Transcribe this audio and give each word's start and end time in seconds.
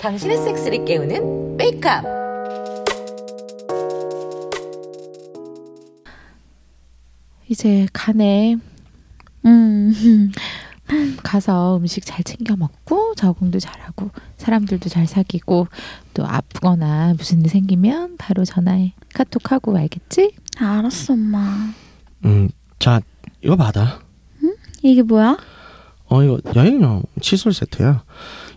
당신의 0.00 0.36
섹스를 0.36 0.84
깨우는 0.84 1.56
메이크업. 1.56 2.04
이제 7.48 7.88
가네. 7.92 8.58
음. 9.44 10.32
가서 11.22 11.78
음식 11.78 12.04
잘 12.04 12.22
챙겨 12.22 12.54
먹고 12.56 13.14
적응도 13.16 13.58
잘하고 13.58 14.10
사람들도 14.36 14.88
잘 14.88 15.06
사귀고 15.06 15.66
또 16.12 16.26
아프거나 16.26 17.14
무슨 17.16 17.42
일 17.42 17.48
생기면 17.48 18.18
바로 18.18 18.44
전화해 18.44 18.92
카톡하고 19.14 19.76
알겠지? 19.76 20.36
알았어, 20.58 21.14
엄마. 21.14 21.72
음, 22.24 22.50
자, 22.78 23.00
이거 23.42 23.56
받아. 23.56 24.03
이게 24.84 25.02
뭐야? 25.02 25.36
어, 26.08 26.22
이거 26.22 26.38
여행용 26.54 27.02
칫솔 27.20 27.54
세트야. 27.54 28.04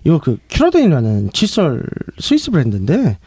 이거 0.03 0.19
그 0.19 0.37
큐라덴이라는 0.49 1.31
칫솔 1.31 1.83
스위스 2.19 2.51
브랜드인데 2.51 3.17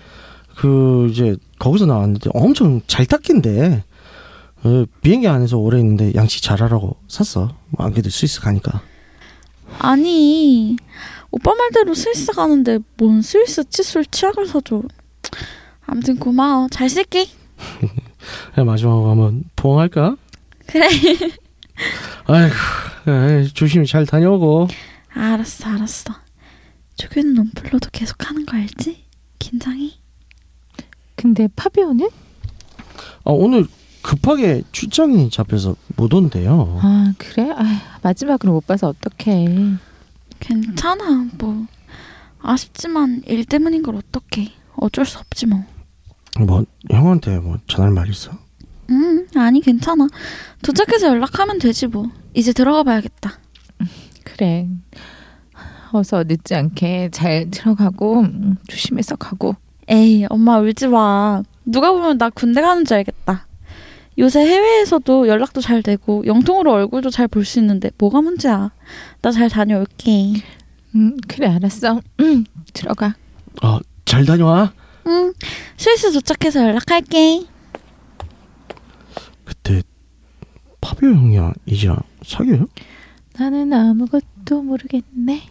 그 0.56 1.08
이제 1.10 1.36
거기서 1.58 1.86
나왔는데 1.86 2.30
엄청 2.34 2.82
잘 2.86 3.06
닦인대. 3.06 3.82
어, 4.62 4.84
비행기 5.00 5.26
안에서 5.26 5.56
오래 5.56 5.78
있는데 5.78 6.12
양치 6.14 6.42
잘하라고 6.42 6.96
샀어. 7.08 7.54
뭐 7.70 7.86
안 7.86 7.92
그래도 7.92 8.10
스위스 8.10 8.40
가니까. 8.42 8.82
아니, 9.78 10.76
오빠 11.30 11.54
말대로 11.54 11.94
스위스 11.94 12.32
가는데 12.32 12.80
뭔 12.98 13.22
스위스 13.22 13.64
칫솔 13.70 14.04
치약을 14.06 14.46
사줘. 14.46 14.82
아무튼 15.86 16.18
고마워. 16.18 16.68
잘 16.70 16.90
쓸게. 16.90 17.26
마지막으로 18.66 19.10
한번 19.10 19.44
포옹할까? 19.56 20.16
그래. 20.66 20.86
아이고, 22.26 22.54
에이, 23.06 23.48
조심히 23.52 23.86
잘 23.86 24.06
다녀오고. 24.06 24.68
알았어, 25.14 25.68
알았어. 25.70 26.14
조교는 26.96 27.34
롬플로도 27.34 27.88
계속 27.92 28.28
하는 28.28 28.44
거 28.44 28.56
알지? 28.56 29.04
긴장해. 29.38 29.90
근데 31.16 31.48
파비오는? 31.56 32.06
아, 33.24 33.30
오늘 33.30 33.66
급하게 34.02 34.62
출장이 34.72 35.30
잡혀서 35.30 35.76
못 35.96 36.12
온대요. 36.14 36.78
아 36.82 37.12
그래? 37.18 37.50
아, 37.50 37.98
마지막으로 38.02 38.52
못 38.52 38.66
봐서 38.66 38.88
어떡해 38.88 39.46
괜찮아, 40.40 41.28
뭐. 41.38 41.66
아쉽지만 42.42 43.22
일 43.26 43.44
때문인 43.44 43.82
걸 43.82 43.96
어떡해. 43.96 44.50
어쩔 44.76 45.04
수 45.04 45.18
없지 45.18 45.46
뭐. 45.46 45.64
뭐 46.38 46.64
형한테 46.90 47.38
뭐 47.38 47.58
전할 47.66 47.90
말 47.90 48.08
있어? 48.08 48.30
음, 48.90 49.26
아니 49.36 49.60
괜찮아. 49.60 50.06
도착해서 50.62 51.08
연락하면 51.08 51.58
되지 51.58 51.86
뭐. 51.86 52.10
이제 52.34 52.52
들어가 52.52 52.82
봐야겠다. 52.82 53.38
그래 54.24 54.68
어서 55.92 56.22
늦지 56.26 56.54
않게 56.54 57.10
잘 57.12 57.50
들어가고 57.50 58.20
음, 58.20 58.56
조심해서 58.68 59.16
가고 59.16 59.56
에이, 59.88 60.24
엄마 60.28 60.58
울지 60.58 60.86
마. 60.88 61.42
누가 61.64 61.90
보면 61.92 62.18
나 62.18 62.30
군대 62.30 62.60
가는 62.60 62.84
줄 62.84 62.96
알겠다. 62.98 63.46
요새 64.18 64.40
해외에서도 64.40 65.28
연락도 65.28 65.60
잘 65.60 65.82
되고 65.82 66.24
영통으로 66.26 66.72
얼굴도 66.72 67.10
잘 67.10 67.26
볼 67.28 67.44
수 67.44 67.58
있는데 67.58 67.90
뭐가 67.98 68.20
문제야. 68.22 68.70
나 69.22 69.30
잘 69.32 69.48
다녀올게. 69.48 70.32
음 70.94 71.16
그래 71.28 71.46
알았어 71.48 72.00
음 72.20 72.44
들어가 72.72 73.14
어, 73.62 73.78
잘 74.04 74.24
다녀와. 74.24 74.72
응, 75.06 75.32
스위스 75.76 76.12
도착해서 76.12 76.62
연락할게. 76.66 77.44
그때 79.50 79.82
파비오 80.80 81.10
형이랑 81.12 81.54
이지랑 81.66 81.98
사귀어요? 82.24 82.66
나는 83.36 83.72
아무것도 83.72 84.62
모르겠네 84.62 85.42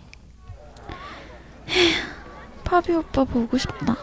파비 2.63 2.93
오빠 2.93 3.25
보고 3.25 3.57
싶다. 3.57 3.97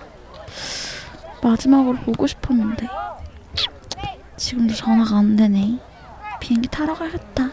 마지막으로 1.42 1.96
보고 1.98 2.26
싶었는데. 2.26 2.88
지금도 4.36 4.74
전화가 4.74 5.16
안 5.16 5.36
되네. 5.36 5.78
비행기 6.40 6.68
타러 6.68 6.92
가야겠다. 6.92 7.50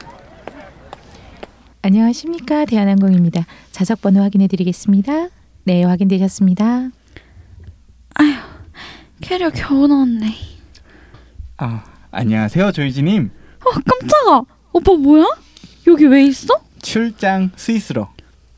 안녕하십니까 1.83 2.65
대한항공입니다 2.65 3.45
좌석 3.71 4.01
번호 4.01 4.21
확인해 4.21 4.47
드리겠습니다 4.47 5.27
네 5.65 5.83
확인되셨습니다 5.83 6.89
캐리어 9.19 9.49
겨우 9.51 9.87
넣었네. 9.87 10.33
아, 11.57 11.83
안녕하세요, 12.15 12.71
조이지님. 12.73 13.31
어, 13.65 13.69
깜짝아! 13.71 14.43
오빠 14.73 14.93
뭐야? 14.93 15.25
여기 15.87 16.05
왜 16.05 16.23
있어? 16.25 16.53
출장 16.79 17.49
스위스로. 17.55 18.07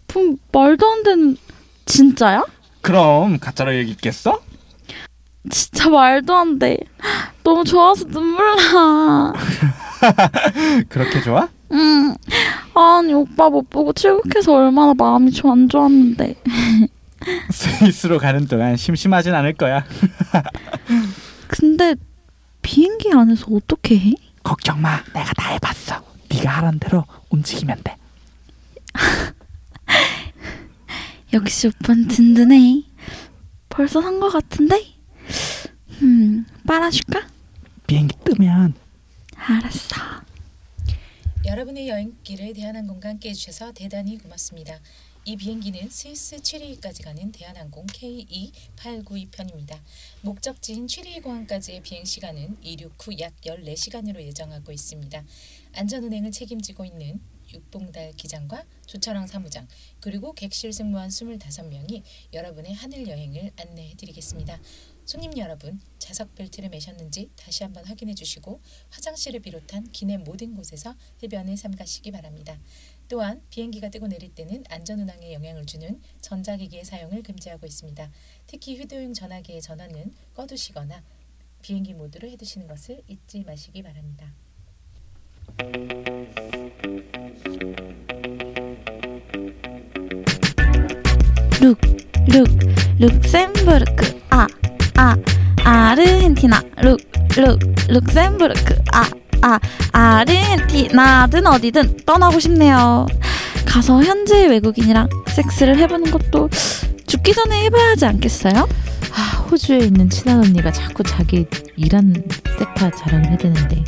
분 0.08 0.38
말도 0.52 0.86
안 0.86 1.04
되는 1.04 1.38
진짜야? 1.86 2.44
그럼 2.82 3.40
가짜로 3.40 3.74
얘기 3.74 3.92
있겠어? 3.92 4.42
진짜 5.50 5.90
말도 5.90 6.36
안 6.36 6.60
돼. 6.60 6.78
너무 7.46 7.64
좋아서 7.64 8.04
눈물 8.06 8.44
나. 8.58 9.32
그렇게 10.90 11.22
좋아? 11.22 11.48
응. 11.72 12.14
아니 12.74 13.14
오빠 13.14 13.50
못 13.50 13.70
보고 13.70 13.94
출국해서 13.94 14.54
얼마나 14.54 14.94
마음이 14.94 15.32
좀 15.32 15.52
안 15.52 15.70
좋았는데. 15.70 16.36
스위스로 17.52 18.18
가는 18.20 18.48
동안 18.48 18.76
심심하진 18.76 19.34
않을 19.34 19.54
거야. 19.54 19.86
근데 21.48 21.96
비행기 22.66 23.12
안에서 23.14 23.46
어떻게 23.52 23.96
해? 23.96 24.14
걱정 24.44 24.82
마, 24.82 25.04
내가 25.14 25.32
다 25.34 25.52
해봤어. 25.52 26.04
네가 26.30 26.50
하란 26.50 26.80
대로 26.80 27.06
움직이면 27.30 27.80
돼. 27.84 27.96
역시 31.32 31.68
오빠는 31.68 32.08
든든해. 32.08 32.82
벌써 33.70 34.02
산거 34.02 34.30
같은데? 34.30 34.84
음, 36.02 36.44
빨아줄까? 36.66 37.28
비행기 37.86 38.16
뜨면 38.26 38.74
알았어. 39.36 39.96
여러분의 41.46 41.88
여행길을 41.88 42.54
대한항공과 42.54 43.10
함께 43.10 43.30
해주셔서 43.30 43.74
대단히 43.74 44.18
고맙습니다. 44.18 44.80
이 45.28 45.36
비행기는 45.38 45.90
스위스 45.90 46.40
취리히까지 46.40 47.02
가는 47.02 47.32
대한항공 47.32 47.88
KE892편입니다. 47.88 49.82
목적지인 50.22 50.88
취리히 50.88 51.20
공항까지의 51.20 51.82
비행 51.82 52.06
시간은 52.06 52.58
이륙 52.62 52.94
후 53.02 53.12
약 53.18 53.34
14시간으로 53.42 54.22
예정하고 54.22 54.72
있습니다. 54.72 55.26
안전운행을 55.74 56.30
책임지고 56.30 56.86
있는 56.86 57.20
육봉달 57.52 58.14
기장과 58.14 58.66
조철왕 58.86 59.26
사무장 59.26 59.68
그리고 60.00 60.32
객실 60.34 60.72
승무원 60.72 61.10
25명이 61.10 62.04
여러분의 62.32 62.76
하늘 62.76 63.08
여행을 63.08 63.52
안내해 63.58 63.96
드리겠습니다. 63.96 64.60
손님 65.06 65.38
여러분, 65.38 65.80
좌석 66.00 66.34
벨트를 66.34 66.70
매셨는지 66.70 67.30
다시 67.36 67.64
한번 67.64 67.86
확인해 67.86 68.16
주시고 68.16 68.60
화장실을 68.90 69.40
비롯한 69.40 69.92
기내 69.92 70.18
모든 70.18 70.56
곳에서 70.56 70.96
흡연을 71.20 71.58
삼가시기 71.58 72.12
바랍니다. 72.12 72.60
또한 73.08 73.42
비행기가 73.50 73.90
뜨고 73.90 74.08
내릴 74.08 74.34
때는 74.34 74.64
안전운항에 74.70 75.34
영향을 75.34 75.66
주는 75.66 76.02
전자기기의 76.22 76.86
사용을 76.86 77.24
금지하고 77.24 77.66
있습니다. 77.66 78.12
특히 78.48 78.78
휴대용 78.78 79.14
전화기의 79.14 79.62
전원은 79.62 80.14
꺼두시거나 80.34 81.04
비행기 81.62 81.94
모드로 81.94 82.28
해두시는 82.30 82.68
것을 82.68 83.02
잊지 83.08 83.44
마시기 83.44 83.82
바랍니다. 83.82 84.34
룩, 91.62 91.80
룩, 92.28 92.48
룩셈부르크, 93.00 94.22
아, 94.30 94.48
아, 94.96 95.16
아르헨티나, 95.64 96.62
룩, 96.84 97.00
룩, 97.38 97.60
룩셈부르크, 97.88 98.76
아, 98.94 99.10
아, 99.42 99.60
아르헨티나든 99.92 101.46
어디든 101.48 101.98
떠나고 102.06 102.40
싶네요. 102.40 103.06
가서 103.66 104.04
현지 104.04 104.34
외국인이랑 104.36 105.10
섹스를 105.28 105.78
해보는 105.78 106.12
것도 106.12 106.50
죽기 107.08 107.34
전에 107.34 107.66
해봐야 107.66 107.90
하지 107.90 108.06
않겠어요? 108.06 108.68
아, 109.14 109.38
호주에 109.50 109.80
있는 109.80 110.10
친한 110.10 110.40
언니가 110.40 110.72
자꾸 110.72 111.04
자기 111.04 111.46
일한 111.76 112.14
섹파 112.58 112.92
자랑을 112.92 113.32
해대는데 113.32 113.84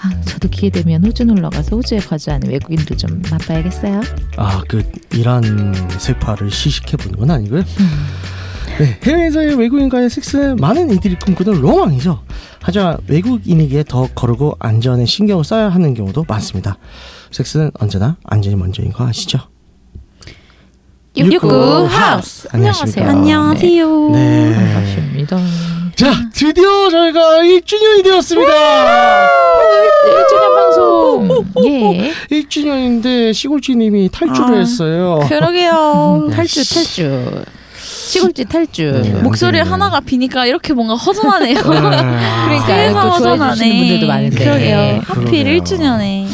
아, 0.00 0.10
저도 0.24 0.48
기회 0.48 0.70
되면 0.70 1.04
호주 1.04 1.24
놀러 1.24 1.50
가서 1.50 1.76
호주에 1.76 1.98
거주하는 2.00 2.48
외국인도 2.50 2.96
좀 2.96 3.22
맛봐야겠어요. 3.30 4.00
아, 4.36 4.62
그 4.68 4.82
이란 5.12 5.72
세파를 5.98 6.50
시식해 6.50 6.96
보는 6.96 7.18
건 7.18 7.30
아니고요. 7.30 7.62
네, 8.78 8.98
해외에서의 9.02 9.54
외국인과의 9.58 10.08
섹스는 10.10 10.56
많은 10.56 10.90
이들이 10.92 11.16
꿈꾸는 11.16 11.60
로망이죠. 11.60 12.22
하지만 12.60 12.98
외국인에게 13.06 13.84
더 13.86 14.08
거르고 14.14 14.56
안전에 14.58 15.04
신경을 15.04 15.44
써야 15.44 15.68
하는 15.68 15.94
경우도 15.94 16.24
많습니다. 16.26 16.78
섹스는 17.30 17.70
언제나 17.78 18.16
안전이 18.24 18.56
먼저인 18.56 18.92
거 18.92 19.06
아시죠? 19.06 19.38
육구 21.16 21.86
하우스. 21.90 22.48
안녕하세요. 22.52 23.08
안녕하세요. 23.08 24.10
네. 24.10 24.54
반갑습니다. 24.54 25.36
자, 25.94 26.10
드디어 26.32 26.88
저희가 26.88 27.20
1주년이 27.42 28.02
되었습니다. 28.02 28.50
1주년 30.06 30.56
방송. 30.56 31.44
예. 31.66 32.12
1주년인데 32.30 33.34
시골쥐님이 33.34 34.08
탈주를 34.10 34.54
아, 34.54 34.58
했어요. 34.58 35.20
그러게요. 35.28 36.30
탈주 36.34 36.74
탈주. 36.74 37.44
시골집 38.08 38.48
탈주. 38.48 39.00
네. 39.02 39.10
목소리 39.22 39.58
안 39.58 39.64
되네요. 39.64 39.72
하나가 39.72 40.00
비니까 40.00 40.46
이렇게 40.46 40.72
뭔가 40.74 40.94
허전하네요. 40.94 41.60
그러니까 41.62 41.90
그래서 42.44 42.66
그래서 42.66 42.94
또 42.94 43.00
좋아해 43.02 43.10
주시는 43.12 43.30
허전하네. 43.38 43.78
분들도 43.78 44.06
많은데. 44.06 44.44
그러게요. 44.44 45.00
하필 45.04 45.24
그러게요. 45.44 45.58
1주년에. 45.58 46.26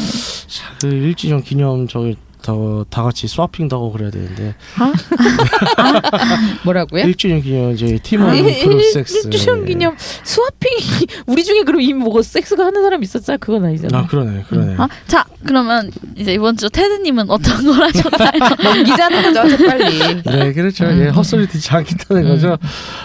자, 0.47 0.63
그 0.81 0.87
1주년 0.87 1.43
기념 1.43 1.87
저희 1.87 2.15
다, 2.41 2.53
다 2.89 3.03
같이 3.03 3.27
스와핑도 3.27 3.75
하고 3.75 3.91
그래야 3.91 4.09
되는데 4.11 4.55
뭐라고요? 6.63 7.03
1주년 7.05 7.43
기념 7.43 7.75
저희 7.75 7.99
팀원 7.99 8.29
아, 8.29 8.33
프로 8.63 8.79
섹스 8.93 9.29
1주년 9.29 9.65
기념 9.65 9.95
스와핑 10.23 10.69
우리 11.27 11.43
중에 11.43 11.63
그럼 11.63 11.81
이미 11.81 11.93
뭐 11.93 12.21
섹스가 12.21 12.65
하는 12.65 12.81
사람 12.81 13.03
있었어요? 13.03 13.37
그건 13.39 13.65
아니잖아. 13.65 13.99
아 13.99 14.07
그러네 14.07 14.43
그러네 14.49 14.75
아, 14.77 14.87
자, 15.07 15.25
그러면 15.45 15.91
이제 16.15 16.33
이번 16.33 16.57
주 16.57 16.69
테드님은 16.69 17.29
어떤 17.29 17.63
걸 17.65 17.81
하셨나요? 17.81 18.31
넘기자는 18.63 19.33
거죠, 19.33 19.57
저 19.57 19.65
빨리. 19.65 19.99
네 20.23 20.53
그렇죠 20.53 20.85
음. 20.85 21.01
예 21.01 21.07
헛소리 21.09 21.47
듣지 21.47 21.69
않겠다는 21.71 22.27
거죠 22.29 22.57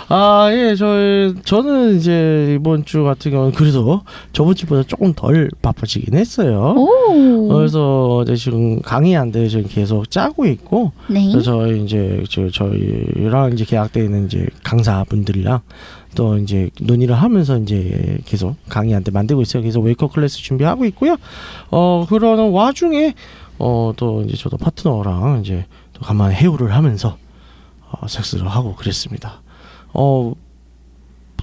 아예 0.09 0.75
저희 0.77 1.35
저는 1.45 1.97
이제 1.99 2.57
이번 2.59 2.85
주 2.85 3.05
같은 3.05 3.31
경우는 3.31 3.53
그래도 3.53 4.03
저번 4.33 4.55
주보다 4.55 4.83
조금 4.87 5.13
덜 5.15 5.51
바빠지긴 5.63 6.15
했어요 6.15 6.75
오. 6.77 7.49
그래서 7.49 8.23
이제 8.25 8.37
지금 8.37 8.81
강의한 8.83 9.33
데 9.35 9.49
지금 9.49 9.67
계속 9.69 10.09
짜고 10.11 10.47
있고 10.47 10.93
네. 11.09 11.29
그래서 11.31 11.43
저희 11.43 11.83
이제 11.85 12.23
저 12.31 12.49
저희랑 12.49 13.53
이제 13.53 13.65
계약돼 13.65 14.05
있는 14.05 14.27
이제 14.27 14.47
강사분들이랑 14.63 15.61
또 16.15 16.39
이제 16.39 16.71
논의를 16.81 17.17
하면서 17.17 17.59
이제 17.59 18.19
계속 18.25 18.55
강의안도 18.69 19.11
만들고 19.11 19.43
있어요. 19.43 19.63
그래서 19.63 19.81
웨이크업 19.81 20.09
클래스 20.09 20.39
준비하고 20.39 20.85
있고요. 20.87 21.17
어 21.71 22.07
그러는 22.09 22.51
와중에 22.51 23.15
어 23.59 23.93
또 23.97 24.23
이제 24.23 24.37
저도 24.37 24.57
파트너랑 24.57 25.41
이제 25.41 25.67
또 25.93 26.03
간만에 26.03 26.35
해후를 26.37 26.73
하면서 26.75 27.17
어, 27.91 28.07
섹스를 28.07 28.47
하고 28.49 28.75
그랬습니다. 28.77 29.43
어 29.93 30.33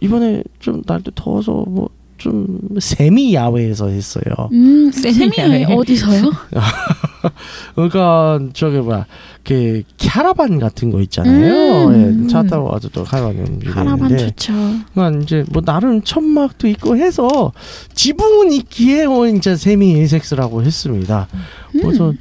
이번에 0.01 0.43
좀 0.59 0.81
날도 0.87 1.11
더워서 1.11 1.51
뭐 1.67 1.89
좀 2.21 2.59
세미 2.79 3.33
야외에서 3.33 3.87
했어요. 3.87 4.23
음, 4.51 4.91
semi 4.91 5.31
semi 5.31 5.65
어디서요? 5.73 6.21
그러니까 7.75 8.39
저기 8.53 8.77
뭐야 8.77 9.05
그 9.43 9.83
캐러반 9.97 10.59
같은 10.59 10.91
거 10.91 11.01
있잖아요. 11.01 11.87
음. 11.87 12.23
예, 12.25 12.27
차 12.27 12.43
타고 12.43 12.71
와서 12.71 12.89
또 12.89 13.03
캐러반 13.03 13.59
카라반 13.59 14.11
있는데 14.11 14.27
좋죠. 14.27 14.53
그러니까 14.93 15.21
이제 15.23 15.45
뭐 15.51 15.61
나름 15.61 16.01
천막도 16.01 16.67
있고 16.69 16.97
해서 16.97 17.51
지붕은 17.93 18.51
있기에 18.53 19.05
어, 19.05 19.27
이제 19.27 19.55
세미 19.55 20.07
섹스라고 20.07 20.63
했습니다. 20.63 21.27
그래서 21.71 22.13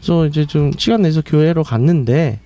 저 0.00 0.26
이제 0.26 0.46
좀 0.46 0.72
시간 0.78 1.02
내서 1.02 1.20
교회로 1.20 1.64
갔는데 1.64 2.40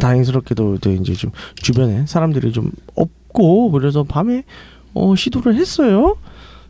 다행스럽게도 0.00 0.78
또 0.78 0.90
이제 0.92 1.12
좀 1.12 1.30
주변에 1.54 2.04
사람들이 2.06 2.52
좀 2.52 2.70
없고 2.94 3.70
그래서 3.70 4.02
밤에 4.02 4.44
어 4.94 5.14
시도를 5.14 5.54
했어요. 5.54 6.16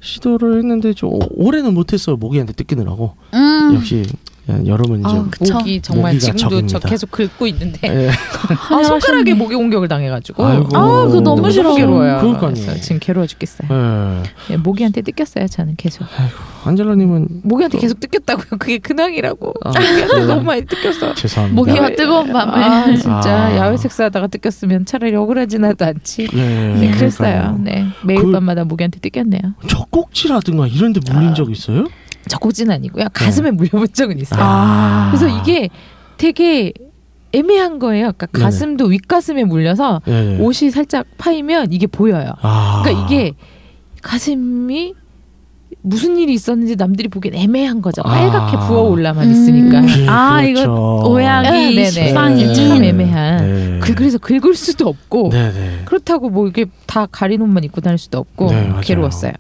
시도를 0.03 0.59
했는데 0.59 0.93
좀 0.93 1.19
올해는 1.31 1.73
못했어요. 1.73 2.17
모기한테 2.17 2.53
뜯기느라고. 2.53 3.15
음. 3.33 3.75
역시 3.75 4.05
여름은 4.49 5.01
이제 5.01 5.09
아, 5.09 5.25
그쵸. 5.31 5.55
목이 5.55 5.81
정말 5.83 6.19
지금도 6.19 6.39
저 6.39 6.49
적입니다. 6.49 6.89
계속 6.89 7.11
긁고 7.13 7.47
있는데 7.47 7.79
예. 7.85 8.11
아, 8.75 8.83
손가락에 8.83 9.35
모기 9.35 9.55
공격을 9.55 9.87
당해가지고 9.87 10.45
아이고. 10.45 10.69
아, 10.77 11.07
그거 11.07 11.21
너무 11.21 11.49
싫어. 11.51 11.77
괴로워요. 11.77 12.19
그러니까요. 12.21 12.55
지금 12.81 12.99
괴로워 13.01 13.27
죽겠어요. 13.29 13.69
예. 13.71 14.23
예, 14.53 14.57
모기한테 14.57 15.03
뜯겼어요. 15.03 15.47
저는 15.47 15.75
계속 15.77 16.07
안젤라님은 16.65 17.43
모기한테 17.45 17.79
계속 17.79 18.01
뜯겼다고요. 18.01 18.59
그게 18.59 18.79
근황이라고. 18.79 19.55
아, 19.65 19.69
모기한테 19.69 20.19
네. 20.19 20.27
너무 20.27 20.43
많이 20.43 20.65
뜯겼어. 20.67 21.15
죄송합니다. 21.15 21.55
모기가 21.61 21.95
뜨거운 21.95 22.33
밤에. 22.33 22.65
아 22.65 22.85
진짜 22.97 23.23
아. 23.47 23.57
야외 23.57 23.77
섹스하다가 23.77 24.27
뜯겼으면 24.27 24.87
차라리 24.87 25.15
억울하진 25.15 25.65
하도 25.65 25.85
않지. 25.85 26.29
예, 26.35 26.37
네, 26.81 26.91
그랬어요. 26.91 27.31
그러니까요. 27.55 27.59
네 27.63 27.87
매일 28.05 28.21
그- 28.23 28.33
밤마다 28.33 28.65
모기한테 28.65 28.99
뜯겼네요. 28.99 29.41
젖꼭지라든가 29.69 30.67
이런 30.67 30.93
데 30.93 31.01
물린 31.09 31.29
아. 31.31 31.35
적 31.35 31.51
있어요? 31.51 31.87
저고지는 32.29 32.75
아니고요. 32.75 33.07
가슴에 33.13 33.51
물려본 33.51 33.89
적은 33.93 34.19
있어요. 34.19 34.41
아. 34.43 35.11
그래서 35.13 35.29
이게 35.29 35.69
되게 36.17 36.73
애매한 37.33 37.79
거예요. 37.79 38.13
그러니까 38.13 38.27
네네. 38.27 38.45
가슴도 38.45 38.87
윗가슴에 38.87 39.45
물려서 39.45 40.03
예, 40.09 40.37
예. 40.37 40.39
옷이 40.39 40.71
살짝 40.71 41.07
파이면 41.19 41.73
이게 41.73 41.87
보여요. 41.87 42.33
아. 42.43 42.83
그러니까 42.85 43.07
이게 43.07 43.33
가슴이 44.03 44.95
무슨 45.81 46.17
일이 46.17 46.35
있었는지 46.35 46.77
남들이 46.77 47.09
보기엔 47.09 47.35
애매한 47.35 47.83
거죠. 47.83 48.03
빨갛게 48.03 48.57
아. 48.57 48.61
부어 48.61 48.83
올라만 48.83 49.31
있으니까. 49.31 49.81
음. 49.81 49.89
예, 49.89 50.07
아, 50.09 50.43
그렇죠. 50.43 50.63
이거 50.63 51.27
아, 51.27 51.43
네네. 51.43 51.87
십상이지. 51.87 52.69
참 52.69 52.85
애매한. 52.85 53.37
네. 53.39 53.79
그, 53.81 53.95
그래서 53.95 54.19
긁을 54.19 54.55
수도 54.55 54.89
없고 54.89 55.31
네네. 55.31 55.83
그렇다고 55.87 56.29
뭐 56.31 56.47
이게 56.47 56.67
다 56.87 57.07
가린 57.11 57.41
옷만 57.43 57.65
입고 57.65 57.81
다닐 57.81 57.99
수도 57.99 58.19
없고 58.19 58.51
네. 58.51 58.73
괴로웠어요. 58.83 59.33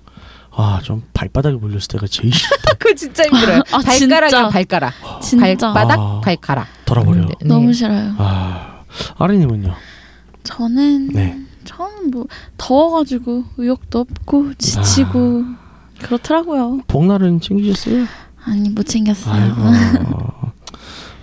아, 0.54 0.80
좀 0.82 1.02
발바닥에 1.14 1.56
물렸을 1.56 1.88
때가 1.88 2.06
제일 2.06 2.32
싫다. 2.32 2.74
그거 2.78 2.94
진짜 2.94 3.24
힘들어요. 3.24 3.62
아, 3.72 3.78
발가락이랑 3.78 4.28
진짜. 4.30 4.48
발가락, 4.48 4.92
진짜 5.22 5.72
발바닥, 5.72 5.98
아. 5.98 6.20
발가락. 6.22 6.66
돌아버려. 6.84 7.24
네. 7.26 7.34
너무 7.44 7.72
싫어요. 7.72 8.14
아, 8.18 8.82
아린님은요? 9.18 9.74
저는 10.42 11.08
네. 11.08 11.38
저는 11.64 12.10
뭐 12.10 12.26
더워가지고 12.58 13.44
의욕도 13.56 14.00
없고 14.00 14.54
지치고 14.58 15.44
그렇더라고요. 16.00 16.80
복날은 16.88 17.40
챙기셨어요? 17.40 18.04
아니 18.44 18.68
못 18.70 18.82
챙겼어요. 18.84 19.54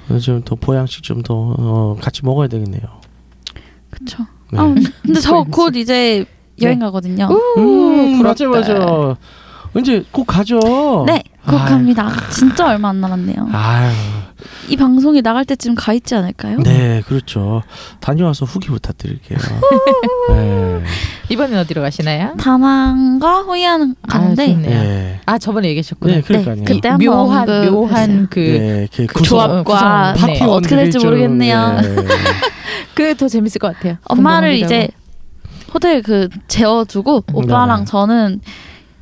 요즘 0.09 0.41
더 0.43 0.55
보양식 0.55 1.03
좀더 1.03 1.33
어, 1.35 1.97
같이 2.01 2.25
먹어야 2.25 2.47
되겠네요. 2.47 2.81
그쵸. 3.91 4.25
네. 4.51 4.59
아, 4.59 4.73
근데 5.03 5.19
저 5.21 5.43
곧 5.43 5.75
이제 5.75 6.25
여행 6.65 6.79
가거든요. 6.79 7.27
우, 7.31 7.59
음, 7.59 8.21
맞아. 8.21 8.47
맞아. 8.47 9.15
이제 9.77 10.03
꼭 10.11 10.25
가죠. 10.25 11.03
네, 11.05 11.23
곧 11.47 11.57
아이. 11.57 11.69
갑니다. 11.69 12.11
진짜 12.31 12.67
얼마 12.69 12.89
안 12.89 13.01
남았네요. 13.01 13.49
아유, 13.51 13.91
이 14.67 14.75
방송이 14.75 15.21
나갈 15.21 15.45
때쯤 15.45 15.75
가 15.75 15.93
있지 15.93 16.15
않을까요? 16.15 16.57
네, 16.63 17.03
그렇죠. 17.05 17.61
다녀와서 17.99 18.45
후기 18.45 18.69
부탁드릴게요. 18.69 19.37
네. 20.33 20.81
이번엔 21.29 21.59
어디로 21.59 21.81
가시나요? 21.83 22.33
다낭과 22.39 23.41
호이안 23.43 23.95
가는데 24.07 24.47
좋네. 24.53 24.67
네. 24.67 25.19
아 25.27 25.37
저번에 25.37 25.67
얘기하셨구나. 25.69 26.15
네, 26.15 26.21
그러니까요. 26.21 26.63
그때 26.65 26.89
한번 26.89 27.05
묘한 27.07 27.39
언급했어요. 27.49 27.71
묘한 27.71 28.27
그 28.31 28.39
네, 28.39 28.87
그 28.91 29.05
그 29.05 29.21
조합- 29.23 29.49
조합과 29.65 30.13
네. 30.25 30.43
어, 30.43 30.47
어떻게 30.47 30.75
될지 30.75 30.97
모르겠네요. 30.97 31.79
네. 31.81 31.95
그게 32.95 33.13
더 33.13 33.27
재밌을 33.27 33.59
것 33.59 33.75
같아요. 33.75 33.97
엄마를 34.05 34.55
이제. 34.55 34.89
호텔 35.73 36.01
그 36.01 36.29
재워두고 36.47 37.23
오빠랑 37.33 37.79
네. 37.81 37.85
저는 37.85 38.41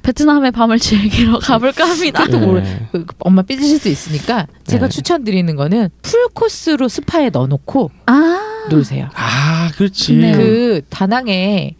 베트남의 0.04 0.52
밤을 0.52 0.80
즐기러 0.80 1.40
가볼까 1.44 1.88
합니다. 1.90 2.24
그것도 2.24 2.46
모르. 2.46 2.60
네. 2.62 2.88
그 2.92 3.06
엄마 3.20 3.42
삐지실 3.42 3.80
수 3.80 3.90
있으니까 3.90 4.48
제가 4.66 4.88
네. 4.88 4.90
추천드리는 4.96 5.56
거는 5.56 5.90
풀 6.02 6.28
코스로 6.34 6.88
스파에 6.88 7.30
넣어놓고 7.30 7.92
아, 8.06 8.40
놀세요. 8.70 9.10
아, 9.16 9.70
그렇지. 9.76 10.08
좋네요. 10.14 10.38
그 10.38 10.82
다낭에 10.90 11.76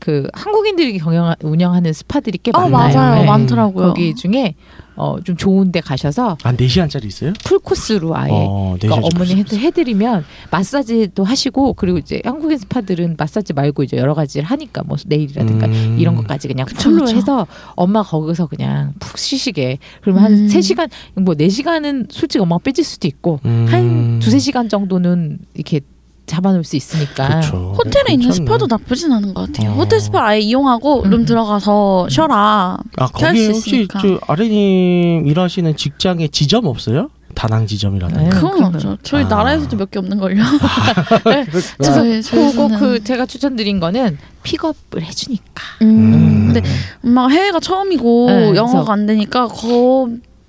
그 0.00 0.26
한국인들이 0.32 0.98
경영 0.98 1.34
운영하는 1.42 1.92
스파들이 1.92 2.38
꽤 2.42 2.50
어 2.54 2.68
많아요. 2.68 2.96
맞아요, 2.96 3.20
네. 3.20 3.26
많더라고요. 3.26 3.88
거기 3.88 4.14
중에 4.14 4.54
어, 4.98 5.20
좀 5.22 5.36
좋은데 5.36 5.80
가셔서 5.80 6.36
한 6.42 6.56
4 6.58 6.66
시간짜리 6.66 7.06
있어요? 7.06 7.32
풀 7.44 7.58
코스로 7.60 8.16
아예 8.16 8.30
어, 8.32 8.76
네 8.80 8.88
그러니까 8.88 9.08
시간짜리 9.08 9.30
어머니. 9.32 9.40
해드, 9.40 9.54
해드리면 9.56 10.24
마사지도 10.50 11.22
하시고 11.24 11.74
그리고 11.74 11.98
이제 11.98 12.20
한국인 12.24 12.58
스파들은 12.58 13.14
마사지 13.16 13.52
말고 13.52 13.84
이제 13.84 13.96
여러 13.96 14.14
가지를 14.14 14.44
하니까 14.46 14.82
뭐 14.84 14.96
네일이라든가 15.06 15.66
음. 15.66 15.96
이런 15.98 16.16
것까지 16.16 16.48
그냥 16.48 16.66
그쵸, 16.66 16.90
full로 16.90 17.04
그쵸. 17.04 17.16
해서 17.16 17.46
엄마 17.76 18.02
거기서 18.02 18.46
그냥 18.46 18.92
푹 18.98 19.18
쉬시게 19.18 19.78
그러면 20.02 20.24
한 20.24 20.32
음. 20.32 20.48
세시간뭐 20.48 21.34
네시간은 21.36 22.08
솔직히 22.10 22.42
엄마가 22.42 22.62
삐질 22.64 22.84
수도 22.84 23.06
있고 23.06 23.40
음. 23.44 23.66
한 23.68 24.18
두세 24.18 24.38
시간 24.38 24.68
정도는 24.68 25.38
이렇게 25.54 25.80
잡아놓을 26.28 26.62
수 26.64 26.76
있으니까 26.76 27.28
그렇죠. 27.28 27.74
호텔에 27.76 28.12
있는 28.12 28.26
괜찮네. 28.28 28.44
스파도 28.46 28.66
나쁘진 28.68 29.12
않은 29.12 29.34
것 29.34 29.46
같아요. 29.52 29.72
어. 29.72 29.74
호텔 29.74 29.98
스파 30.00 30.26
아예 30.26 30.40
이용하고 30.40 31.02
음. 31.04 31.10
룸 31.10 31.24
들어가서 31.24 32.08
쉬어라. 32.08 32.78
아, 32.96 33.06
수 33.36 33.50
혹시. 33.52 33.88
저 34.00 34.20
아레님 34.28 35.26
일하시는 35.26 35.76
직장에 35.76 36.28
지점 36.28 36.66
없어요? 36.66 37.10
다낭 37.34 37.66
지점이라든가. 37.66 38.22
네. 38.22 38.28
그건 38.30 38.50
그러면- 38.52 38.74
없죠. 38.74 38.96
저희 39.02 39.24
아. 39.24 39.28
나라에서도 39.28 39.76
몇 39.76 39.90
개 39.90 39.98
없는 39.98 40.18
걸요. 40.18 40.42
그래서 41.24 41.76
저희- 41.82 42.20
그거 42.22 42.66
저희는- 42.68 42.78
그 42.78 43.04
제가 43.04 43.26
추천드린 43.26 43.80
거는 43.80 44.18
픽업을 44.42 45.02
해주니까 45.02 45.62
음. 45.82 45.86
음. 45.86 46.52
근데 46.52 46.62
엄마가 47.04 47.28
해외가 47.28 47.60
처음이고 47.60 48.26
네, 48.28 48.46
영어가 48.56 48.72
그래서- 48.78 48.92
안 48.92 49.06
되니까 49.06 49.46
거 49.46 50.08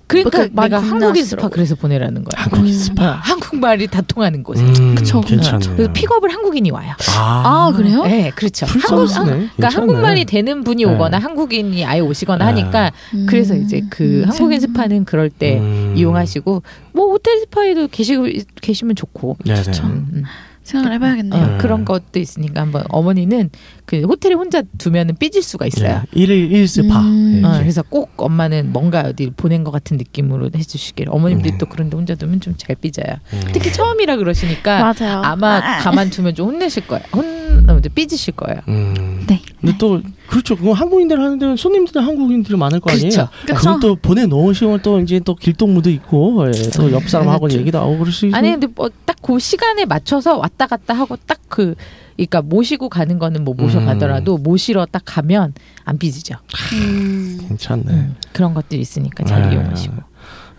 그러니까 0.10 0.48
그 0.48 0.50
많이 0.54 0.70
내가 0.72 0.82
한국인 0.82 1.24
스파. 1.24 1.48
그래서 1.50 1.75
보내라는 1.75 2.24
거야. 2.24 2.44
한국인 2.44 2.74
어, 2.74 2.78
스파. 2.78 3.06
한국말이 3.22 3.86
다 3.88 4.01
통하는 4.01 4.42
곳에. 4.44 4.63
음, 4.63 4.96
그쵸. 4.96 5.22
괜찮네. 5.22 5.68
그래서 5.75 5.94
픽업을 5.94 6.34
한국인이 6.34 6.72
와요. 6.72 6.94
아, 7.16 7.72
그래요? 7.75 8.04
네, 8.04 8.32
그렇죠. 8.36 8.66
한국. 8.66 8.89
한- 9.16 9.25
그러니까 9.25 9.51
괜찮네. 9.56 9.75
한국말이 9.75 10.25
되는 10.25 10.63
분이 10.63 10.84
네. 10.84 10.92
오거나 10.92 11.20
한국인이 11.20 11.86
아예 11.86 12.00
오시거나 12.00 12.51
네. 12.51 12.62
하니까 12.62 12.92
음. 13.13 13.28
그래서 13.30 13.56
이제 13.56 13.82
그 13.92 14.24
음, 14.24 14.30
한국인 14.30 14.60
참. 14.60 14.70
스파는 14.72 15.06
그럴 15.06 15.30
때 15.30 15.60
음. 15.60 15.94
이용하시고 15.96 16.63
뭐 16.94 17.12
호텔 17.12 17.39
스파에도 17.42 17.88
계시고 17.88 18.25
계시면 18.62 18.96
좋고. 18.96 19.38
음, 19.48 20.08
음. 20.13 20.24
생각을 20.63 20.94
해봐야겠네요. 20.96 21.42
어, 21.44 21.48
네. 21.48 21.58
그런 21.58 21.84
것도 21.84 22.20
있으니까 22.20 22.62
한번 22.62 22.84
어머니는 22.89 23.50
그 23.89 24.01
호텔에 24.03 24.36
혼자 24.36 24.62
두면은 24.77 25.15
삐질 25.17 25.41
수가 25.41 25.65
있어요. 25.65 26.03
예, 26.15 26.22
일일 26.22 26.51
일 26.51 26.67
스파. 26.67 27.00
음. 27.01 27.41
예, 27.43 27.48
어. 27.48 27.58
그래서 27.58 27.81
꼭 27.81 28.12
엄마는 28.17 28.72
뭔가 28.72 29.01
어디 29.01 29.31
보낸 29.36 29.63
것 29.63 29.72
같은 29.72 29.98
느낌으로 29.98 30.51
해주시길. 30.55 31.08
어머님들이 31.10 31.53
음. 31.53 31.58
또 31.58 31.65
그런데 31.65 31.98
혼자 31.98 32.13
두면 32.13 32.39
좀 32.39 32.53
잘 32.55 32.75
삐져요. 32.75 33.15
음. 33.34 33.39
특히 33.51 33.74
처음이라 33.74 34.17
그러시니까 34.17 34.93
맞아요. 34.93 35.22
아마 35.24 35.58
아. 35.58 35.77
가만 35.79 36.12
두면 36.12 36.36
좀 36.36 36.50
혼내실 36.50 36.86
거예요. 36.86 37.03
혼 37.13 37.81
삐지실 37.96 38.36
거예요. 38.36 38.62
음. 38.67 39.25
네. 39.27 39.41
근데 39.60 39.75
또 39.79 40.01
그렇죠. 40.27 40.55
그거 40.55 40.74
한국인들 40.74 41.19
하는 41.19 41.39
데는 41.39 41.55
손님들은 41.55 42.03
한국인들이 42.05 42.55
많을 42.58 42.79
거 42.79 42.91
아니에요. 42.91 43.10
그렇죠. 43.10 43.29
그걸 43.46 43.79
또 43.79 43.96
보내 43.96 44.25
놓으시면 44.27 44.81
또 44.84 45.00
이제 45.00 45.19
또 45.19 45.34
길동무도 45.34 45.89
있고 45.89 46.46
예, 46.48 46.69
또옆 46.69 47.10
사람하고 47.10 47.41
그렇죠. 47.41 47.58
얘기도 47.60 47.79
하고 47.79 47.98
그럴 47.98 48.12
수 48.12 48.27
있고. 48.27 48.38
아니 48.38 48.51
근데 48.51 48.67
뭐 48.67 48.89
딱 49.05 49.15
그 49.22 49.38
시간에 49.39 49.86
맞춰서 49.86 50.38
왔다 50.38 50.67
갔다 50.67 50.93
하고 50.93 51.15
딱 51.25 51.39
그 51.50 51.74
그러니까 52.19 52.41
모시고 52.41 52.89
가는 52.89 53.17
거는 53.17 53.45
뭐 53.45 53.53
모셔가더라도 53.53 54.38
모시러 54.38 54.85
딱 54.85 55.01
가면 55.05 55.53
안 55.85 55.97
삐지죠. 55.97 56.35
음. 56.73 57.39
괜찮네. 57.47 57.83
음, 57.88 58.15
그런 58.33 58.53
것들이 58.53 58.81
있으니까 58.81 59.23
잘 59.23 59.49
네. 59.49 59.55
이용하시고. 59.55 59.95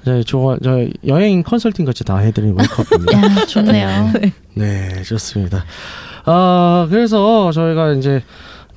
저, 0.07 0.23
저, 0.23 0.59
저 0.63 0.87
여행 1.07 1.43
컨설팅 1.43 1.85
같이 1.85 2.03
다 2.03 2.17
해드리는 2.17 2.57
웨이크업입니다. 2.59 3.41
야, 3.43 3.47
좋네요. 3.47 4.13
네, 4.55 5.03
좋습니다. 5.03 5.65
아, 6.25 6.87
그래서 6.89 7.53
저희가 7.53 7.93
이제 7.93 8.23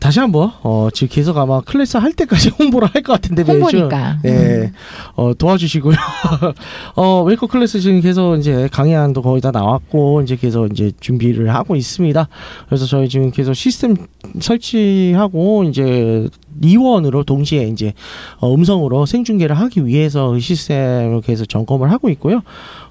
다시 0.03 0.19
한번 0.19 0.51
어, 0.63 0.89
지금 0.93 1.07
계속 1.09 1.37
아마 1.37 1.61
클래스 1.61 1.95
할 1.95 2.11
때까지 2.11 2.49
홍보를 2.59 2.89
할 2.93 3.03
것 3.03 3.13
같은데 3.13 3.45
매주 3.45 3.53
홍보니까. 3.63 4.17
네, 4.21 4.31
음. 4.31 4.73
어, 5.15 5.33
도와주시고요. 5.33 5.95
어, 6.97 7.23
웨이크업 7.23 7.49
클래스 7.49 7.79
지금 7.79 8.01
계속 8.01 8.35
이제 8.35 8.67
강의안도 8.69 9.21
거의 9.21 9.39
다 9.39 9.51
나왔고 9.51 10.21
이제 10.21 10.35
계속 10.35 10.67
이제 10.73 10.91
준비를 10.99 11.55
하고 11.55 11.77
있습니다. 11.77 12.27
그래서 12.67 12.85
저희 12.85 13.07
지금 13.07 13.31
계속 13.31 13.53
시스템 13.53 13.95
설치하고 14.41 15.63
이제 15.63 16.27
이원으로 16.59 17.23
동시에 17.23 17.69
이제 17.69 17.93
어, 18.41 18.53
음성으로 18.53 19.05
생중계를 19.05 19.57
하기 19.57 19.85
위해서 19.85 20.31
그 20.31 20.39
시스템을 20.41 21.21
계속 21.21 21.47
점검을 21.47 21.91
하고 21.91 22.09
있고요. 22.09 22.41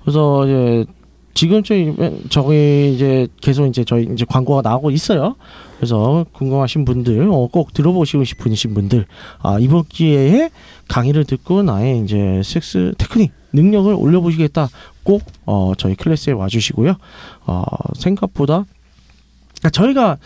그래서 0.02 0.46
이제 0.46 0.86
지금 1.34 1.62
저희 1.62 1.94
저희 2.30 2.94
이제 2.94 3.26
계속 3.42 3.66
이제 3.66 3.84
저희 3.84 4.08
이제 4.10 4.24
광고가 4.26 4.62
나오고 4.62 4.90
있어요. 4.90 5.36
그래서 5.82 6.24
궁금하신 6.30 6.84
분들 6.84 7.28
어, 7.28 7.48
꼭 7.48 7.74
들어보시고 7.74 8.22
싶으신 8.22 8.72
분들 8.72 9.04
아, 9.40 9.58
이번 9.58 9.82
기회에 9.88 10.50
강의를 10.86 11.24
듣고 11.24 11.64
나의 11.64 12.04
이제 12.04 12.40
섹스 12.44 12.94
테크닉 12.98 13.32
능력을 13.52 13.92
올려보시겠다 13.92 14.68
꼭 15.02 15.24
어, 15.44 15.72
저희 15.76 15.96
클래스에 15.96 16.34
와주시고요. 16.34 16.94
어, 17.46 17.64
생각보다 17.96 18.64
그러니까 19.58 19.70
저희가 19.72 20.18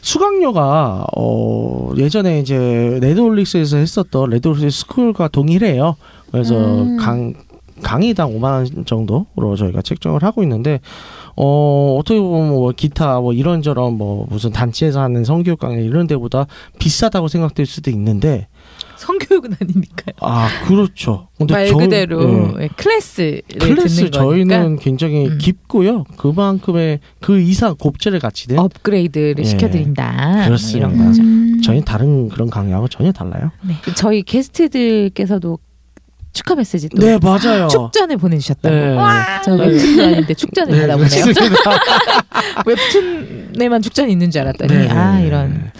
수강료가 0.00 1.04
어, 1.14 1.92
예전에 1.98 2.40
이제 2.40 2.98
레드홀릭스에서 3.02 3.76
했었던 3.76 4.30
레드홀릭스 4.30 4.70
스쿨과 4.70 5.28
동일해요. 5.28 5.96
그래서 6.30 6.54
음. 6.54 6.96
강 6.96 7.34
강의당 7.82 8.30
5만 8.30 8.44
원 8.44 8.86
정도로 8.86 9.56
저희가 9.56 9.82
책정을 9.82 10.22
하고 10.22 10.42
있는데 10.42 10.80
어 11.36 11.96
어떻게 11.98 12.20
보면 12.20 12.48
뭐 12.50 12.72
기타 12.76 13.20
뭐 13.20 13.32
이런저런 13.32 13.94
뭐 13.96 14.26
무슨 14.28 14.50
단체에서 14.52 15.00
하는 15.00 15.24
성교육 15.24 15.58
강의 15.58 15.84
이런 15.84 16.06
데보다 16.06 16.46
비싸다고 16.78 17.28
생각될 17.28 17.66
수도 17.66 17.90
있는데 17.90 18.48
성교육은 18.98 19.54
아니니까요. 19.60 20.14
아 20.20 20.48
그렇죠. 20.66 21.28
말 21.50 21.66
저희- 21.66 21.72
그대로 21.72 22.52
클래스를 22.76 23.42
클래스 23.58 23.96
듣는 23.96 24.12
저희는 24.12 24.62
거니까 24.64 24.82
굉장히 24.82 25.26
음. 25.26 25.38
깊고요. 25.38 26.04
그만큼의 26.18 27.00
그 27.20 27.40
이상 27.40 27.74
곱절을 27.76 28.20
갖추는 28.20 28.58
업그레이드를 28.60 29.36
예. 29.40 29.44
시켜드린다. 29.44 30.44
그렇습니다. 30.44 30.88
뭐 30.88 31.06
거죠. 31.06 31.22
음. 31.22 31.60
저희는 31.64 31.84
다른 31.84 32.28
그런 32.28 32.48
강의하고 32.50 32.86
전혀 32.88 33.10
달라요. 33.10 33.50
네. 33.66 33.74
저희 33.96 34.22
게스트들께서도 34.22 35.58
축하 36.32 36.54
메시지 36.54 36.88
또 36.88 36.96
네 36.98 37.18
맞아요. 37.18 37.68
축전을 37.68 38.16
보내주셨다고. 38.16 38.74
네. 38.74 38.96
저 39.44 39.54
네. 39.56 39.66
웹툰도 39.66 40.02
아닌데 40.02 40.34
축전을 40.34 40.72
네, 40.74 40.80
받아보네요. 40.86 41.24
웹툰에만 42.66 43.82
축전이 43.82 44.12
있는 44.12 44.30
줄 44.30 44.40
알았더니 44.42 44.72
네, 44.74 44.88
아 44.90 45.18
네. 45.18 45.26
이런 45.26 45.70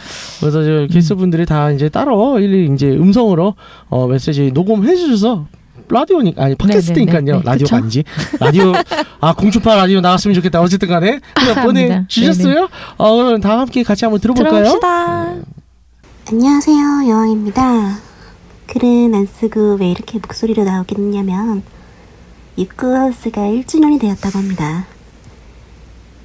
그래서 0.40 0.62
저 0.64 0.86
게스트 0.92 1.14
분들이 1.14 1.46
다 1.46 1.70
이제 1.70 1.88
따로 1.88 2.38
일일이 2.38 2.72
이제 2.74 2.88
음성으로 2.88 3.54
어, 3.88 4.06
메시지 4.06 4.50
녹음해 4.52 4.94
주셔서 4.96 5.46
라디오니까 5.88 6.44
아니 6.44 6.54
팟캐스트니까요. 6.54 7.20
네, 7.20 7.32
네, 7.32 7.38
네. 7.38 7.44
라디오가 7.44 7.56
그쵸? 7.64 7.76
아니지. 7.76 8.04
라디오 8.40 8.72
아 9.20 9.34
공중파 9.34 9.74
라디오 9.74 10.00
나왔으면 10.00 10.34
좋겠다. 10.34 10.60
어쨌든 10.60 10.88
간에 10.88 11.20
그냥. 11.34 11.62
보내 11.66 12.04
주셨어요. 12.08 12.68
어 12.96 13.16
그럼 13.24 13.40
다 13.40 13.58
함께 13.58 13.82
같이 13.82 14.04
한번 14.04 14.20
들어볼까요? 14.20 14.64
들어봅시다. 14.64 15.34
안녕하세요, 16.30 16.76
여왕입니다. 17.10 18.11
글은 18.66 19.14
안 19.14 19.26
쓰고 19.26 19.76
왜 19.80 19.90
이렇게 19.90 20.18
목소리로 20.18 20.64
나오겠냐면, 20.64 21.62
입구하우스가 22.56 23.42
1주년이 23.42 24.00
되었다고 24.00 24.38
합니다. 24.38 24.86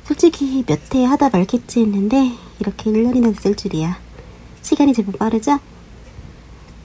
솔직히 0.06 0.64
몇 0.66 0.80
회 0.96 1.04
하다 1.06 1.30
말겠지 1.30 1.82
했는데, 1.82 2.32
이렇게 2.60 2.90
1년이나 2.92 3.36
됐을 3.36 3.56
줄이야. 3.56 4.00
시간이 4.62 4.94
제법 4.94 5.18
빠르죠? 5.20 5.60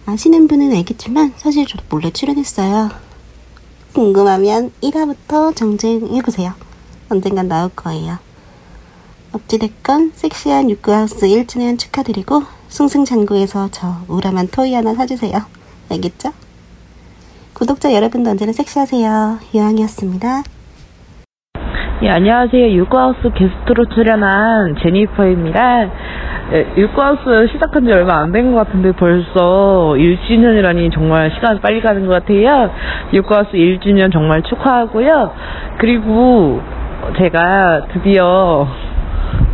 아시는 0.06 0.48
분은 0.48 0.74
알겠지만, 0.74 1.34
사실 1.36 1.66
저도 1.66 1.84
몰래 1.88 2.10
출연했어요. 2.10 2.90
궁금하면 3.92 4.72
1화부터 4.82 5.54
정주행해보세요. 5.54 6.54
언젠간 7.08 7.46
나올 7.46 7.68
거예요. 7.70 8.18
어찌됐건 9.32 10.12
섹시한 10.14 10.70
육구하우스 10.70 11.26
1주년 11.26 11.78
축하드리고 11.78 12.42
승승장구해서 12.72 13.68
저 13.70 13.86
우람한 14.08 14.48
토이 14.48 14.72
하나 14.74 14.94
사주세요. 14.94 15.32
알겠죠? 15.90 16.30
구독자 17.52 17.92
여러분도 17.92 18.30
언제나 18.30 18.50
섹시하세요. 18.52 19.38
유황이었습니다. 19.54 20.42
예, 22.02 22.08
안녕하세요. 22.08 22.70
육구하우스 22.72 23.30
게스트로 23.34 23.84
출연한 23.94 24.74
제니퍼입니다. 24.82 25.84
예, 26.54 26.72
육구하우스 26.78 27.48
시작한 27.52 27.84
지 27.84 27.92
얼마 27.92 28.20
안 28.22 28.32
된 28.32 28.52
것 28.54 28.64
같은데 28.66 28.92
벌써 28.92 29.94
1주년이라니 29.98 30.92
정말 30.94 31.30
시간 31.34 31.60
빨리 31.60 31.82
가는 31.82 32.06
것 32.06 32.14
같아요. 32.14 32.70
육구하우스 33.12 33.52
1주년 33.52 34.10
정말 34.10 34.42
축하하고요. 34.44 35.30
그리고 35.78 36.60
제가 37.18 37.86
드디어 37.92 38.66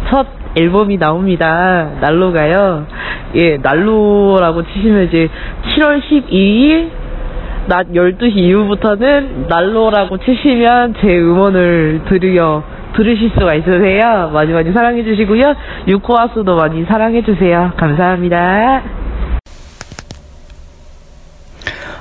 첫 0.08 0.26
앨범이 0.56 0.98
나옵니다. 0.98 1.90
난로가요. 2.00 2.86
예, 3.36 3.58
난로라고 3.58 4.62
치시면 4.66 5.04
이제 5.04 5.28
7월 5.76 6.00
12일 6.02 6.90
낮 7.66 7.88
12시 7.88 8.36
이후부터는 8.36 9.46
난로라고 9.48 10.18
치시면 10.18 10.94
제 11.00 11.18
음원을 11.18 12.00
들으여 12.08 12.62
들으실 12.96 13.30
수가 13.38 13.54
있으세요. 13.54 14.30
많이 14.32 14.52
많이 14.52 14.72
사랑해 14.72 15.04
주시고요. 15.04 15.54
유코하수도 15.86 16.56
많이 16.56 16.84
사랑해 16.84 17.22
주세요. 17.22 17.70
감사합니다. 17.76 19.07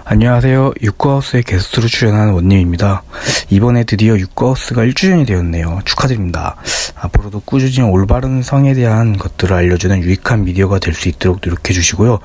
안녕하세요. 0.09 0.71
육구하우스의 0.81 1.43
게스트로 1.43 1.89
출연한 1.89 2.29
원님입니다. 2.29 3.03
이번에 3.49 3.83
드디어 3.83 4.17
육구하우스가 4.17 4.83
1주년이 4.85 5.27
되었네요. 5.27 5.81
축하드립니다. 5.83 6.55
앞으로도 6.95 7.41
꾸준히 7.43 7.85
올바른 7.85 8.41
성에 8.41 8.73
대한 8.73 9.17
것들을 9.17 9.53
알려주는 9.53 10.01
유익한 10.01 10.45
미디어가 10.45 10.79
될 10.79 10.93
수 10.93 11.09
있도록 11.09 11.41
노력해 11.43 11.73
주시고요. 11.73 12.19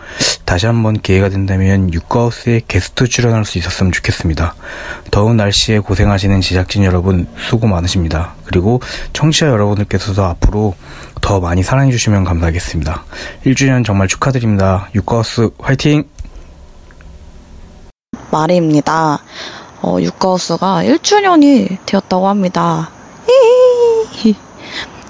다시 0.45 0.67
한번 0.67 1.01
기회가 1.01 1.29
된다면 1.29 1.93
육구하우스에 1.93 2.61
게스트 2.69 3.09
출연할 3.09 3.45
수 3.45 3.59
있었으면 3.59 3.91
좋겠습니다. 3.91 4.55
더운 5.11 5.37
날씨에 5.37 5.81
고생하시는 5.81 6.41
제작진 6.41 6.85
여러분 6.85 7.27
수고 7.37 7.67
많으십니다. 7.67 8.35
그리고 8.45 8.81
청취자 9.13 9.49
여러분들께서도 9.49 10.23
앞으로 10.23 10.77
더 11.21 11.41
많이 11.41 11.65
사랑해 11.65 11.91
주시면 11.91 12.23
감사하겠습니다. 12.23 13.05
1주년 13.45 13.85
정말 13.85 14.07
축하드립니다. 14.07 14.89
육구하우스 14.95 15.51
화이팅! 15.59 16.05
말입니다. 18.33 19.21
어, 19.83 19.99
육가우스가 20.01 20.83
1주년이 20.85 21.79
되었다고 21.87 22.27
합니다. 22.27 22.91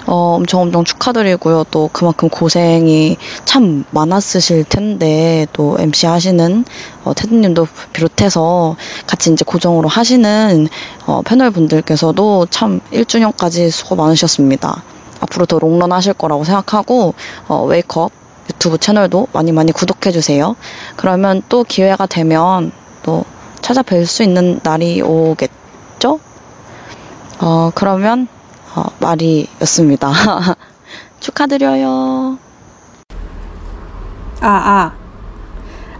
어, 0.06 0.34
엄청 0.36 0.62
엄청 0.62 0.84
축하드리고요. 0.84 1.64
또 1.70 1.88
그만큼 1.92 2.28
고생이 2.28 3.16
참 3.44 3.84
많았으실 3.92 4.64
텐데 4.64 5.46
또 5.52 5.76
MC 5.78 6.06
하시는 6.06 6.64
어, 7.04 7.14
테드님도 7.14 7.68
비롯해서 7.92 8.76
같이 9.06 9.32
이제 9.32 9.44
고정으로 9.46 9.88
하시는 9.88 10.68
어, 11.06 11.22
패널 11.22 11.50
분들께서도 11.50 12.46
참 12.50 12.80
1주년까지 12.92 13.70
수고 13.70 13.94
많으셨습니다. 13.94 14.82
앞으로 15.20 15.46
더 15.46 15.58
롱런 15.58 15.92
하실 15.92 16.14
거라고 16.14 16.44
생각하고 16.44 17.14
어, 17.46 17.64
웨이크업 17.64 18.10
유튜브 18.50 18.76
채널도 18.78 19.28
많이 19.32 19.52
많이 19.52 19.70
구독해 19.70 20.10
주세요. 20.10 20.56
그러면 20.96 21.42
또 21.48 21.62
기회가 21.62 22.06
되면 22.06 22.72
또 23.02 23.24
찾아뵐 23.60 24.06
수 24.06 24.22
있는 24.22 24.60
날이 24.62 25.02
오겠죠? 25.02 26.20
어, 27.40 27.70
그러면 27.74 28.28
어, 28.74 28.84
말이였습니다. 29.00 30.10
축하드려요. 31.20 32.38
아, 34.40 34.48
아. 34.48 34.92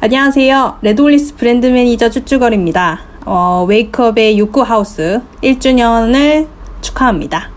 안녕하세요. 0.01 0.79
레드홀릭스 0.83 1.37
브랜드 1.37 1.67
매니저 1.67 2.11
쭈쭈걸입니다. 2.11 3.01
어, 3.25 3.65
웨이크업의 3.69 4.37
유쿠하우스 4.39 5.21
1주년을 5.43 6.49
축하합니다. 6.81 7.52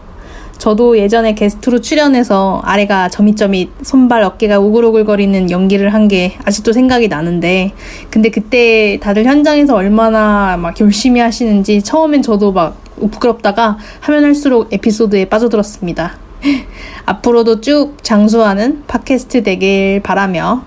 저도 0.57 0.97
예전에 0.97 1.35
게스트로 1.35 1.81
출연해서 1.81 2.61
아래가 2.63 3.09
저밋저밋 3.09 3.69
손발 3.83 4.23
어깨가 4.23 4.59
오글오글거리는 4.59 5.51
연기를 5.51 5.93
한 5.93 6.05
게 6.07 6.33
아직도 6.43 6.71
생각이 6.71 7.07
나는데 7.07 7.73
근데 8.11 8.29
그때 8.29 8.99
다들 9.01 9.25
현장에서 9.25 9.75
얼마나 9.75 10.55
막 10.57 10.79
열심히 10.79 11.19
하시는지 11.19 11.81
처음엔 11.81 12.21
저도 12.21 12.51
막 12.51 12.77
부끄럽다가 12.95 13.77
하면 14.01 14.23
할수록 14.23 14.71
에피소드에 14.71 15.25
빠져들었습니다. 15.25 16.17
앞으로도 17.05 17.61
쭉 17.61 17.97
장수하는 18.03 18.83
팟캐스트 18.87 19.43
되길 19.43 20.01
바라며 20.03 20.63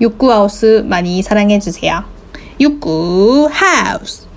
육구하우스 0.00 0.84
많이 0.86 1.22
사랑해주세요. 1.22 2.02
육구하우스! 2.60 4.31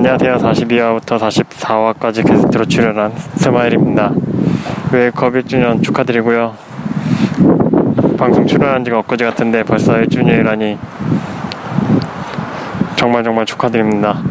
안녕하세요. 0.00 0.36
42화부터 0.38 1.18
44화까지 1.18 2.26
게스트로 2.26 2.64
출연한 2.64 3.12
스마일입니다. 3.36 4.10
Wake 4.90 5.19
Up 5.19 5.34
1주년 5.34 5.82
축하드리고요. 5.82 6.56
방송 8.16 8.46
출연한 8.46 8.82
지가 8.82 9.00
엊그제 9.00 9.26
같은데 9.26 9.62
벌써 9.62 9.92
1주년이라니 9.92 10.78
정말 12.96 13.22
정말 13.22 13.44
축하드립니다. 13.44 14.22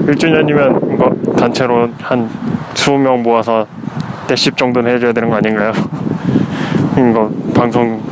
1주년이면 0.00 0.98
뭐 0.98 1.34
단체로 1.38 1.88
한 2.02 2.28
20명 2.74 3.22
모아서 3.22 3.66
떼씹 4.26 4.54
정도는 4.54 4.96
해줘야 4.96 5.14
되는 5.14 5.30
거 5.30 5.36
아닌가요? 5.36 5.72
이거 6.92 7.30
방송 7.54 8.02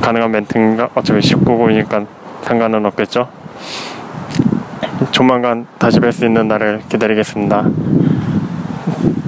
가능한 0.00 0.28
멘트인가? 0.28 0.88
어차피 0.96 1.20
19금이니까 1.20 2.04
상관은 2.42 2.84
없겠죠? 2.86 3.28
조만간 5.10 5.66
다시 5.78 5.98
뵐 6.00 6.12
수 6.12 6.24
있는 6.24 6.48
날을 6.48 6.82
기다리겠습니다. 6.88 7.68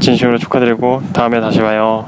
진심으로 0.00 0.38
축하드리고 0.38 1.02
다음에 1.12 1.40
다시 1.40 1.61
봐요. 1.61 2.07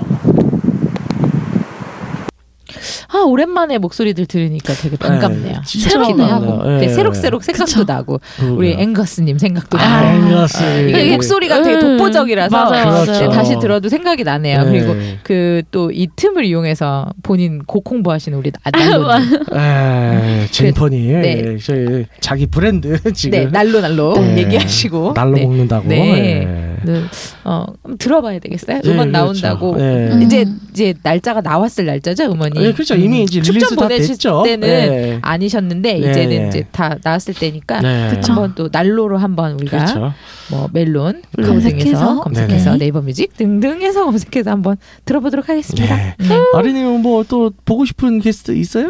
아 3.09 3.19
오랜만에 3.27 3.79
목소리들 3.79 4.27
들으니까 4.27 4.73
되게 4.75 4.97
반갑네요. 4.97 5.55
네, 5.65 5.79
새롭기도. 5.89 6.25
하고 6.25 6.65
네. 6.65 6.79
네, 6.81 6.89
새록새록 6.89 7.43
생각도 7.45 7.85
나고 7.85 8.21
우리 8.41 8.69
그러게요. 8.71 8.79
앵거스님 8.83 9.39
생각도 9.39 9.79
아, 9.79 10.03
나고 10.03 10.27
앵거스. 10.27 10.89
이게 10.89 11.13
목소리가 11.13 11.63
되게 11.63 11.77
음, 11.77 11.97
독보적이라서. 11.99 12.71
네, 12.71 13.29
다시 13.29 13.59
들어도 13.59 13.89
생각이 13.89 14.25
나네요. 14.25 14.65
네. 14.65 14.71
그리고 14.71 14.95
그 15.23 15.63
또 15.71 15.87
이 15.97 16.09
틈을 16.15 16.45
이용해서 16.45 17.09
본인 17.23 17.63
곡 17.65 17.91
홍보하시는 17.91 18.37
우리 18.37 18.51
난로님, 18.73 19.31
에, 19.57 20.47
제니퍼님, 20.51 21.21
네. 21.23 21.43
예, 21.55 21.59
저희 21.59 22.07
자기 22.21 22.47
브랜드 22.47 22.99
지금 23.15 23.39
네 23.39 23.47
날로 23.47 23.81
날로 23.81 24.15
네. 24.15 24.39
얘기하시고 24.39 25.13
날로 25.15 25.33
네. 25.37 25.43
먹는다고. 25.45 25.89
네. 25.89 25.97
예. 25.99 26.93
네. 26.93 27.03
어 27.45 27.65
들어봐야 27.99 28.39
되겠어요. 28.41 28.81
네, 28.83 28.91
음원 28.91 29.11
그렇죠. 29.11 29.19
나온다고 29.47 29.77
네. 29.77 30.11
음. 30.13 30.23
이제 30.23 30.45
이제 30.73 30.95
날짜가 31.03 31.41
나왔을 31.41 31.87
날짜죠 31.87 32.25
음원이. 32.25 32.59
예, 32.69 32.73
그렇죠. 32.73 32.95
이미 32.95 33.23
이제 33.23 33.41
축전 33.41 33.55
release 33.55 33.77
다 33.77 33.83
보내실 33.83 34.09
됐죠. 34.09 34.43
때는 34.45 34.69
네. 34.69 35.19
아니셨는데 35.23 35.93
네, 35.95 35.99
이제는 36.11 36.29
네. 36.29 36.49
이제 36.49 36.67
다 36.73 36.97
나왔을 37.03 37.35
때니까 37.35 37.81
네. 37.81 38.21
한번 38.27 38.55
또 38.55 38.69
날로 38.71 39.19
한번 39.19 39.53
우리가 39.53 39.79
그렇죠. 39.85 40.13
뭐 40.51 40.69
멜론 40.73 41.23
검색해서. 41.37 42.21
검색해서 42.21 42.65
네네. 42.73 42.79
네이버 42.79 43.01
뮤직 43.01 43.37
등등해서 43.37 44.05
검색해서 44.05 44.51
한번 44.51 44.77
들어보도록 45.05 45.49
하겠습니다. 45.49 45.97
네. 45.97 46.15
네. 46.19 46.41
아리님은 46.55 47.03
뭐또 47.03 47.53
보고 47.65 47.85
싶은 47.85 48.21
게스트 48.21 48.53
있어요? 48.53 48.89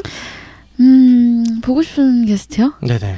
음, 0.81 1.45
보고 1.63 1.83
싶은 1.83 2.27
게스트요? 2.27 2.75
네네. 2.83 3.17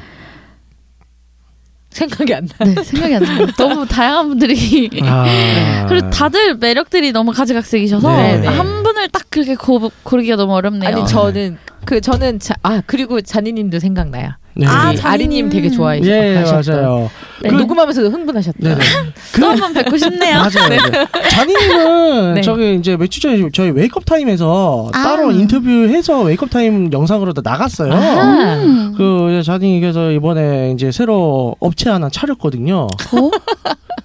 생각이 1.90 2.34
안 2.34 2.46
나. 2.58 2.64
네, 2.64 2.82
생각이 2.82 3.14
안 3.14 3.22
나요. 3.22 3.46
너무 3.56 3.86
다양한 3.88 4.28
분들이. 4.28 4.90
아. 5.02 5.86
그리고 5.88 6.10
다들 6.10 6.56
매력들이 6.56 7.12
너무 7.12 7.32
가지각색이셔서 7.32 8.16
네, 8.16 8.38
네. 8.38 8.46
한 8.46 8.82
분을 8.82 9.08
딱 9.08 9.24
그렇게 9.30 9.54
고, 9.54 9.90
고르기가 10.02 10.36
너무 10.36 10.54
어렵네요. 10.54 10.88
아니 10.88 11.06
저는 11.06 11.58
그 11.84 12.00
저는 12.00 12.38
자, 12.38 12.54
아 12.62 12.82
그리고 12.86 13.20
자니님도 13.20 13.78
생각나요. 13.80 14.32
네. 14.58 14.66
아, 14.66 14.88
우리 14.90 14.96
자니님. 14.96 15.06
아리님 15.06 15.48
되게 15.50 15.70
좋아하셨던. 15.70 16.10
예, 16.12 16.42
맞아요. 16.42 17.08
네, 17.42 17.50
그- 17.50 17.54
녹음하면서도 17.54 18.10
흥분하셨던. 18.10 18.60
네네. 18.60 18.84
그, 19.32 19.40
또한번 19.40 19.72
뵙고 19.72 19.96
싶네요. 19.96 20.34
맞아요. 20.38 20.68
맞아요. 20.90 21.06
자니님은 21.30 22.34
네. 22.34 22.40
저기 22.40 22.74
이제 22.74 22.96
며칠 22.96 23.22
전에 23.22 23.48
저희 23.52 23.70
Wake 23.70 23.93
Up 23.93 24.04
Time에서 24.04 24.90
아. 24.92 25.02
따로 25.04 25.30
인터뷰해서 25.30 26.22
Wake 26.22 26.41
Up 26.41 26.50
Time 26.50 26.92
영상으로도 26.92 27.42
나갔어요. 27.44 27.92
아하. 27.92 28.54
음. 28.56 28.94
그 28.96 29.40
자니께서 29.44 30.10
이번에 30.10 30.72
이제 30.72 30.90
새로 30.90 31.54
업체 31.60 31.88
하나 31.90 32.08
차렸거든요. 32.10 32.88
어? 32.88 33.30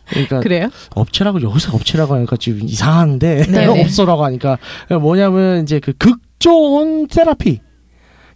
그러니까 0.10 0.40
그래요? 0.42 0.70
업체라고 0.94 1.42
여기서 1.42 1.76
업체라고 1.76 2.14
하니까 2.14 2.36
지금 2.38 2.62
이상한데. 2.68 3.46
업소라고 3.82 4.24
하니까 4.26 4.60
뭐냐면 5.02 5.64
이제 5.64 5.80
그 5.80 5.94
극조온 5.94 7.08
세라피. 7.10 7.62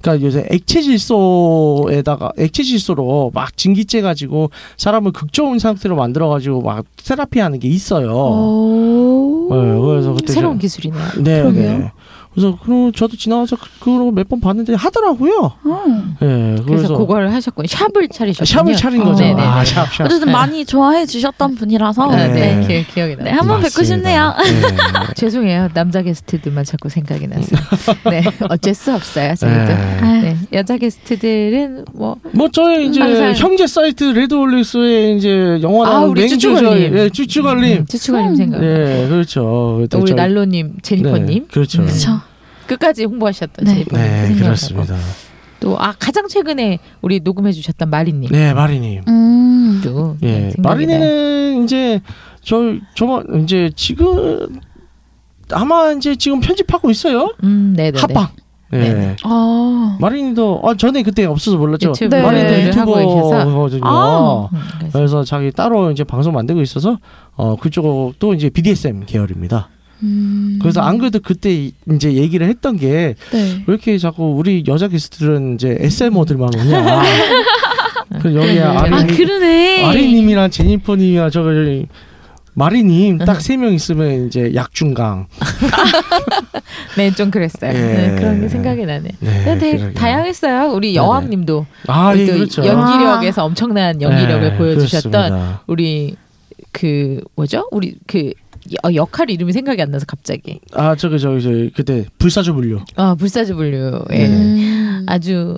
그러니까 0.01 0.25
요새 0.25 0.45
액체 0.51 0.81
질소에다가 0.81 2.31
액체 2.38 2.63
질소로 2.63 3.31
막 3.33 3.55
증기째 3.57 4.01
가지고 4.01 4.51
사람을 4.77 5.12
극조온 5.12 5.60
상태로 5.60 5.95
만들어 5.95 6.29
가지고 6.29 6.62
막 6.62 6.86
세라피 6.97 7.39
하는 7.39 7.60
게 7.60 7.67
있어요. 7.67 8.12
오. 8.13 9.47
네, 9.51 9.79
그래서 9.79 10.13
그때 10.13 10.33
새로운 10.33 10.57
저- 10.57 10.62
기술이네요. 10.62 11.03
네, 11.19 11.41
그러게요. 11.41 11.77
네. 11.79 11.91
그래서 12.39 12.56
그럼 12.63 12.91
저도 12.91 13.17
지나가서 13.17 13.56
그- 13.56 13.67
그거 13.80 14.12
몇번 14.12 14.39
봤는데 14.39 14.76
하더라고요. 14.76 15.54
음. 15.65 16.15
네, 16.19 16.56
그래서, 16.67 16.95
그래서 17.06 17.34
하셨군요. 17.34 17.65
샵을 17.67 18.10
차리셨군요. 18.10 18.45
샵을 18.45 18.76
차린 18.76 19.04
거죠. 19.04 19.23
네네네. 19.23 19.41
아, 19.41 19.65
샵, 19.65 19.91
샵. 19.91 20.04
어쨌든 20.06 20.28
네. 20.28 20.32
많이 20.34 20.63
좋아해 20.63 21.08
주셨던 21.08 21.56
분이라서 21.56 22.04
아, 22.04 22.15
네, 22.15 22.28
네. 22.28 22.67
기, 22.86 22.93
기억이 22.93 23.15
나요. 23.15 23.23
네, 23.26 23.32
한번 23.32 23.62
뵙고 23.62 23.82
싶네요. 23.84 24.36
네. 24.38 25.13
죄송해요. 25.15 25.69
남자 25.73 26.04
게스트들만 26.04 26.63
자꾸 26.63 26.89
생각이 26.89 27.26
나서. 27.28 27.56
네, 28.08 28.21
어쩔 28.50 28.76
수 28.76 28.93
없어요. 28.93 29.34
저희도. 29.34 29.58
네. 29.65 30.21
네, 30.21 30.38
여자 30.54 30.78
게스트들은 30.78 31.86
뭐 31.95 32.17
뭐 32.34 32.50
저희 32.52 32.88
이제 32.88 33.00
항상- 33.02 33.34
형제 33.36 33.65
사이트 33.65 34.04
레드올리스의 34.04 35.17
이제 35.17 35.60
아, 35.63 36.00
우리 36.02 36.21
맹주 36.21 36.38
쭈쭈걸님. 36.38 36.91
저희, 36.91 37.02
예, 37.04 37.10
쭈쭈걸님. 37.10 37.86
추추걸님 37.88 38.36
생각. 38.36 38.60
네, 38.62 39.08
그렇죠. 39.10 39.88
또 39.89 39.97
우리 40.00 40.10
저희- 40.12 40.15
난로님, 40.15 40.73
제니퍼님. 40.84 41.26
네, 41.43 41.47
그렇죠. 41.52 41.82
음. 41.82 41.86
그렇죠. 41.88 42.21
끝까지 42.67 43.06
홍보하셨던 43.06 43.65
네. 43.65 43.84
네. 43.91 44.36
그렇습니다. 44.38 44.95
또 45.60 45.75
아 45.80 45.93
가장 45.97 46.27
최근에 46.27 46.77
우리 47.01 47.19
녹음해주셨던 47.19 47.89
마리님. 47.89 48.30
네, 48.32 48.53
마리님. 48.53 49.01
음. 49.08 49.82
또 49.84 50.15
예, 50.21 50.27
네. 50.49 50.53
마리네는 50.58 51.63
이제 51.63 51.99
저 52.41 52.75
저만 52.95 53.41
이제 53.43 53.71
지금 53.75 54.60
아마 55.51 55.91
이제 55.93 56.15
지금 56.15 56.39
편집하고 56.41 56.89
있어요. 56.91 57.34
음, 57.43 57.73
네네네. 57.75 57.99
합방. 57.99 58.27
예. 58.73 58.77
네네. 58.80 59.15
아. 59.23 59.97
마리님도 59.99 60.62
아 60.63 60.75
전에 60.75 61.01
그때 61.01 61.25
없어서 61.25 61.58
몰랐죠. 61.58 61.89
유튜브 61.89 62.15
네. 62.15 62.21
네. 62.32 62.65
계셔서. 62.65 63.01
유튜버거든요. 63.01 63.82
아. 63.86 64.49
음, 64.51 64.60
그래서 64.80 64.91
그래서 64.97 65.23
자기 65.23 65.51
따로 65.51 65.89
이제 65.91 66.03
방송 66.03 66.34
만들고 66.34 66.62
있어서 66.62 66.99
어 67.36 67.56
그쪽도 67.56 68.34
이제 68.34 68.49
BDSM 68.49 69.06
계열입니다. 69.06 69.69
음. 70.03 70.60
그래서 70.62 70.81
안 70.81 70.97
그래도 70.97 71.19
그때 71.19 71.53
이- 71.53 71.73
이제 71.91 72.13
얘기를 72.13 72.47
했던 72.47 72.77
게왜 72.77 73.15
네. 73.31 73.63
이렇게 73.67 73.97
자꾸 73.97 74.36
우리 74.38 74.63
여자 74.67 74.88
게스트들은 74.88 75.55
이제 75.55 75.75
SM어들만 75.79 76.49
오냐. 76.55 77.01
그 78.21 78.33
여기에 78.36 78.53
그러네. 78.55 78.62
아, 78.63 79.05
그러네. 79.05 79.86
아리님이랑 79.86 80.49
제니퍼님이랑 80.51 81.29
저기 81.31 81.88
마리님 82.53 83.19
딱 83.19 83.39
세 83.41 83.55
명 83.57 83.73
있으면 83.73 84.27
이제 84.27 84.51
약중강. 84.55 85.27
네, 86.97 87.12
좀 87.12 87.29
그랬어요. 87.29 87.71
예. 87.71 87.73
네, 87.73 88.15
그런 88.17 88.41
게 88.41 88.49
생각이 88.49 88.86
나네. 88.86 89.10
네, 89.19 89.43
네, 89.45 89.57
되게 89.57 89.77
그러게요. 89.77 89.93
다양했어요. 89.93 90.71
우리 90.73 90.88
네네. 90.93 90.95
여왕님도 90.95 91.65
아, 91.88 92.15
예, 92.15 92.25
또 92.25 92.33
그렇죠. 92.33 92.65
연기력에서 92.65 93.45
엄청난 93.45 94.01
연기력을 94.01 94.51
네, 94.51 94.57
보여주셨던 94.57 95.12
그렇습니다. 95.12 95.62
우리 95.67 96.15
그 96.71 97.21
뭐죠? 97.36 97.67
우리 97.71 97.95
그 98.07 98.19
여- 98.19 98.31
역할 98.95 99.30
이름이 99.30 99.51
생각이 99.53 99.82
안 99.82 99.91
나서 99.91 100.06
갑자기. 100.06 100.60
아 100.73 100.95
저기 100.95 101.19
저기 101.19 101.41
저기 101.41 101.71
그때 101.75 102.06
불사조 102.17 102.53
분류. 102.56 102.80
아 102.95 103.15
불사조 103.15 103.56
분류. 103.56 104.03
예. 104.12 104.25
음. 104.27 105.06
아주 105.10 105.56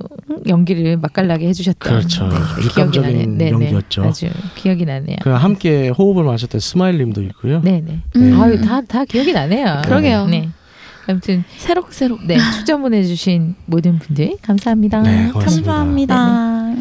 연기를 0.47 0.97
맛깔나게 0.97 1.47
해주셨던. 1.47 1.91
그렇죠. 1.91 2.27
네, 2.27 2.35
기억이 2.35 2.65
육감적인 2.67 3.11
나네요. 3.11 3.37
네네. 3.37 3.51
연기였죠. 3.51 4.03
아주 4.03 4.27
기억이 4.55 4.85
나네요. 4.85 5.17
그 5.23 5.29
함께 5.31 5.89
호흡을 5.89 6.23
마셨던 6.23 6.59
스마일님도 6.61 7.23
있고요. 7.23 7.61
네네. 7.61 8.01
음. 8.15 8.41
아유 8.41 8.61
다 8.61 8.81
다 8.81 9.05
기억이 9.05 9.33
나네요. 9.33 9.81
그러게요. 9.85 10.27
네. 10.27 10.49
아무튼 11.07 11.43
새록새록. 11.57 12.25
네 12.27 12.37
추천 12.57 12.81
보내주신 12.83 13.55
모든 13.65 13.97
분들 13.97 14.37
감사합니다. 14.43 15.01
네, 15.01 15.29
고맙습니다. 15.31 15.73
감사합니다. 15.73 16.75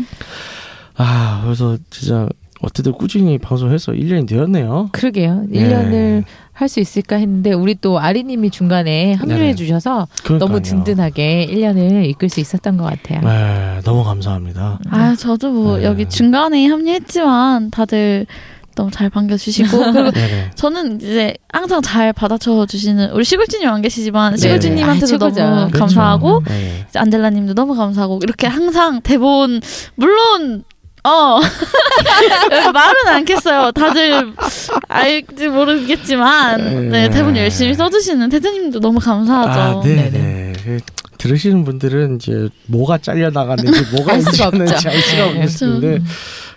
아 0.96 1.40
그래서 1.44 1.78
진짜 1.90 2.28
어쨌든 2.60 2.92
꾸준히 2.92 3.38
방송해서 3.38 3.92
1년이 3.92 4.26
되었네요. 4.28 4.88
그러게요. 4.92 5.44
네. 5.48 5.60
1년을 5.68 6.24
할수 6.52 6.80
있을까 6.80 7.16
했는데 7.16 7.52
우리 7.52 7.76
또 7.80 8.00
아리님이 8.00 8.50
중간에 8.50 9.14
합류해. 9.14 9.54
주셔서 9.54 10.08
그러니까요. 10.24 10.48
너무 10.48 10.60
든든하게 10.60 11.46
1년을 11.52 12.06
이끌 12.06 12.28
수 12.28 12.40
있었던 12.40 12.76
것 12.76 12.84
같아요. 12.84 13.20
네, 13.20 13.80
너무 13.84 14.02
감사합니다. 14.02 14.80
아, 14.90 15.14
저도 15.16 15.50
뭐 15.52 15.76
네. 15.78 15.84
여기 15.84 16.08
중간에 16.08 16.66
합류했지만 16.66 17.70
다들 17.70 18.26
너무 18.74 18.90
잘 18.90 19.08
반겨주시고 19.08 19.68
그리고. 19.92 20.10
저는 20.56 20.96
이제 21.00 21.34
항상 21.52 21.80
잘 21.80 22.12
받아쳐 22.12 22.66
주시는 22.66 23.10
우리 23.10 23.24
시골진님 23.24 23.68
안 23.68 23.80
계시지만. 23.82 24.36
시골진님한테도 24.36 25.26
아. 25.26 25.28
너무 25.30 25.56
그렇죠. 25.68 25.78
감사하고 25.78 26.42
네. 26.46 26.86
안젤라님도 26.94 27.54
너무 27.54 27.76
감사하고 27.76 28.18
이렇게 28.24 28.48
항상 28.48 29.00
대본 29.00 29.60
물론 29.94 30.64
어 31.04 31.40
말은 32.72 33.08
않겠어요. 33.08 33.72
다들 33.72 34.32
알지 34.88 35.48
모르겠지만 35.48 36.90
네 36.90 37.08
대본 37.10 37.36
열심히 37.36 37.74
써주시는 37.74 38.28
태태님도 38.28 38.80
너무 38.80 38.98
감사하죠. 38.98 39.78
아, 39.78 39.82
네네. 39.82 40.52
그, 40.64 40.80
들으시는 41.18 41.64
분들은 41.64 42.16
이제 42.16 42.48
뭐가 42.66 42.98
잘려 42.98 43.30
나갔는지 43.30 43.82
뭐가 43.94 44.14
없죠. 44.14 44.44
알 44.44 45.00
수가 45.00 45.32
네. 45.32 45.44
없는데, 45.44 45.98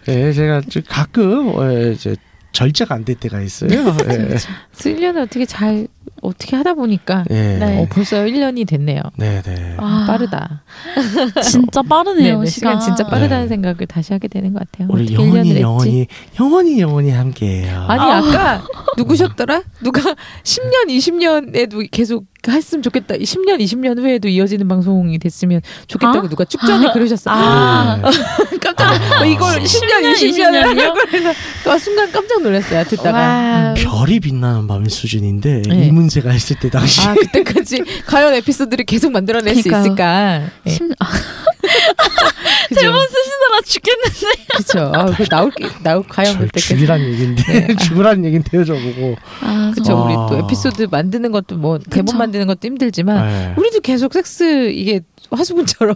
예, 0.08 0.34
제가 0.34 0.62
좀 0.69 0.84
가끔 0.88 1.54
예, 1.62 1.91
이제 1.93 2.15
절제가 2.51 2.95
안 2.95 3.06
될 3.06 3.15
때가 3.15 3.41
있어요. 3.41 3.69
예. 4.10 4.17
그래서 4.17 4.49
1년을 4.77 5.23
어떻게 5.23 5.45
잘 5.45 5.88
어떻게 6.21 6.55
하다 6.55 6.75
보니까 6.75 7.23
예. 7.29 7.57
네. 7.60 7.81
어, 7.81 7.88
벌써 7.89 8.17
1년이 8.17 8.67
됐네요. 8.67 9.01
네 9.17 9.41
네. 9.41 9.75
아, 9.77 10.05
빠르다. 10.07 10.63
진짜 11.43 11.81
빠르네요. 11.81 12.39
네네, 12.39 12.45
시간 12.49 12.79
시간 12.79 12.79
진짜 12.79 13.10
빠르다는 13.10 13.45
네. 13.45 13.49
생각을 13.49 13.88
다시 13.88 14.13
하게 14.13 14.27
되는 14.27 14.53
것 14.53 14.60
같아요. 14.60 14.88
우리 14.91 15.03
어떻게 15.03 15.17
1년을 15.17 15.25
영원히 15.27 15.49
했지? 15.51 15.62
영원히 15.62 16.07
영원히 16.39 16.79
영원히 16.81 17.10
함께해요. 17.12 17.86
아니 17.88 18.01
아 18.03 18.21
까 18.31 18.63
누구셨더라? 18.97 19.63
누가 19.84 19.99
10년 20.43 20.88
20년에도 20.89 21.88
계속 21.91 22.25
했으면 22.49 22.82
좋겠다. 22.82 23.15
10년 23.15 23.60
20년 23.60 23.99
후에도 23.99 24.27
이어지는 24.27 24.67
방송이 24.67 25.19
됐으면 25.19 25.62
좋겠다고 25.88 26.25
아? 26.25 26.30
누가 26.30 26.45
축 26.45 26.62
전에 26.62 26.91
그러셨어. 26.91 27.30
아. 27.32 27.97
네. 28.01 28.10
깜짝 28.60 29.21
어, 29.21 29.25
이걸 29.25 29.62
10년 29.62 30.13
20년을 30.15 30.80
하고 30.80 30.99
그래서 31.10 31.34
또 31.63 31.77
순간 31.77 32.12
깜짝 32.12 32.41
놀랐어요. 32.41 32.84
듣다가. 32.86 33.12
와. 33.12 33.73
별이 33.75 34.19
빛나는 34.19 34.67
밤 34.67 34.86
수준인데 34.88 35.62
네. 35.67 35.86
이문세가 35.88 36.32
했을 36.32 36.56
때 36.58 36.69
당시 36.69 37.08
아 37.08 37.13
그때까지 37.13 37.84
과연 38.08 38.34
에피소드를 38.36 38.86
계속 38.86 39.12
만들어낼 39.12 39.56
수 39.56 39.63
그러니까요. 39.63 39.86
있을까? 39.86 40.51
네. 40.63 40.71
심... 40.71 40.91
대본 42.75 43.07
쓰시느라 43.07 43.61
죽겠는데. 43.65 44.45
그렇죠. 44.51 44.91
아, 44.95 45.05
그 45.05 45.25
나올 45.25 45.51
게 45.51 45.67
나올 45.83 46.03
과연 46.07 46.33
절 46.33 46.45
그때까지. 46.47 46.67
죽이란 46.67 47.01
얘긴데 47.01 47.75
죽으란 47.85 48.25
얘긴데요 48.25 48.63
저보고. 48.65 49.15
아, 49.41 49.71
그렇죠. 49.73 49.97
아. 49.97 50.05
우리 50.05 50.13
또 50.29 50.45
에피소드 50.45 50.87
만드는 50.89 51.31
것도 51.31 51.57
뭐 51.57 51.77
대본 51.79 52.05
그쵸. 52.05 52.17
만드는 52.17 52.47
것도 52.47 52.59
힘들지만 52.67 53.27
네. 53.27 53.53
우리도 53.57 53.81
계속 53.81 54.13
섹스 54.13 54.69
이게 54.71 55.01
화수분처럼 55.31 55.95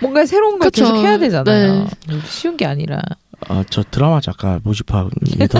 뭔가 0.00 0.26
새로운 0.26 0.58
걸 0.58 0.70
그쵸. 0.70 0.84
계속 0.84 0.96
해야 0.98 1.18
되잖아요. 1.18 1.86
네. 2.08 2.18
쉬운 2.26 2.56
게 2.56 2.66
아니라. 2.66 3.00
아, 3.48 3.64
저 3.70 3.82
드라마 3.90 4.20
작가 4.20 4.60
모집합니다. 4.62 5.58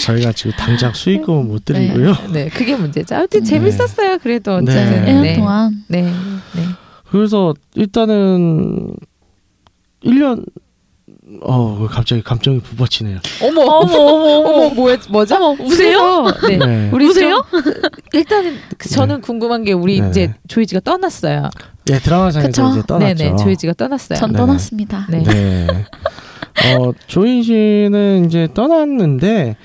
저희가 0.00 0.32
지금 0.32 0.52
당장 0.52 0.92
수익금은 0.92 1.48
못 1.48 1.64
드리고요. 1.64 2.16
네, 2.32 2.48
그게 2.48 2.76
문제죠. 2.76 3.16
아무튼 3.16 3.44
재밌었어요. 3.44 4.18
그래도 4.18 4.60
네. 4.60 4.72
어쨌든. 4.72 5.04
네. 5.22 5.32
1년 5.34 5.36
동안. 5.36 5.84
네, 5.88 6.02
네. 6.02 6.12
그래서 7.10 7.54
일단은 7.74 8.94
1년 10.04 10.44
어 11.42 11.86
갑자기 11.90 12.22
감정이 12.22 12.60
북받치네요. 12.60 13.18
어머, 13.42 13.60
어머, 13.60 13.94
어머, 13.94 14.48
어머, 14.48 14.74
뭐, 14.74 14.96
뭐죠? 15.10 15.36
어머, 15.36 15.62
우세요? 15.62 16.24
네. 16.48 16.56
네. 16.56 16.90
우리 16.92 17.06
우세요? 17.06 17.44
좀 17.50 17.62
일단은 18.14 18.56
그 18.78 18.88
저는 18.88 19.20
궁금한 19.20 19.62
게 19.62 19.72
우리 19.72 20.00
네. 20.00 20.08
이제 20.08 20.34
조이지가 20.48 20.80
떠났어요. 20.80 21.50
예, 21.90 21.98
드라마상에서 21.98 22.48
그쵸. 22.48 22.68
이제 22.70 22.86
떠났죠. 22.86 23.14
네네, 23.24 23.36
조이지가 23.36 23.74
떠났어요. 23.74 24.18
전 24.18 24.32
네. 24.32 24.38
떠났습니다. 24.38 25.06
네. 25.10 25.22
네. 25.22 25.66
어, 26.76 26.92
조인 27.06 27.42
씨는 27.42 28.24
이제 28.26 28.48
떠났는데 28.54 29.56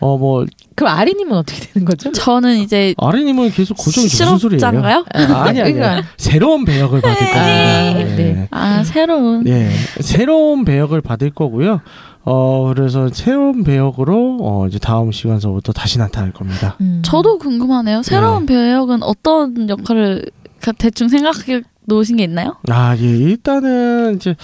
어 0.00 0.16
뭐 0.16 0.44
그럼 0.74 0.96
아리님은 0.96 1.36
어떻게 1.36 1.60
되는 1.72 1.84
거죠? 1.84 2.10
저는 2.12 2.56
이제 2.58 2.94
아리님은 2.96 3.50
계속 3.50 3.76
고정이죠. 3.76 4.24
무슨 4.24 4.38
소리예요? 4.38 5.04
아, 5.12 5.42
아니 5.42 5.60
아니. 5.60 5.72
그러니까. 5.74 6.08
새로운 6.16 6.64
배역을 6.64 7.00
받을 7.02 7.18
겁니다. 7.18 7.40
아, 7.40 7.92
네. 7.94 8.04
네. 8.16 8.48
아 8.50 8.82
새로운 8.82 9.46
예, 9.46 9.68
새로운 10.00 10.64
배역을 10.64 11.00
받을 11.02 11.30
거고요. 11.30 11.80
어, 12.24 12.72
그래서 12.74 13.08
새로운 13.12 13.62
배역으로 13.64 14.38
어, 14.40 14.66
이제 14.68 14.78
다음 14.78 15.10
시간서부터 15.12 15.72
다시 15.72 15.98
나타날 15.98 16.32
겁니다. 16.32 16.76
음. 16.80 17.00
저도 17.04 17.38
궁금하네요. 17.38 18.02
새로운 18.02 18.46
배역은 18.46 19.02
어떤 19.02 19.68
역할을 19.68 20.26
가- 20.60 20.72
대충 20.72 21.08
생각해 21.08 21.62
놓으신 21.86 22.16
게 22.16 22.24
있나요? 22.24 22.56
아, 22.68 22.96
예, 22.98 23.02
일단은 23.04 24.16
이제 24.16 24.34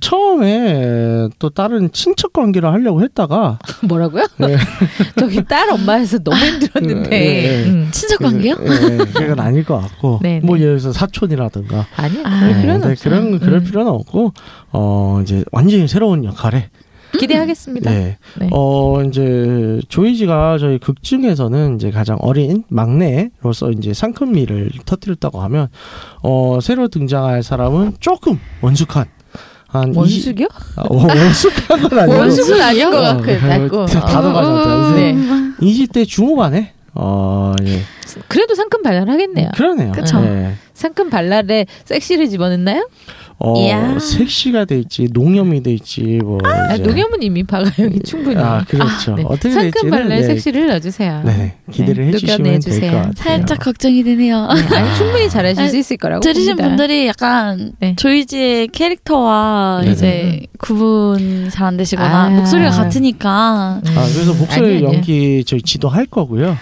처음에 0.00 1.28
또 1.38 1.50
다른 1.50 1.90
친척 1.92 2.32
관계를 2.32 2.70
하려고 2.70 3.02
했다가 3.02 3.58
뭐라고요? 3.84 4.26
네. 4.38 4.56
저기 5.18 5.44
딸 5.44 5.70
엄마에서 5.70 6.18
너무 6.18 6.36
힘들었는데. 6.36 7.10
네. 7.10 7.64
음. 7.66 7.88
친척 7.90 8.20
관계요? 8.20 8.56
예, 8.60 8.96
그건 9.12 9.40
아닐 9.40 9.64
것 9.64 9.78
같고 9.80 10.20
네, 10.22 10.40
뭐 10.42 10.56
네. 10.56 10.62
예를 10.62 10.78
들어서 10.78 10.92
사촌이라든가 10.98 11.86
아니야. 11.96 12.22
아, 12.24 12.46
네, 12.46 12.70
없어요. 12.72 12.94
그런 13.02 13.38
그럴 13.38 13.54
음. 13.60 13.64
필요는 13.64 13.90
없고 13.90 14.32
어 14.72 15.20
이제 15.22 15.44
완전히 15.52 15.86
새로운 15.88 16.24
역할에 16.24 16.70
기대하겠습니다. 17.18 17.90
네. 17.90 18.18
네. 18.38 18.48
어 18.52 19.02
이제 19.02 19.80
조이지가 19.88 20.58
저희 20.58 20.78
극 20.78 21.02
중에서는 21.02 21.76
이제 21.76 21.90
가장 21.90 22.16
어린 22.20 22.64
막내로서 22.68 23.70
이제 23.70 23.92
상큼미를 23.94 24.70
터뜨렸다고 24.84 25.40
하면 25.42 25.68
어 26.22 26.58
새로 26.62 26.88
등장할 26.88 27.42
사람은 27.42 27.94
조금 28.00 28.38
원숙한 28.60 29.06
한 29.68 29.88
20, 29.90 29.96
원숙이요? 29.98 30.48
아, 30.76 30.84
원- 30.88 31.08
원숙한 31.18 31.82
건 31.88 31.98
아니고 31.98 32.18
원숙은 32.18 32.60
아닌 32.60 32.90
것 32.90 32.98
어, 32.98 33.02
같고. 33.02 33.26
맞았다. 34.32 34.94
네. 34.94 35.14
20대 35.60 36.06
중후반에 36.06 36.72
어 36.94 37.52
예. 37.64 37.80
그래도 38.28 38.54
상큼 38.54 38.82
발랄하겠네요. 38.82 39.48
그러네요. 39.56 39.92
예. 40.24 40.54
상큼 40.74 41.10
발랄에 41.10 41.66
섹시를 41.84 42.28
집어넣나요? 42.28 42.88
어 43.38 43.60
이야. 43.60 43.98
섹시가 43.98 44.64
될지 44.64 45.08
농염이 45.12 45.62
될지 45.62 46.02
뭐 46.22 46.38
아, 46.44 46.76
농염은 46.76 47.22
이미 47.22 47.42
박아영이 47.42 48.00
충분히. 48.04 48.36
아 48.36 48.64
그렇죠. 48.66 49.16
네. 49.16 49.24
어떻게 49.26 49.50
될지는 49.54 49.90
발랄 49.90 50.08
네, 50.08 50.22
섹시를 50.22 50.68
넣어주세요. 50.68 51.22
네 51.24 51.56
기대를 51.70 52.04
네, 52.06 52.12
해주시면 52.12 52.60
될. 52.60 52.80
것 52.80 52.96
같아요. 52.96 53.12
살짝 53.16 53.58
걱정이 53.58 54.04
되네요. 54.04 54.48
네, 54.52 54.76
아니, 54.76 54.96
충분히 54.96 55.28
잘하실 55.28 55.60
아니, 55.60 55.70
수 55.70 55.76
있을 55.78 55.96
거라고 55.96 56.20
들으신 56.20 56.56
봅니다. 56.56 56.68
분들이 56.68 57.06
약간 57.08 57.72
네. 57.80 57.94
조이지의 57.96 58.68
캐릭터와 58.68 59.80
네네. 59.82 59.92
이제 59.92 60.46
구분이 60.58 61.50
잘안 61.50 61.76
되시거나 61.76 62.24
아. 62.26 62.30
목소리가 62.30 62.70
같으니까 62.70 63.80
음. 63.84 63.98
아 63.98 64.06
그래서 64.12 64.32
목소리 64.34 64.76
아니에요. 64.76 64.84
연기 64.94 65.42
저희 65.44 65.60
지도할 65.60 66.06
거고요. 66.06 66.56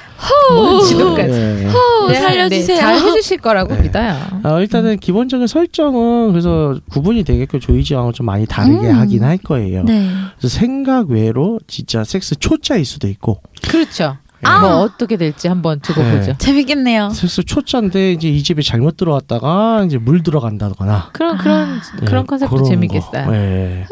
뭔 0.54 0.84
지도까지. 0.86 1.66
네. 2.12 2.18
후, 2.18 2.24
네, 2.24 2.28
살려주세요. 2.32 2.76
네, 2.76 2.80
잘 2.80 2.94
해주실 2.96 3.38
거라고 3.38 3.74
네. 3.74 3.82
믿어요. 3.82 4.16
아, 4.42 4.60
일단은 4.60 4.98
기본적인 4.98 5.46
설정은 5.46 6.30
그래서 6.32 6.78
구분이 6.90 7.24
되게끔 7.24 7.60
조이지랑은 7.60 8.12
좀 8.12 8.26
많이 8.26 8.46
다르게 8.46 8.88
음. 8.88 8.94
하긴 8.96 9.24
할 9.24 9.38
거예요. 9.38 9.84
네. 9.84 10.08
그래서 10.38 10.58
생각 10.58 11.10
외로 11.10 11.58
진짜 11.66 12.04
섹스 12.04 12.36
초짜일 12.36 12.84
수도 12.84 13.08
있고 13.08 13.40
그렇죠. 13.68 14.16
아. 14.44 14.60
뭐 14.60 14.70
어떻게 14.80 15.16
될지 15.16 15.46
한번 15.46 15.78
두고 15.80 16.02
네. 16.02 16.18
보죠. 16.18 16.34
재밌겠네요. 16.38 17.10
섹스 17.10 17.44
초짜인데 17.44 18.12
이제 18.12 18.28
이 18.28 18.42
집에 18.42 18.60
잘못 18.60 18.96
들어왔다가 18.96 19.84
이제 19.86 19.98
물 19.98 20.22
들어간다거나 20.24 21.10
그런 21.12 21.38
그런 21.38 21.80
그런 22.04 22.22
네, 22.22 22.26
컨셉도 22.26 22.52
그런 22.52 22.68
재밌겠어요. 22.68 23.24
거. 23.24 23.30
네. 23.30 23.84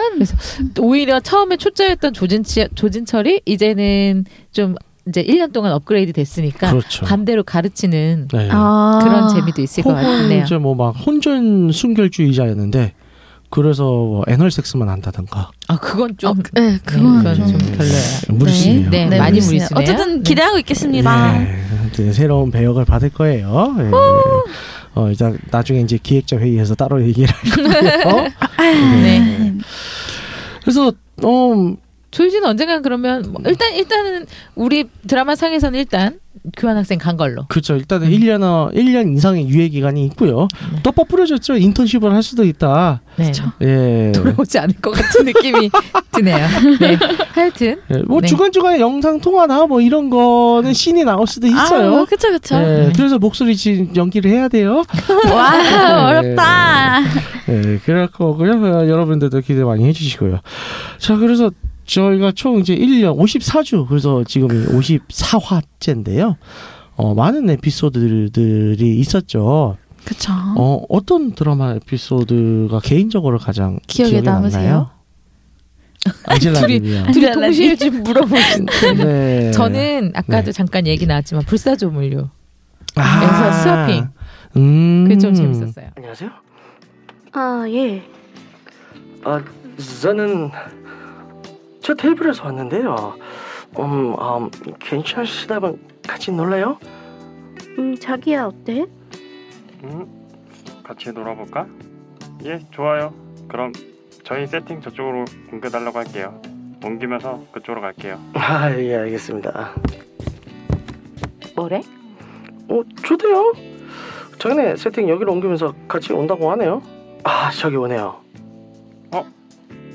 오히려 0.81 1.21
처음에 1.21 1.57
초짜였던 1.57 2.13
조진치, 2.15 2.69
조진철이 2.75 3.43
이제는 3.47 4.25
좀 4.53 4.75
이제 5.09 5.25
1년 5.25 5.53
동안 5.53 5.73
업그레이드 5.73 6.13
됐으니까 6.13 6.71
그렇죠. 6.71 7.05
반대로 7.07 7.43
가르치는 7.43 8.29
네. 8.33 8.49
아. 8.53 8.99
그런 9.03 9.29
재미도 9.29 9.63
있을 9.63 9.83
것 9.83 9.95
같네요. 9.95 10.45
이제 10.45 10.57
뭐 10.59 10.75
막 10.75 10.91
혼전 10.91 11.73
순결주의자였는데 11.73 12.93
그래서 13.51 13.83
뭐 13.85 14.23
애널 14.29 14.51
섹스만 14.51 14.89
한다던가. 14.89 15.51
아 15.69 15.77
그건 15.79 16.17
좀 16.19 16.41
네, 16.53 16.79
그건 16.85 17.19
그건 17.19 17.35
좀 17.37 17.47
좀 17.49 17.59
별로예요. 17.77 18.03
무리수네요. 18.29 18.91
네, 18.91 19.07
네, 19.07 19.19
많이 19.19 19.41
무리수네요. 19.41 19.69
어쨌든 19.75 20.17
네. 20.19 20.23
기대하고 20.23 20.59
있겠습니다. 20.59 21.43
예, 21.99 22.13
새로운 22.13 22.51
배역을 22.53 22.85
받을 22.85 23.09
거예요. 23.11 23.75
예. 23.79 23.91
어, 24.95 25.09
일단 25.09 25.39
나중에 25.51 25.81
이제 25.81 25.99
기획자 26.03 26.37
회의에서 26.37 26.75
따로 26.75 27.03
얘기를 27.03 27.29
할 27.35 28.03
거고요. 28.05 28.29
네. 29.03 29.55
그래서 30.63 30.93
어 31.25 31.75
조유진 32.11 32.45
언젠간 32.45 32.83
그러면 32.83 33.25
뭐 33.31 33.41
일단 33.47 33.73
일단은 33.75 34.27
우리 34.57 34.85
드라마 35.07 35.37
상에서는 35.37 35.79
일단 35.79 36.19
교환학생 36.57 36.99
간 36.99 37.17
걸로. 37.17 37.45
그렇죠. 37.49 37.77
일단은 37.77 38.09
1년 38.11 38.43
어 38.43 38.71
1년 38.73 39.17
이상의 39.17 39.49
유예 39.49 39.69
기간이 39.69 40.05
있고요. 40.07 40.49
또 40.83 40.91
뻐뿌려졌죠. 40.93 41.57
인턴십을 41.57 42.13
할 42.13 42.23
수도 42.23 42.45
있다. 42.45 43.01
네. 43.17 43.33
예. 43.63 44.13
돌아오지 44.15 44.59
않을 44.59 44.77
것 44.81 44.93
같은 44.93 45.25
느낌이 45.27 45.71
드네요. 46.13 46.47
네. 46.81 46.99
하여튼 47.33 47.81
예, 47.93 47.99
뭐 48.07 48.21
네. 48.21 48.27
중간 48.27 48.51
중간에 48.53 48.81
영상 48.81 49.21
통화나 49.21 49.67
뭐 49.67 49.81
이런 49.81 50.09
거는 50.11 50.73
씬이 50.73 51.05
나올 51.05 51.27
수도 51.27 51.47
있어요. 51.47 51.99
아, 51.99 52.05
그쵸 52.07 52.31
그쵸. 52.31 52.57
예, 52.57 52.93
그래서 52.97 53.19
목소리 53.19 53.57
지금 53.57 53.95
연기를 53.95 54.31
해야 54.31 54.49
돼요. 54.49 54.83
와 55.33 55.57
네. 55.57 56.21
어렵다. 56.21 57.01
예, 57.49 57.81
그럴 57.85 58.07
거고요. 58.09 58.53
어, 58.53 58.89
여러분들도 58.89 59.41
기대 59.41 59.63
많이 59.63 59.85
해주시고요. 59.85 60.41
자, 60.99 61.17
그래서 61.17 61.51
저희가 61.95 62.33
총 62.33 62.59
이제 62.61 62.75
1년 62.77 63.19
54주, 63.19 63.89
그래서 63.89 64.23
지금 64.25 64.49
54화째인데요. 64.49 66.37
어, 66.95 67.15
많은 67.15 67.51
에피소드들이 67.51 68.99
있었죠. 68.99 69.77
그쵸. 70.05 70.33
어, 70.57 70.85
어떤 70.89 71.33
드라마 71.33 71.73
에피소드가 71.75 72.81
개인적으로 72.81 73.39
가장 73.39 73.79
기억에 73.87 74.11
기억에, 74.21 74.25
남으세요? 74.25 74.91
둘이-. 76.61 76.81
둘이 77.13 77.33
동시에 77.33 77.71
리. 77.71 77.77
좀 77.77 78.03
물어보시는데 78.03 78.95
네. 78.95 79.51
저는 79.51 80.13
아까도 80.15 80.47
네. 80.47 80.53
잠깐 80.53 80.87
얘기 80.87 81.07
나왔지만 81.07 81.45
불사조물류 81.45 82.29
아, 82.97 83.25
에서 83.25 83.63
스와핑. 83.63 84.09
음. 84.57 85.05
그게 85.05 85.19
좀 85.19 85.35
재밌었어요. 85.35 85.91
안녕하세요. 85.97 86.31
아, 87.33 87.65
예. 87.69 88.03
아, 89.25 89.43
저는 90.01 90.51
저 91.91 91.95
테이블에서 91.95 92.45
왔는데요. 92.45 93.17
음, 93.81 94.15
음 94.15 94.51
괜찮으시다면 94.79 95.81
같이 96.07 96.31
놀래요? 96.31 96.79
음, 97.79 97.97
자기야, 97.97 98.45
어때? 98.45 98.87
음, 99.83 100.07
같이 100.85 101.11
놀아볼까? 101.11 101.67
예, 102.45 102.61
좋아요. 102.71 103.13
그럼 103.49 103.73
저희 104.23 104.47
세팅 104.47 104.81
저쪽으로 104.81 105.25
옮겨달라고 105.53 105.99
할게요. 105.99 106.41
옮기면서 106.85 107.47
그쪽으로 107.51 107.81
갈게요. 107.81 108.21
아, 108.35 108.71
예, 108.79 108.95
알겠습니다. 108.95 109.75
뭐래? 111.57 111.83
어, 112.69 112.83
좋대요. 113.03 113.53
전에 114.39 114.77
세팅 114.77 115.09
여기로 115.09 115.33
옮기면서 115.33 115.75
같이 115.89 116.13
온다고 116.13 116.53
하네요. 116.53 116.83
아, 117.25 117.51
저기 117.51 117.75
오네요. 117.75 118.21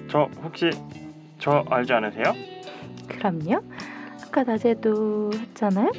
저 0.09 0.29
혹시 0.43 0.69
저 1.45 1.63
알지 1.69 1.93
않으세요? 1.93 2.23
그럼요. 3.07 3.61
아까 4.25 4.43
낮에도 4.43 5.29
했잖아요. 5.31 5.91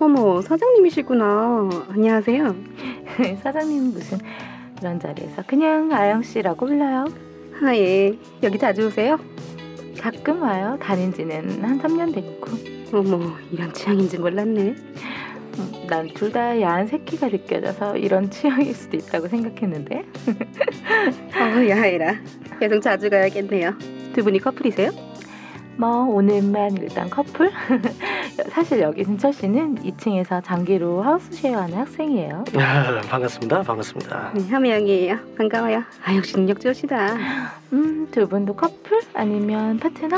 어머, 0.00 0.40
사장님이시구나. 0.42 1.68
안녕하세요. 1.90 2.56
사장님 3.44 3.92
무슨 3.92 4.18
그런 4.76 4.98
자리에서 4.98 5.44
그냥 5.46 5.92
아영 5.92 6.24
씨라고 6.24 6.66
불러요. 6.66 7.04
아, 7.62 7.76
예. 7.76 8.18
여기 8.42 8.58
자주 8.58 8.88
오세요? 8.88 9.16
가끔 10.00 10.42
와요. 10.42 10.76
다닌 10.82 11.12
지는 11.14 11.62
한 11.62 11.80
3년 11.80 12.12
됐고. 12.12 12.50
어머, 12.98 13.32
이런 13.52 13.72
취향인지 13.72 14.18
몰랐네. 14.18 14.74
난 15.88 16.08
둘 16.14 16.32
다 16.32 16.60
야한 16.60 16.88
새끼가 16.88 17.28
느껴져서 17.28 17.96
이런 17.98 18.28
취향일 18.28 18.74
수도 18.74 18.96
있다고 18.96 19.28
생각했는데. 19.28 20.02
어, 21.36 21.68
야해라. 21.68 22.16
계속 22.58 22.80
자주 22.80 23.08
가야겠네요. 23.08 23.70
두 24.14 24.22
분이 24.22 24.38
커플이세요? 24.38 24.90
뭐 25.76 26.04
오늘만 26.04 26.76
일단 26.76 27.10
커플. 27.10 27.50
사실 28.50 28.80
여기 28.80 29.02
승철 29.04 29.32
씨는 29.32 29.74
2층에서 29.82 30.42
장기로 30.44 31.02
하우스 31.02 31.32
쉐어하는 31.32 31.76
학생이에요. 31.78 32.44
아, 32.56 33.00
반갑습니다. 33.10 33.62
반갑습니다. 33.62 34.32
네, 34.34 34.48
함양이에요. 34.48 35.16
반가워요. 35.36 35.82
아, 36.04 36.14
역시 36.14 36.36
능력 36.36 36.60
좋으시다. 36.60 37.16
음, 37.72 38.08
두 38.12 38.28
분도 38.28 38.54
커플 38.54 39.00
아니면 39.14 39.78
파트너? 39.80 40.16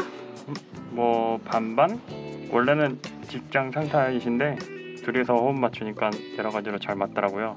뭐 0.91 1.39
반반? 1.45 1.99
원래는 2.51 2.99
직장 3.27 3.71
상사이신데 3.73 4.59
둘이서 5.05 5.35
호흡 5.35 5.59
맞추니까 5.59 6.11
여러 6.37 6.51
가지로 6.51 6.79
잘 6.79 6.97
맞더라고요. 6.97 7.57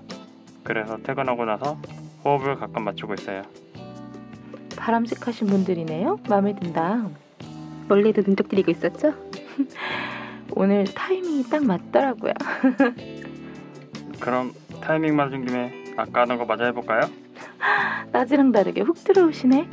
그래서 0.64 0.98
퇴근하고 1.04 1.44
나서 1.44 1.78
호흡을 2.24 2.56
가끔 2.56 2.86
맞추고 2.86 3.14
있어요. 3.16 3.42
바람직하신 4.80 5.48
분들이네요. 5.48 6.20
마음에 6.30 6.56
든다. 6.56 7.10
원래도 7.90 8.22
눈독 8.22 8.50
들이고 8.50 8.72
있었죠? 8.72 9.14
오늘 10.56 10.86
타이밍이 10.86 11.44
딱 11.50 11.64
맞더라고요. 11.64 12.34
그럼 14.20 14.54
타이밍 14.82 15.16
맞은 15.16 15.46
김에 15.46 15.94
아까 15.98 16.22
하던 16.22 16.38
거 16.38 16.46
마저 16.46 16.66
해볼까요? 16.66 17.02
낮이랑 18.12 18.52
다르게 18.52 18.82
훅 18.82 19.04
들어오시네. 19.04 19.70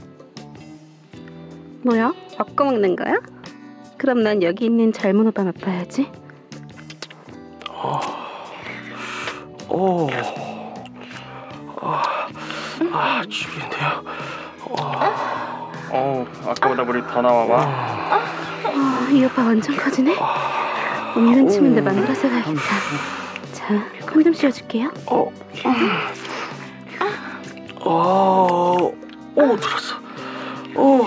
뭐야? 1.83 2.12
바꿔 2.37 2.64
먹는 2.64 2.97
거야? 2.97 3.21
그럼 3.97 4.23
난 4.23 4.42
여기 4.42 4.66
있는 4.66 4.92
젊은 4.92 5.27
오빠 5.29 5.45
맛봐야지. 5.45 6.11
오, 9.69 10.09
아, 11.83 12.03
아 12.92 13.23
죽이는데요. 13.29 14.05
어우 14.68 16.26
아까보다 16.48 16.83
물이 16.83 17.02
더 17.07 17.22
나와 17.22 17.46
봐. 17.46 18.20
아, 18.64 19.09
이 19.11 19.24
오빠 19.24 19.44
완전 19.44 19.76
커지네. 19.76 20.16
없는 21.14 21.48
침인데 21.48 21.81
만들어서 21.81 22.29
가야겠다. 22.29 22.61
자, 23.52 23.66
콘돔 24.12 24.35
씌워줄게요. 24.35 24.90
어, 25.07 25.31
어, 27.81 28.92
오, 29.37 29.57
들었어. 29.57 29.96
오, 30.74 31.07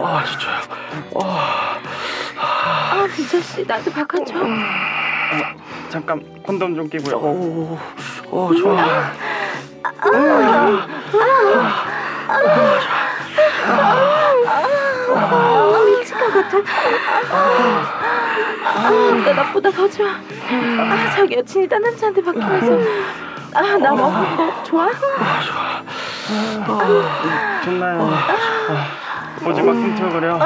아 0.00 0.24
진짜요. 0.24 0.60
아, 1.20 1.78
아, 2.38 3.08
진철 3.14 3.42
씨, 3.42 3.64
나도 3.66 3.90
바꿔줘. 3.90 4.34
잠깐 5.90 6.22
콘돔 6.44 6.76
좀 6.76 6.88
끼고요. 6.88 7.16
오, 7.16 7.78
오 8.30 8.54
좋아. 8.54 8.80
아, 9.82 10.86
미칠 15.98 16.16
것 16.18 16.32
같아. 16.32 16.58
아, 18.64 19.22
나 19.24 19.32
나보다 19.32 19.70
더 19.70 19.88
좋아. 19.88 20.08
아, 20.10 21.10
자기 21.14 21.36
여친이 21.36 21.68
딴 21.68 21.82
남자한테 21.82 22.22
바뀌면서. 22.22 22.78
아, 23.54 23.62
나 23.78 23.90
먹은 23.92 24.36
거 24.36 24.62
좋아? 24.62 24.88
좋나요? 27.64 28.10
오지마 29.44 29.72
킹틀거려. 29.72 30.38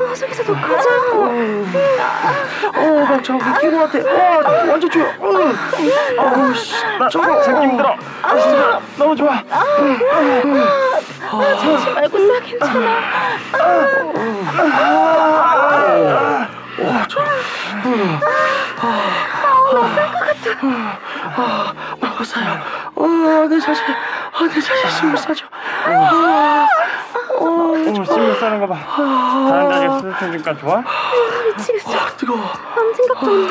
아, 0.00 0.14
속에서 0.14 0.42
더 0.42 0.54
커져. 0.54 0.88
어, 2.74 3.06
나것 3.72 3.92
같아. 3.92 4.12
와, 4.12 4.70
완전 4.70 4.90
좋아. 4.90 5.04
응. 5.22 5.54
아우 6.18 6.54
씨, 6.54 6.72
나 6.98 7.08
저거 7.08 7.42
잡기 7.42 7.66
힘들어. 7.66 7.94
아, 8.22 8.38
진짜 8.38 8.80
너무 8.96 9.14
좋아. 9.14 9.42
자지 11.56 11.90
말고 11.94 12.18
싸 12.18 12.40
괜찮아. 12.40 12.88
와, 16.82 17.06
저. 17.08 17.20
아, 18.82 20.19
먹었어요. 22.00 22.60
어, 22.94 23.46
내 23.48 23.58
자신, 23.60 23.84
아, 24.32 24.42
내 24.44 24.60
자신 24.60 24.90
숨을 24.90 25.16
싸죠. 25.16 25.46
아, 25.86 26.68
어, 27.38 27.44
오, 27.44 27.74
심을 28.04 28.36
싸는 28.36 28.60
거 28.60 28.66
봐. 28.68 28.76
다른 29.48 29.70
자리에 29.70 29.88
수술 29.90 30.14
테니까 30.18 30.56
좋아? 30.58 30.82
미치겠어. 31.56 31.92
아, 31.92 32.06
뜨거워. 32.16 32.40
아무 32.76 32.94
생각도 32.94 33.26
없네. 33.26 33.48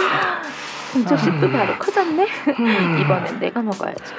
공철 0.94 1.18
씨또 1.20 1.52
바로 1.52 1.78
커졌네. 1.78 2.28
이번엔 3.02 3.40
내가 3.40 3.62
먹어야지. 3.62 4.14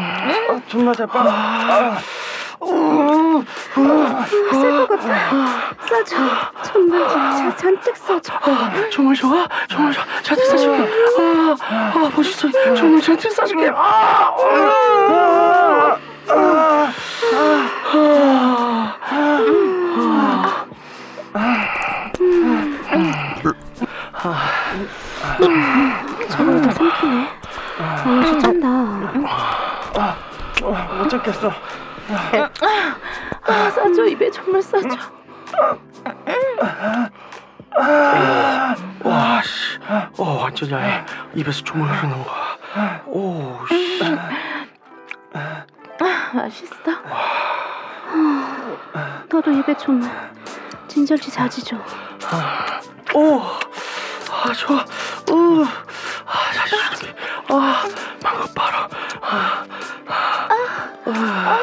아, 0.00 0.60
존나 0.66 0.92
잘빨 0.92 1.26
아. 2.60 3.44
아, 3.76 4.26
쌀것 4.52 4.88
같아. 4.88 5.74
싸줘. 5.88 6.16
정말 6.64 7.08
자, 7.08 7.56
잔뜩 7.56 7.96
써줘. 7.96 8.32
정말 8.90 9.14
좋아? 9.14 9.46
정말 9.68 9.92
좋아. 9.92 10.04
잔뜩 10.22 10.44
싸줄게. 10.46 10.88
아, 11.18 11.56
아, 11.60 12.10
멋있어. 12.16 12.48
정말 12.74 13.00
잔뜩 13.00 13.30
싸줄게. 13.32 13.70
아, 13.74 14.34
아, 16.28 16.78
아, 24.20 24.48
정말 26.30 26.62
더 26.62 26.70
삼키네. 26.72 27.28
역시 28.18 28.38
짠다. 28.40 28.68
못 30.98 31.08
참겠어. 31.08 31.52
아, 32.10 33.70
싸줘 33.70 34.06
입에 34.06 34.30
정말 34.30 34.62
싸줘. 34.62 34.88
와, 39.04 39.42
씨. 39.42 39.78
어, 40.18 40.24
완전 40.42 40.70
야해. 40.70 41.04
입에서 41.34 41.62
조물 41.64 41.88
흐르는 41.88 42.24
거야. 42.24 43.02
오, 43.06 43.58
씨. 43.68 44.02
아, 45.34 45.64
맛있어. 46.34 46.74
아, 48.94 49.22
너도 49.30 49.50
입에 49.50 49.76
좀 49.76 50.02
진절지 50.88 51.30
자지 51.30 51.62
좀. 51.64 51.82
오, 53.14 53.42
아, 54.40 54.52
좋아. 54.52 54.84
우, 55.30 55.64
아, 55.64 56.52
다시 56.54 56.76
줄게. 56.98 57.14
아, 57.48 57.84
방금 58.22 58.46
바로. 58.54 58.76
아, 59.20 59.64
아, 61.06 61.58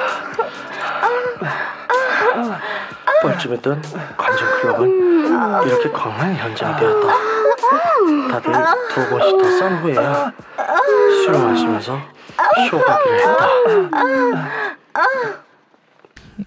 뻘쭘했던 3.21 3.81
관전 4.17 4.61
클럽은 4.61 5.65
이렇게 5.67 5.91
광활한 5.91 6.35
현장이 6.35 6.79
되었다. 6.79 7.07
다들 8.31 8.53
두 8.89 9.09
번씩 9.09 9.37
더싼 9.37 9.77
후에야 9.81 10.31
술을 11.23 11.39
마시면서 11.39 11.99
쇼가기를 12.69 13.19
했다. 13.19 13.47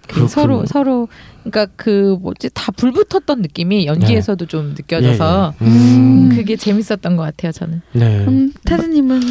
그 0.07 0.27
서로 0.27 0.65
서로 0.65 1.07
그러니까 1.43 1.67
그 1.75 2.17
뭐지 2.21 2.49
다 2.53 2.71
불붙었던 2.71 3.41
느낌이 3.41 3.85
연기에서도 3.85 4.45
좀 4.45 4.75
느껴져서 4.77 5.53
예, 5.61 5.65
예. 5.65 5.69
음. 5.69 6.29
그게 6.29 6.55
재밌었던 6.55 7.15
것 7.15 7.23
같아요 7.23 7.51
저는. 7.51 7.81
네. 7.93 8.25
음, 8.25 8.53
테드님은 8.65 9.21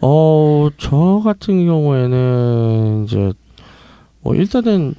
어, 0.00 0.68
저 0.78 1.20
같은 1.24 1.66
경우에는 1.66 3.04
이제 3.06 3.32
뭐 4.22 4.34
일단은 4.34 4.94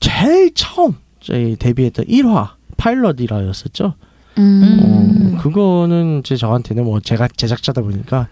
제일 0.00 0.52
처음 0.54 0.94
저희 1.20 1.56
데뷔했던 1.56 2.06
1화 2.06 2.50
파일럿이라였었죠. 2.76 3.94
음. 4.38 5.34
어, 5.36 5.42
그거는 5.42 6.20
이제 6.20 6.36
저한테는 6.36 6.84
뭐 6.84 7.00
제가 7.00 7.28
제작자다 7.28 7.82
보니까 7.82 8.28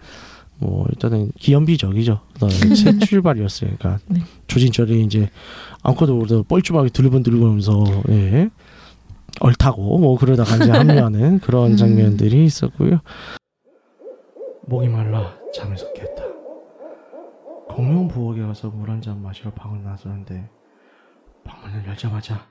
뭐 0.57 0.85
일단은 0.89 1.31
기연비적이죠. 1.39 2.19
새 2.75 2.97
출발이었으니까 3.05 3.99
네. 4.07 4.21
조진철이 4.55 5.03
이제 5.05 5.29
아무것도 5.81 6.13
모르도 6.15 6.43
뻘쭘하게 6.43 6.89
들번들면서 6.89 7.83
예. 8.09 8.49
얼타고 9.39 9.97
뭐 9.97 10.17
그러다가 10.17 10.57
이제 10.57 10.69
합류하는 10.71 11.39
그런 11.39 11.71
음. 11.71 11.77
장면들이 11.77 12.43
있었고요. 12.43 12.99
목이 14.67 14.89
말라 14.89 15.33
잠에서 15.53 15.91
깼다. 15.93 16.25
공룡 17.69 18.09
부엌에 18.09 18.41
가서 18.41 18.69
물 18.69 18.89
한 18.89 19.01
잔 19.01 19.21
마시러 19.21 19.51
방을 19.53 19.83
나서는데 19.83 20.49
방문을 21.45 21.87
열자마자 21.87 22.45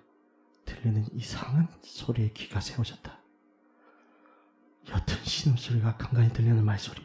들리는 0.64 1.04
이상한 1.14 1.68
소리에 1.82 2.30
귀가 2.32 2.60
세워졌다. 2.60 3.12
옅은 4.88 5.18
신음소리가 5.24 5.96
간간히 5.98 6.32
들리는 6.32 6.64
말소리. 6.64 7.02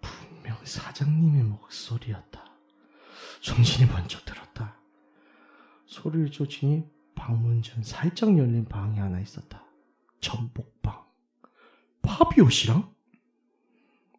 분명 0.00 0.56
사장님의 0.62 1.42
목소리였다. 1.42 2.47
정신이 3.40 3.88
번쩍 3.88 4.24
들었다. 4.24 4.76
소리를 5.86 6.30
쫓으니 6.30 6.84
방문 7.14 7.62
전 7.62 7.82
살짝 7.82 8.36
열린 8.38 8.64
방이 8.64 8.98
하나 8.98 9.20
있었다. 9.20 9.64
전복방. 10.20 11.04
파비옷이랑? 12.02 12.94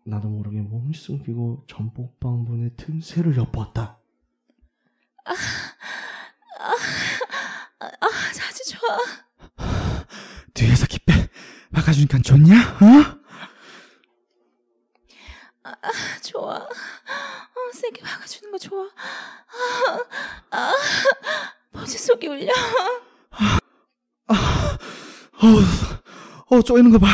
나도 0.05 0.29
모르게 0.29 0.61
몸을 0.61 0.93
숨기고 0.93 1.65
전복방 1.67 2.43
문의 2.43 2.71
틈새를 2.75 3.37
엿보았다. 3.37 3.99
아, 5.25 5.33
아, 7.79 8.07
자주 8.33 8.63
좋아. 8.71 8.97
뒤에서 10.53 10.85
기빼 10.87 11.13
박아주니까 11.71 12.19
좋냐? 12.19 12.55
어? 12.59 13.18
아, 15.69 15.75
아, 15.81 15.91
좋아. 16.23 16.55
어, 16.55 17.71
세게 17.73 18.01
박아주는 18.01 18.51
거 18.51 18.57
좋아. 18.57 18.85
아, 20.51 20.57
아, 20.57 20.73
버즈 21.71 21.97
속이 21.97 22.27
울려. 22.27 22.51
어, 24.27 24.33
어 26.55 26.61
쪼이는 26.61 26.91
거 26.91 26.97
봐. 26.97 27.07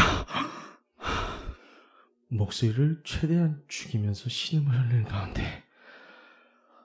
목소리를 2.29 3.01
최대한 3.05 3.61
죽이면서 3.67 4.29
신음을 4.29 4.73
흘리는 4.73 5.03
가운데 5.05 5.63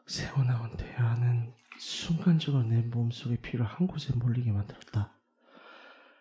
새어나온 0.06 0.76
대화는 0.76 1.54
순간적으로 1.78 2.64
내 2.64 2.82
몸속의 2.82 3.38
피를 3.38 3.64
한 3.64 3.86
곳에 3.86 4.12
몰리게 4.14 4.50
만들었다. 4.50 5.14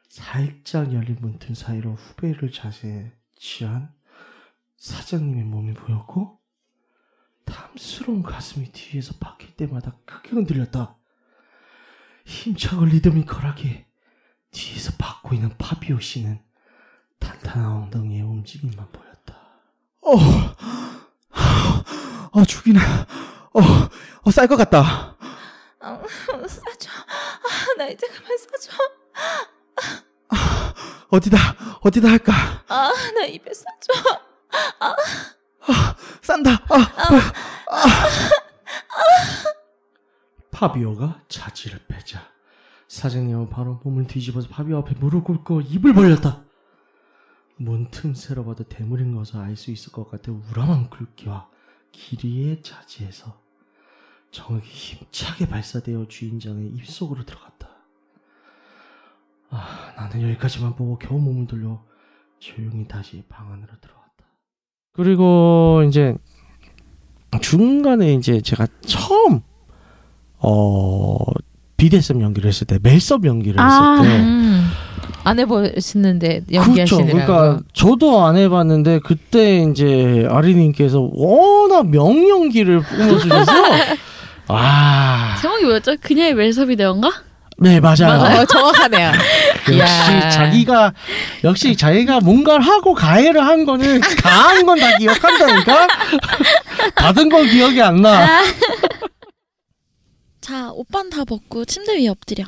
살짝 0.08 0.94
열린 0.94 1.18
문틈 1.20 1.56
사이로 1.56 1.96
후배를 1.96 2.52
자세에 2.52 3.12
취한 3.36 3.92
사장님의 4.80 5.44
몸이 5.44 5.74
보였고 5.74 6.40
탐스러운 7.46 8.24
가슴이 8.24 8.72
뒤에서 8.72 9.14
박힐 9.20 9.56
때마다 9.56 9.94
크게 10.06 10.30
흔들렸다. 10.32 10.96
힘차고 12.26 12.86
리듬이 12.86 13.26
컬하게 13.26 13.88
뒤에서 14.52 14.94
받고 14.98 15.36
있는 15.36 15.56
파비오 15.58 16.00
씨는 16.00 16.42
탄탄한 17.20 17.66
엉덩이의 17.84 18.22
움직임만 18.22 18.92
보였다. 18.92 19.36
어, 20.02 20.16
어 22.32 22.46
죽이네. 22.46 22.80
어, 22.80 23.60
어 24.24 24.32
쌀 24.32 24.48
것 24.48 24.56
같다. 24.56 25.18
어, 25.82 26.04
싸줘. 26.48 26.90
아, 26.92 27.74
나 27.78 27.88
이제 27.88 28.08
그만 28.08 28.38
싸줘. 28.38 28.72
어디다 31.10 31.38
어디다 31.82 32.10
할까? 32.10 32.64
아, 32.68 32.94
나 33.16 33.26
입에 33.26 33.52
싸줘. 33.54 34.29
아, 34.52 35.96
싼다. 36.22 36.52
아, 36.52 36.76
아, 37.70 37.86
파비오가 40.52 41.22
자지를 41.30 41.80
빼자 41.88 42.22
사장님은 42.88 43.50
바로 43.50 43.80
몸을 43.84 44.08
뒤집어서 44.08 44.50
파비오 44.50 44.80
앞에 44.80 44.96
무릎 45.00 45.24
꿇고 45.26 45.62
입을 45.62 45.94
벌렸다. 45.94 46.44
문 47.58 47.90
틈새로 47.92 48.46
봐도 48.46 48.64
대물인 48.64 49.14
것을 49.16 49.38
알 49.38 49.56
수 49.56 49.72
있을 49.72 49.92
것 49.92 50.10
같아 50.10 50.32
우람한 50.32 50.90
굵기와 50.90 51.50
길이의 51.92 52.62
자지에서 52.64 53.42
정확히 54.32 54.68
힘차게 54.70 55.48
발사되어 55.50 56.08
주인장의 56.08 56.68
입속으로 56.70 57.26
들어갔다. 57.26 57.70
아, 59.50 59.94
나는 59.98 60.22
여기까지만 60.22 60.76
보고 60.76 60.98
겨우 61.00 61.20
몸을 61.20 61.48
돌려 61.48 61.84
조용히 62.40 62.88
다시 62.88 63.24
방 63.28 63.52
안으로 63.52 63.74
들어갔다. 63.82 63.99
그리고 65.00 65.82
이제 65.88 66.14
중간에 67.40 68.14
이제 68.14 68.42
제가 68.42 68.68
처음 68.86 69.40
어 70.40 71.18
BDSM 71.78 72.22
연기를 72.22 72.50
했을 72.50 72.68
때 72.68 72.80
멜섭 72.84 73.26
연기를 73.26 73.64
했을 73.64 73.80
아, 73.82 74.02
때 74.02 74.10
음. 74.10 74.66
안 75.24 75.40
해보시는데 75.40 76.42
그렇죠. 76.50 76.54
연기하시느라고. 76.54 77.12
그러니까 77.14 77.60
저도 77.72 78.26
안 78.26 78.36
해봤는데 78.36 79.00
그때 79.00 79.64
이제 79.64 80.28
아리님께서 80.30 81.10
워낙 81.14 81.88
명연기를 81.88 82.82
뿜어주셔서 82.84 83.52
아, 84.50 85.38
제목이 85.42 85.64
뭐였죠? 85.64 85.96
그녀의 86.02 86.34
멜섭이 86.34 86.76
되었가? 86.76 87.10
네 87.62 87.80
맞아요. 87.80 88.08
맞아요. 88.08 88.46
정확하네요. 88.46 89.12
역시. 89.78 90.32
자기가 90.36 90.94
역시 91.44 91.76
자기가 91.76 92.22
뭔가를 92.22 92.62
하고 92.66 92.94
가해를 92.94 93.46
한 93.46 93.66
거는 93.66 94.00
강한 94.02 94.66
건 94.66 94.80
다 94.80 94.98
기억한다니까. 94.98 95.88
받은 96.96 97.30
건 97.30 97.48
기억이 97.50 97.82
안 97.82 98.02
나. 98.02 98.42
자, 100.42 100.72
오빤 100.72 101.10
다 101.10 101.26
벗고 101.26 101.66
침대 101.66 101.98
위에 102.00 102.08
엎드려. 102.08 102.46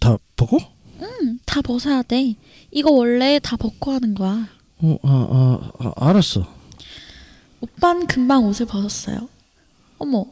다 0.00 0.16
보고? 0.36 0.58
응, 1.00 1.38
다 1.46 1.62
벗어야 1.62 2.02
돼. 2.02 2.34
이거 2.70 2.90
원래 2.90 3.38
다 3.42 3.56
벗고 3.56 3.92
하는 3.92 4.14
거야. 4.14 4.46
어, 4.82 4.96
아, 5.02 5.08
아, 5.30 5.70
아, 5.96 6.08
알았어. 6.10 6.46
오빤 7.60 8.06
금방 8.06 8.44
옷을 8.44 8.66
벗었어요. 8.66 9.28
어머, 9.98 10.26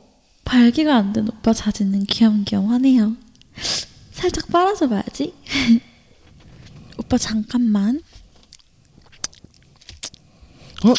발기가 0.45 0.97
안 0.97 1.13
된 1.15 1.27
오빠 1.29 1.53
자지는 1.55 2.05
귀염귀염하네요. 2.05 3.13
살짝 4.13 4.49
빨아줘 4.49 4.89
봐야지. 4.89 5.35
오빠 6.99 7.19
잠깐만. 7.19 8.01
어? 10.85 10.95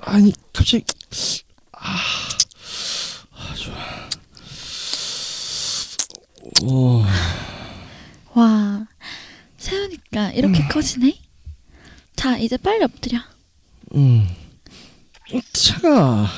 아니 0.00 0.32
갑자기 0.52 0.84
아, 1.72 1.96
아 3.32 3.54
좋아. 3.54 4.08
오, 6.62 7.04
와, 8.34 8.86
세우니까 9.58 10.32
이렇게 10.32 10.66
커지네. 10.68 11.18
자, 12.16 12.36
이제 12.36 12.56
빨리 12.56 12.82
엎드려. 12.84 13.18
음, 13.94 14.28
차가. 15.52 16.28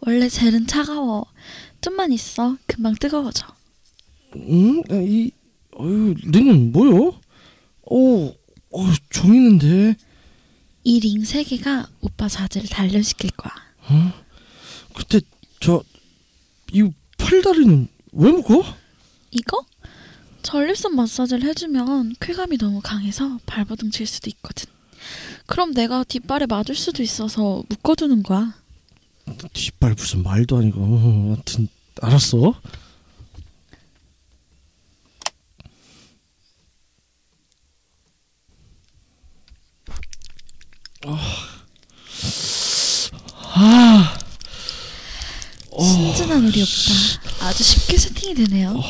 원래 0.00 0.28
젤은 0.28 0.66
차가워. 0.66 1.26
좀만 1.80 2.12
있어. 2.12 2.56
금방 2.66 2.94
뜨거워져. 2.94 3.46
음, 4.36 4.82
아, 4.90 4.94
이, 4.96 5.30
어유, 5.78 6.14
링은 6.24 6.72
뭐요? 6.72 7.18
오, 7.82 8.26
어, 8.28 8.92
좀 9.10 9.34
있는데. 9.34 9.96
이 10.86 11.00
링 11.00 11.24
세 11.24 11.42
개가 11.44 11.88
오빠 12.02 12.28
자질을 12.28 12.68
단련시킬 12.68 13.30
거야. 13.30 13.52
어? 13.88 14.12
그때 14.94 15.20
저, 15.60 15.82
이 16.72 16.90
팔다리는 17.18 17.88
왜 18.12 18.32
묶어? 18.32 18.62
이거? 19.30 19.64
전립선 20.42 20.94
마사지를 20.94 21.42
해주면 21.48 22.16
쾌감이 22.20 22.58
너무 22.58 22.80
강해서 22.82 23.38
발버둥 23.46 23.90
칠 23.90 24.06
수도 24.06 24.28
있거든. 24.30 24.66
그럼 25.46 25.72
내가 25.72 26.04
뒷발에 26.04 26.46
맞을 26.46 26.74
수도 26.74 27.02
있어서 27.02 27.62
묶어두는 27.68 28.22
거야. 28.22 28.54
뒷발 29.54 29.94
무슨 29.96 30.22
말도 30.22 30.58
아니고. 30.58 30.80
어, 30.82 31.34
하여튼 31.34 31.68
알았어. 32.02 32.60
아, 43.56 44.16
순진한 45.78 46.46
우리 46.46 46.62
오빠 46.62 47.46
아주 47.46 47.62
쉽게 47.62 47.98
세팅이 47.98 48.34
되네요. 48.34 48.82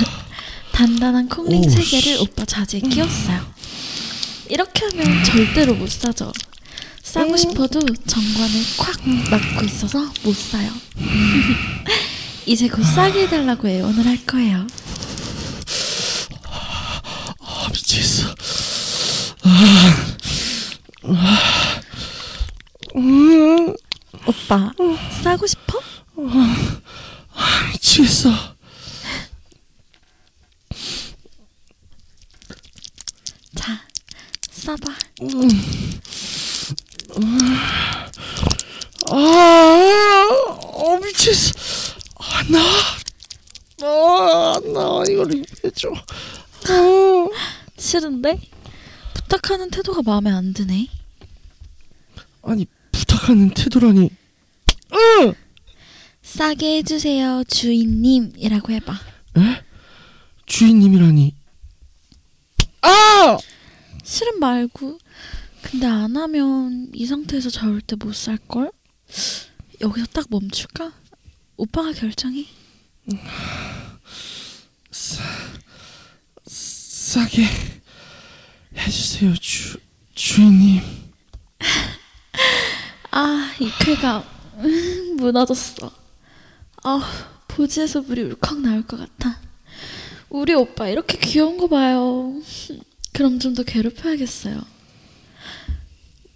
단단한 0.72 1.28
콩링 1.28 1.64
오, 1.64 1.68
세 1.70 1.82
씨. 1.82 1.90
개를 2.02 2.18
오빠 2.20 2.44
자지에 2.44 2.80
끼웠어요. 2.80 3.40
이렇게 4.48 4.84
하면 4.86 5.24
절대로 5.24 5.74
못 5.74 5.90
사죠. 5.90 6.32
싸고 7.02 7.36
싶어도 7.36 7.80
정관을 8.06 8.62
콱 8.76 9.08
막고 9.30 9.64
있어서 9.64 10.12
못 10.22 10.36
사요. 10.36 10.70
이제 12.44 12.68
곧 12.68 12.82
싸게 12.84 13.22
해달라고 13.22 13.68
애원을 13.68 14.06
할 14.06 14.24
거예요. 14.26 14.66
아 17.40 17.68
미치겠어. 17.72 18.34
아, 21.08 21.12
아, 21.12 21.80
음, 22.96 23.74
오빠 24.26 24.72
싸고 25.22 25.46
싶어? 25.46 25.78
아, 26.18 27.68
미치겠어. 27.72 28.30
자, 33.54 33.80
싸봐. 34.50 34.92
음. 35.22 35.48
아, 39.08 40.28
어 40.62 40.96
미치겠어. 40.98 41.52
안 42.18 42.50
나와. 42.50 42.72
아, 43.82 44.54
안 44.56 44.72
나와. 44.72 45.04
이걸 45.08 45.44
해줘. 45.64 45.92
아. 46.68 47.28
싫은데? 47.78 48.40
부탁하는 49.16 49.70
태도가 49.70 50.02
마음에 50.02 50.30
안 50.30 50.52
드네. 50.52 50.88
아니 52.42 52.66
부탁하는 52.92 53.50
태도라니. 53.50 54.10
응. 54.92 55.34
싸게 56.22 56.76
해주세요, 56.78 57.44
주인님이라고 57.48 58.72
해봐. 58.72 58.92
에? 58.92 59.62
주인님이라니. 60.44 61.34
아! 62.82 63.38
싫은 64.04 64.38
말고. 64.38 64.98
근데 65.62 65.86
안 65.86 66.16
하면 66.16 66.90
이 66.94 67.06
상태에서 67.06 67.50
절대 67.50 67.96
못 67.96 68.14
살 68.14 68.36
걸? 68.36 68.70
여기서 69.80 70.06
딱 70.12 70.26
멈출까? 70.30 70.92
오빠가 71.56 71.92
결정해. 71.92 72.44
싸, 74.90 75.22
싸게 76.46 77.44
해주세요 78.86 79.34
주 79.36 79.78
주인님. 80.14 80.80
아, 83.10 83.52
이 83.60 83.70
쾌감. 83.80 84.22
음, 84.58 85.16
무너졌어. 85.16 85.90
아, 86.84 87.34
보지에서 87.48 88.02
물이 88.02 88.22
울컥 88.22 88.60
나올 88.60 88.86
것 88.86 88.96
같아. 88.98 89.40
우리 90.30 90.54
오빠 90.54 90.88
이렇게 90.88 91.18
귀여운 91.18 91.58
거 91.58 91.66
봐요. 91.68 92.32
그럼 93.12 93.38
좀 93.38 93.54
더 93.54 93.62
괴롭혀야겠어요. 93.62 94.62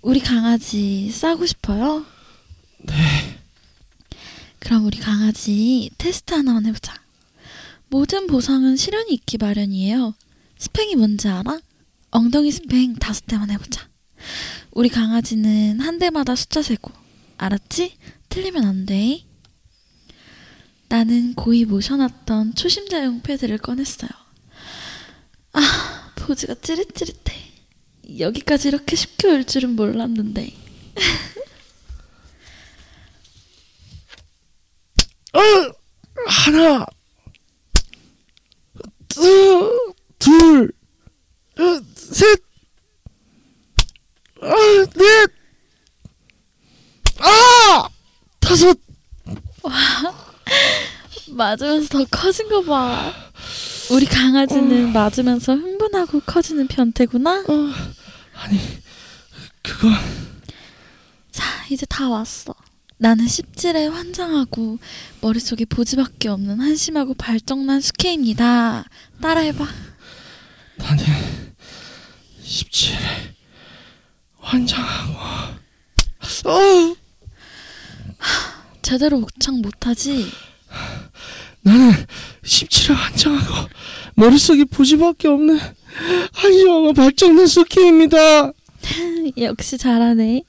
우리 0.03 0.21
강아지 0.21 1.11
싸고 1.11 1.45
싶어요? 1.47 2.05
네. 2.79 3.39
그럼 4.59 4.87
우리 4.87 4.99
강아지 4.99 5.91
테스트 5.99 6.33
하나만 6.35 6.67
해보자. 6.67 6.95
모든 7.89 8.27
보상은 8.27 8.77
실현이 8.77 9.13
있기 9.13 9.37
마련이에요. 9.39 10.15
스팽이 10.59 10.97
뭔지 10.97 11.29
알아? 11.29 11.59
엉덩이 12.11 12.51
스팽 12.51 12.95
다섯 12.97 13.25
대만 13.27 13.51
해보자. 13.51 13.89
우리 14.73 14.89
강아지는 14.89 15.81
한 15.81 15.99
대마다 15.99 16.35
숫자 16.35 16.63
세고. 16.63 16.91
알았지? 17.39 17.97
틀리면 18.29 18.65
안 18.65 18.87
돼. 18.87 19.25
나는 20.89 21.35
고이 21.35 21.65
모셔놨던 21.65 22.55
초심자용 22.57 23.23
패드를 23.23 23.59
꺼냈어요. 23.59 24.11
아, 25.53 26.13
보지가 26.17 26.57
찌릿찌릿해. 26.57 27.51
여기까지 28.19 28.69
이렇게 28.69 28.97
쉽게 28.97 29.29
올 29.29 29.45
줄은 29.45 29.77
몰랐는데. 29.77 30.53
어, 35.33 35.41
하나, 36.27 36.85
둘, 39.09 39.95
둘, 40.19 40.73
어, 41.59 41.81
셋, 42.11 42.43
아, 44.43 44.55
넷, 44.97 45.31
아, 47.21 47.89
다섯. 48.41 48.79
와, 49.63 49.73
맞으면서 51.29 51.89
더 51.89 52.05
커진 52.11 52.49
거 52.49 52.63
봐. 52.63 53.13
우리 53.91 54.07
강아지는 54.07 54.93
맞으면서 54.93 55.55
흥분하고 55.55 56.21
커지는 56.21 56.67
변태구나. 56.67 57.45
아니, 58.35 58.59
그거. 59.63 59.89
자, 61.31 61.45
이제 61.71 61.87
다 61.87 62.09
왔어. 62.09 62.55
나는 62.97 63.27
17에 63.27 63.91
환장하고 63.91 64.79
머릿속에 65.21 65.65
보지밖에 65.65 66.29
없는 66.29 66.61
한심하고 66.61 67.15
발정난 67.15 67.81
수케입니다. 67.81 68.85
따라해봐. 69.21 69.67
나는 70.77 71.50
17에 72.51 72.97
환장하고. 74.41 75.13
어, 76.47 76.97
제대로 78.83 79.19
옥창 79.19 79.61
못하지? 79.63 80.27
나는 81.63 81.93
17에 82.43 82.93
환장하고 82.95 83.69
머릿속에 84.15 84.65
보지밖에 84.65 85.29
없는 85.29 85.61
한심하고 86.33 86.93
발정난 86.93 87.47
수키입니다. 87.47 88.53
역시 89.39 89.79
잘하네. 89.79 90.43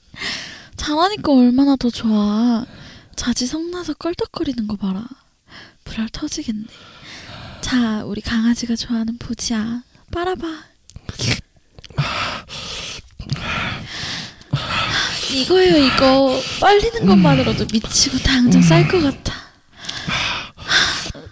잘하니까 0.76 1.32
얼마나 1.32 1.76
더 1.76 1.88
좋아. 1.88 2.66
자지 3.14 3.46
성나서 3.46 3.94
껄떡거리는 3.94 4.66
거 4.66 4.76
봐라. 4.76 5.06
불알 5.84 6.08
터지겠네. 6.08 6.66
자, 7.60 8.02
우리 8.04 8.20
강아지가 8.20 8.74
좋아하는 8.74 9.18
보지야. 9.18 9.84
빨아봐. 10.10 10.64
이거예요, 15.32 15.76
이거. 15.86 16.40
빨리는 16.60 17.06
것만으로도 17.06 17.66
미치고 17.72 18.18
당장 18.18 18.60
쌀 18.62 18.86
것 18.88 19.00
같아. 19.02 19.32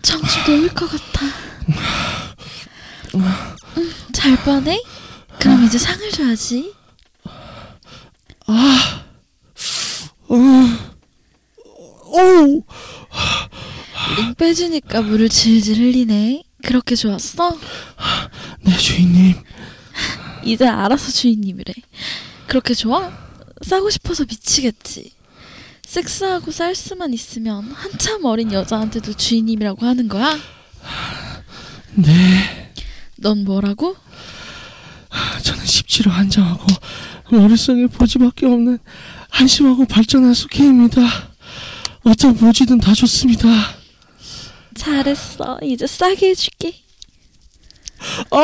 정수 0.03 0.39
놓을 0.51 0.69
것 0.71 0.91
같아. 0.91 1.27
음, 3.15 3.93
잘 4.13 4.37
뻔해? 4.43 4.83
그럼 5.39 5.65
이제 5.65 5.79
상을 5.79 6.11
줘야지. 6.11 6.75
아, 8.47 9.05
어, 10.29 10.35
어, 10.35 12.21
우리 12.43 12.63
링 14.17 14.35
빼주니까 14.35 15.03
물을 15.03 15.29
질질 15.29 15.77
흘리네. 15.79 16.43
그렇게 16.65 16.95
좋았어? 16.97 17.59
네 18.63 18.77
주인님. 18.77 19.35
이제 20.45 20.67
알아서 20.67 21.11
주인님이래. 21.11 21.73
그렇게 22.47 22.75
좋아? 22.75 23.13
싸고 23.63 23.91
싶어서 23.91 24.25
미치겠지. 24.25 25.13
섹스하고 25.87 26.51
쌀 26.53 26.75
수만 26.75 27.13
있으면 27.13 27.65
한참 27.73 28.25
어린 28.25 28.53
여자한테도 28.53 29.15
주인님이라고 29.15 29.85
하는 29.85 30.09
거야? 30.09 30.39
네. 31.95 32.73
넌 33.17 33.45
뭐라고? 33.45 33.97
저는 35.43 35.65
십지로 35.67 36.11
한장하고 36.11 36.67
머릿속에 37.33 37.87
보지밖에 37.87 38.47
없는 38.47 38.79
한심하고 39.31 39.87
발전한 39.87 40.35
수케입니다. 40.35 41.01
어떤 42.05 42.37
무지든 42.37 42.79
다 42.79 42.95
좋습니다. 42.95 43.49
잘했어. 44.75 45.59
이제 45.63 45.87
싸게 45.87 46.31
해줄게. 46.31 46.75
어! 48.31 48.41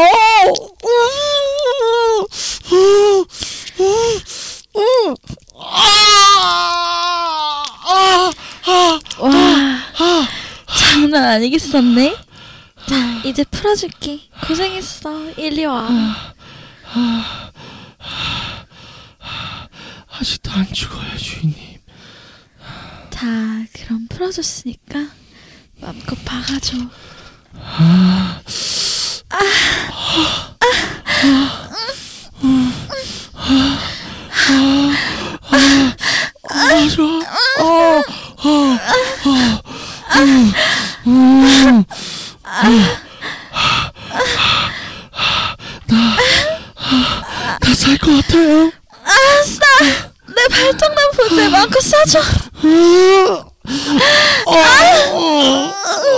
와, 9.19 10.29
장난 10.67 11.25
아니겠었네. 11.25 12.17
자, 12.87 13.23
이제 13.25 13.45
풀어줄게. 13.45 14.21
고생했어. 14.47 15.31
일리 15.37 15.65
와. 15.65 15.89
아직도 20.19 20.51
안 20.53 20.67
죽어요 20.73 21.17
주인님. 21.17 21.79
자, 23.11 23.27
그럼 23.73 24.07
풀어줬으니까 24.09 25.07
마음껏 25.81 26.17
박아줘. 26.25 26.77
아, 27.55 28.41
나, 45.89 46.17
나살것 47.61 48.27
같아요. 48.27 48.73
알았어. 49.05 49.61
내 50.29 50.49
발정난 50.49 51.11
보세 51.17 51.49
마음껏 51.49 51.79
쏴줘. 51.81 52.21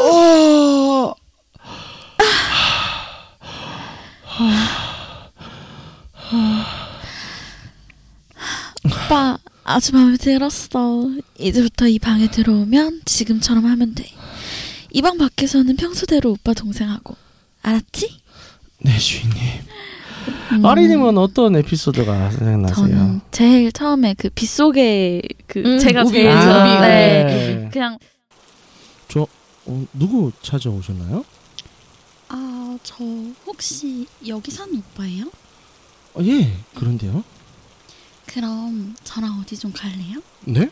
어, 0.04 1.14
오빠, 8.84 9.39
아주 9.64 9.93
마음에 9.95 10.16
들었어. 10.16 11.11
이제부터 11.39 11.89
이 11.89 11.99
방에 11.99 12.28
들어오면 12.30 13.03
지금처럼 13.05 13.66
하면 13.66 13.95
돼. 13.95 14.05
이 14.93 15.03
방 15.03 15.18
밖에서는 15.18 15.76
평소대로 15.76 16.30
오빠 16.32 16.55
동생하고. 16.55 17.14
알았지? 17.62 18.20
네 18.80 18.97
주인님. 18.97 19.36
음. 20.53 20.64
아리님은 20.66 21.18
어떤 21.18 21.57
에피소드가 21.57 22.30
생각나세요? 22.30 22.74
저는 22.74 23.20
제일 23.30 23.72
처음에 23.72 24.14
그 24.14 24.28
빗속에 24.30 25.22
그 25.47 25.61
음, 25.61 25.78
제가 25.78 26.03
우비, 26.03 26.12
제일 26.12 26.28
아, 26.30 26.80
네. 26.80 27.24
네. 27.24 27.68
그냥 27.72 27.99
저 29.09 29.26
어, 29.66 29.84
누구 29.93 30.32
찾아오셨나요? 30.43 31.24
아, 32.89 32.95
저 32.97 33.05
혹시 33.47 34.07
여기 34.26 34.51
사는 34.51 34.74
오빠예요? 34.78 35.26
어, 36.14 36.20
예, 36.22 36.57
그런데요. 36.74 37.22
그럼 38.26 38.97
저랑 39.05 39.41
어디 39.41 39.57
좀 39.59 39.72
갈래요? 39.72 40.20
네? 40.41 40.70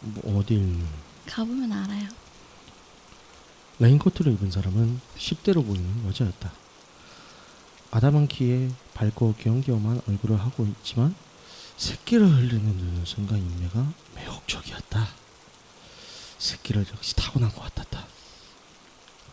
뭐 0.00 0.38
어딜? 0.38 0.78
가보면 1.26 1.72
알아요. 1.72 2.08
레인코트를 3.80 4.32
입은 4.34 4.50
사람은 4.50 5.00
10대로 5.18 5.66
보이는 5.66 6.06
여자였다. 6.06 6.52
아담한 7.90 8.28
키에 8.28 8.70
밝고 8.94 9.34
귀염귀염한 9.40 10.02
얼굴을 10.06 10.38
하고 10.38 10.64
있지만 10.66 11.14
새끼를 11.76 12.28
흘리는 12.28 12.76
눈웃음과 12.76 13.36
입매가 13.36 13.92
매혹적이었다. 14.14 15.08
새끼를 16.38 16.86
역시 16.94 17.16
타고난 17.16 17.50
것 17.50 17.62
같았다. 17.62 18.06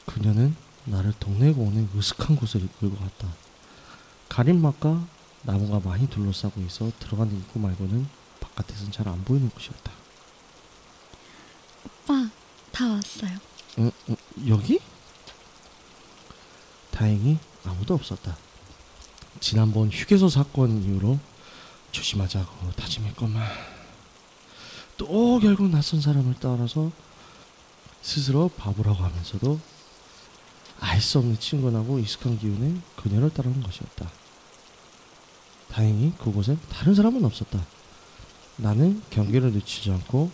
그녀는 0.06 0.56
나를 0.88 1.14
동네 1.20 1.52
공원의 1.52 1.90
으슥한 1.96 2.36
곳을 2.38 2.64
이끌고 2.64 2.98
갔다. 2.98 3.28
가림막과 4.30 5.06
나무가 5.44 5.80
많이 5.88 6.10
둘러싸고 6.10 6.62
있어 6.62 6.92
들어가는 7.00 7.36
입구 7.38 7.60
말고는 7.60 8.08
바깥에선 8.40 8.92
잘 8.92 9.08
안 9.08 9.24
보이는 9.24 9.50
곳이었다. 9.50 9.92
오빠, 11.86 12.30
다 12.72 12.88
왔어요. 12.88 13.38
어, 13.78 13.92
어, 14.10 14.16
여기? 14.48 14.80
다행히 16.92 17.38
아무도 17.64 17.94
없었다. 17.94 18.36
지난번 19.40 19.90
휴게소 19.90 20.30
사건 20.30 20.84
이후로 20.84 21.20
조심하자고 21.92 22.72
다짐했건만 22.72 23.48
또 24.98 25.40
결국 25.40 25.70
낯선 25.70 26.02
사람을 26.02 26.36
따라서 26.40 26.92
스스로 28.02 28.50
바보라고 28.50 29.04
하면서도 29.04 29.60
알 30.80 31.02
수 31.02 31.20
없는 31.20 31.40
친근하고 31.40 32.00
익숙한 32.00 32.38
기운에 32.40 32.80
그녀를 32.96 33.30
따라온 33.32 33.62
것이었다. 33.64 34.10
다행히 35.72 36.14
그곳엔 36.18 36.60
다른 36.70 36.96
사람은 36.96 37.24
없었다. 37.26 37.66
나는 38.58 39.02
경계를 39.10 39.52
늦추지 39.54 39.92
않고 39.92 40.32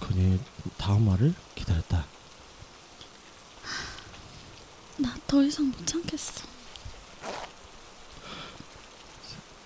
그녀의 0.00 0.38
다음 0.76 1.06
말을 1.06 1.34
기다렸다. 1.54 2.06
나 4.98 5.14
더 5.26 5.42
이상 5.42 5.68
못 5.70 5.84
참겠어. 5.86 6.44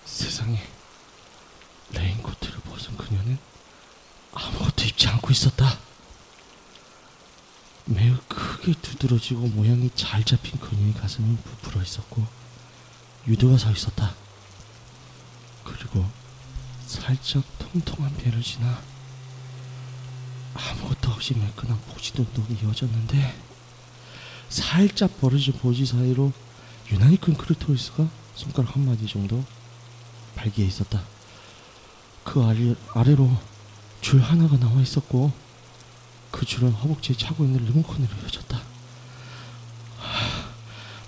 세상에 0.07 0.59
레인코트를 1.93 2.59
벗은 2.61 2.97
그녀는 2.97 3.39
아무것도 4.33 4.85
입지 4.85 5.09
않고 5.09 5.31
있었다. 5.31 5.79
매우 7.91 8.15
크게 8.29 8.75
두드러지고 8.83 9.49
모양이 9.49 9.91
잘 9.95 10.23
잡힌 10.23 10.61
그녀의 10.61 10.93
가슴은 10.93 11.39
부풀어 11.39 11.83
있었고 11.83 12.23
유두가 13.27 13.57
서 13.57 13.71
있었다. 13.71 14.15
그리고 15.65 16.05
살짝 16.87 17.43
통통한 17.59 18.15
배를 18.17 18.43
지나 18.43 18.83
아무것도 20.53 21.13
없이 21.13 21.35
매끈한 21.35 21.81
보지도 21.89 22.25
운동이 22.25 22.59
이어졌는데 22.63 23.35
살짝 24.51 25.19
벌어진 25.19 25.55
보지 25.55 25.87
사이로 25.87 26.33
유난히 26.93 27.19
큰 27.19 27.35
크리토리스가 27.35 28.07
손가락 28.35 28.77
한 28.77 28.85
마디 28.85 29.07
정도 29.07 29.43
발기에 30.37 30.67
있었다. 30.67 31.03
그 32.23 32.45
아래, 32.45 32.75
아래로 32.95 33.35
줄 34.03 34.21
하나가 34.21 34.59
나와 34.59 34.79
있었고 34.83 35.48
그 36.31 36.45
줄은 36.45 36.73
허벅지에 36.73 37.17
차고 37.17 37.45
있는 37.45 37.65
리모컨으로 37.65 38.09
이어졌다. 38.23 38.61
하, 39.99 40.53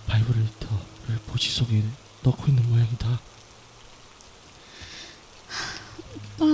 바이브레이터를 0.07 1.19
보지 1.27 1.51
속에 1.51 1.83
넣고 2.23 2.47
있는 2.49 2.69
모양이다. 2.69 3.21
오빠, 6.39 6.45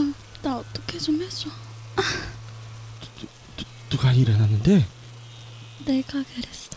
나 0.43 0.57
어떻게 0.59 0.99
좀 0.99 1.23
해줘. 1.23 1.49
누가 3.89 4.13
이래 4.13 4.32
놨는데 4.32 4.87
내가 5.85 6.23
그랬어. 6.23 6.71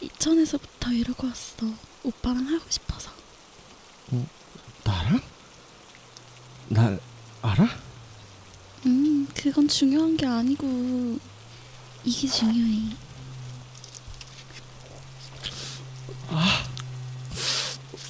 이천에서부터 0.00 0.92
이러고 0.92 1.26
왔어. 1.26 1.66
오빠랑 2.02 2.46
하고 2.46 2.64
싶어서. 2.68 3.10
어, 4.12 4.26
나랑? 4.84 5.20
날 6.68 7.00
알아? 7.42 7.68
음, 9.40 9.42
그건 9.42 9.68
중요한 9.68 10.16
게 10.16 10.26
아니고 10.26 11.18
이게 12.04 12.28
중요해. 12.28 12.96
아, 16.28 16.64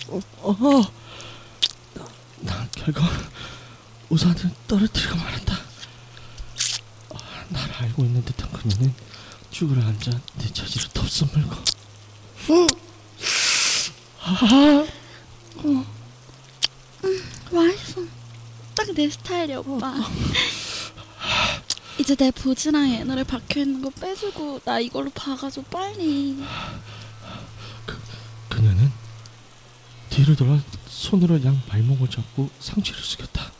어, 0.09 0.21
어. 0.43 0.83
나, 1.95 2.05
난 2.41 2.69
결국 2.73 3.05
우산을 4.11 4.51
떨어뜨리고 4.67 5.17
말았다. 5.17 5.55
아, 7.15 7.45
나를 7.49 7.75
알고 7.75 8.05
있는 8.05 8.25
듯한 8.25 8.51
그녀는 8.53 8.93
죽으러 9.51 9.83
앉아 9.83 10.11
내 10.39 10.53
처지를 10.53 10.89
덥석 10.93 11.31
물고. 11.33 11.55
어. 12.51 12.67
아, 14.23 14.87
음, 15.65 15.85
맛있어. 17.51 18.03
딱 18.75 18.87
내 18.95 19.09
스타일이야, 19.09 19.59
오빠. 19.59 19.95
이제 22.01 22.15
내 22.15 22.31
보지랑 22.31 22.89
애너를 22.89 23.25
박혀 23.25 23.61
있는 23.61 23.83
거 23.83 23.91
빼주고 23.91 24.61
나 24.65 24.81
이걸로 24.81 25.11
박아줘 25.11 25.61
빨리. 25.65 26.43
그녀는 28.49 28.91
뒤로 30.09 30.35
돌아 30.35 30.59
손으로 30.89 31.45
양 31.45 31.61
발목을 31.67 32.09
잡고 32.09 32.49
상체를 32.59 33.03
숙였다. 33.03 33.53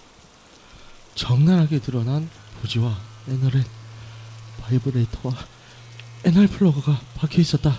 적나라하게 1.15 1.81
드러난 1.81 2.31
보지와 2.63 2.97
애널엔 3.29 3.63
바이브레이터와 4.63 5.35
anal 6.25 6.47
plug가 6.47 6.99
박혀 7.17 7.43
있었다. 7.43 7.79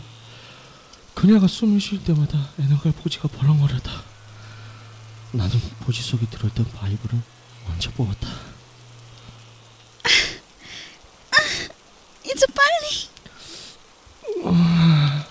그녀가 1.16 1.48
숨을 1.48 1.82
쉴 1.82 2.04
때마다 2.04 2.50
anal과 2.60 2.92
보지가 3.02 3.30
벌렁거렸다. 3.30 3.92
나는 5.32 5.60
보지 5.80 6.04
속에 6.04 6.28
들어있던 6.28 6.66
vibe를 6.66 7.20
먼저 7.68 7.90
뽑았다. 7.94 8.51
이제 12.42 12.48
빨리. 12.56 13.08
아, 14.46 15.26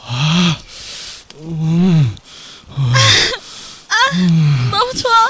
아, 0.00 0.56
음, 1.40 2.16
아, 3.88 4.70
너무 4.70 4.94
좋아. 4.94 5.28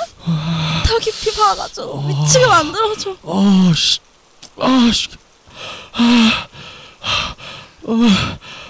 더 0.87 0.99
깊이 0.99 1.35
박아줘. 1.35 2.05
미치게 2.07 2.47
만들어줘. 2.47 3.17
아, 3.25 3.73
씨, 3.75 3.99
아, 4.61 4.91
씨, 4.93 5.09
아, 5.95 6.47
어, 7.83 7.93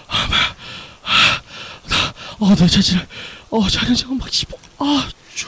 아, 0.09 0.55
아, 1.03 1.43
나, 1.89 2.15
어, 2.39 2.55
내 2.55 2.67
자질을, 2.67 3.07
어, 3.51 3.69
자연스러운 3.69 4.17
막 4.17 4.33
씹어, 4.33 4.57
아, 4.79 5.07
주, 5.35 5.47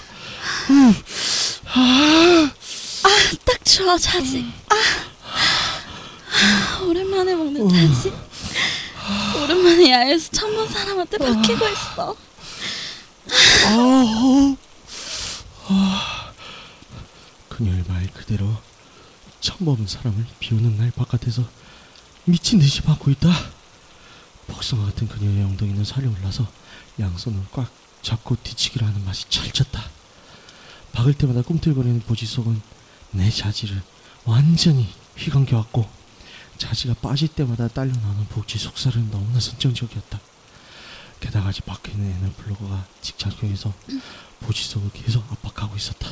음, 0.71 0.95
아, 1.73 2.51
아, 3.05 3.09
딱 3.47 3.65
좋아 3.65 3.97
자지. 3.97 4.45
아, 4.69 4.75
아, 4.75 5.08
오랜만에 6.87 7.35
먹는 7.35 7.69
자지. 7.69 8.13
오랜만에 9.43 9.91
야외에서 9.91 10.31
처음 10.31 10.55
본 10.55 10.69
사람한테 10.69 11.19
박히고 11.19 11.69
있어. 11.69 12.17
아, 13.67 14.57
아, 15.69 16.33
그녀의 17.49 17.85
말 17.89 18.07
그대로 18.13 18.57
처음 19.41 19.65
보는 19.67 19.87
사람을 19.87 20.25
비오는 20.39 20.77
날 20.77 20.91
바깥에서 20.93 21.43
미친 22.25 22.59
듯이 22.59 22.81
받고 22.83 23.11
있다. 23.11 23.29
복숭아 24.49 24.87
같은 24.87 25.09
그녀의 25.09 25.45
엉덩이는 25.45 25.85
살이 25.85 26.07
올라서 26.07 26.47
양손을 26.99 27.41
꽉 27.53 27.71
잡고 28.03 28.37
뒤치기를 28.43 28.87
하는 28.87 29.05
맛이 29.05 29.27
찰졌다. 29.29 29.83
박을 30.93 31.15
때마다 31.15 31.43
꿈틀거리는 31.43 32.01
보지 32.01 32.27
속은 32.27 32.61
내 33.13 33.31
자지를 33.31 33.83
완전히 34.25 34.89
휘감겨왔고 35.17 35.98
자지가 36.59 36.95
빠질 36.95 37.29
때마다 37.29 37.69
딸려 37.69 37.93
나오는 37.93 38.27
복지 38.29 38.59
속살은 38.59 39.11
너무나 39.11 39.39
선정적이었다. 39.41 40.21
게다가 41.21 41.49
아직 41.49 41.65
박혀있는 41.65 42.11
애널 42.17 42.33
블로거가 42.33 42.85
직작용해서 43.01 43.73
보지 44.41 44.65
속을 44.65 44.91
계속 44.93 45.25
압박하고 45.33 45.77
있었다. 45.77 46.09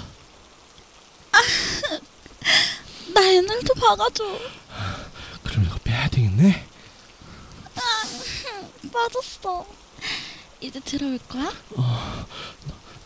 나 3.14 3.20
애널도 3.22 3.74
박아줘. 3.74 4.24
그럼 5.44 5.64
이거 5.64 5.76
빼야 5.84 6.08
되겠네? 6.08 6.66
아, 7.76 7.80
빠졌어. 8.92 9.66
이제 10.60 10.80
들어올 10.80 11.18
거야? 11.28 11.52
어, 11.76 12.26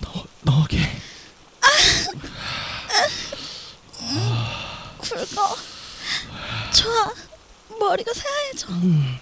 너, 0.00 0.24
너게. 0.42 0.78
굵어. 4.98 5.56
좋아. 6.72 7.12
머리가 7.78 8.12
새하얘져. 8.12 8.68
음. 8.70 9.18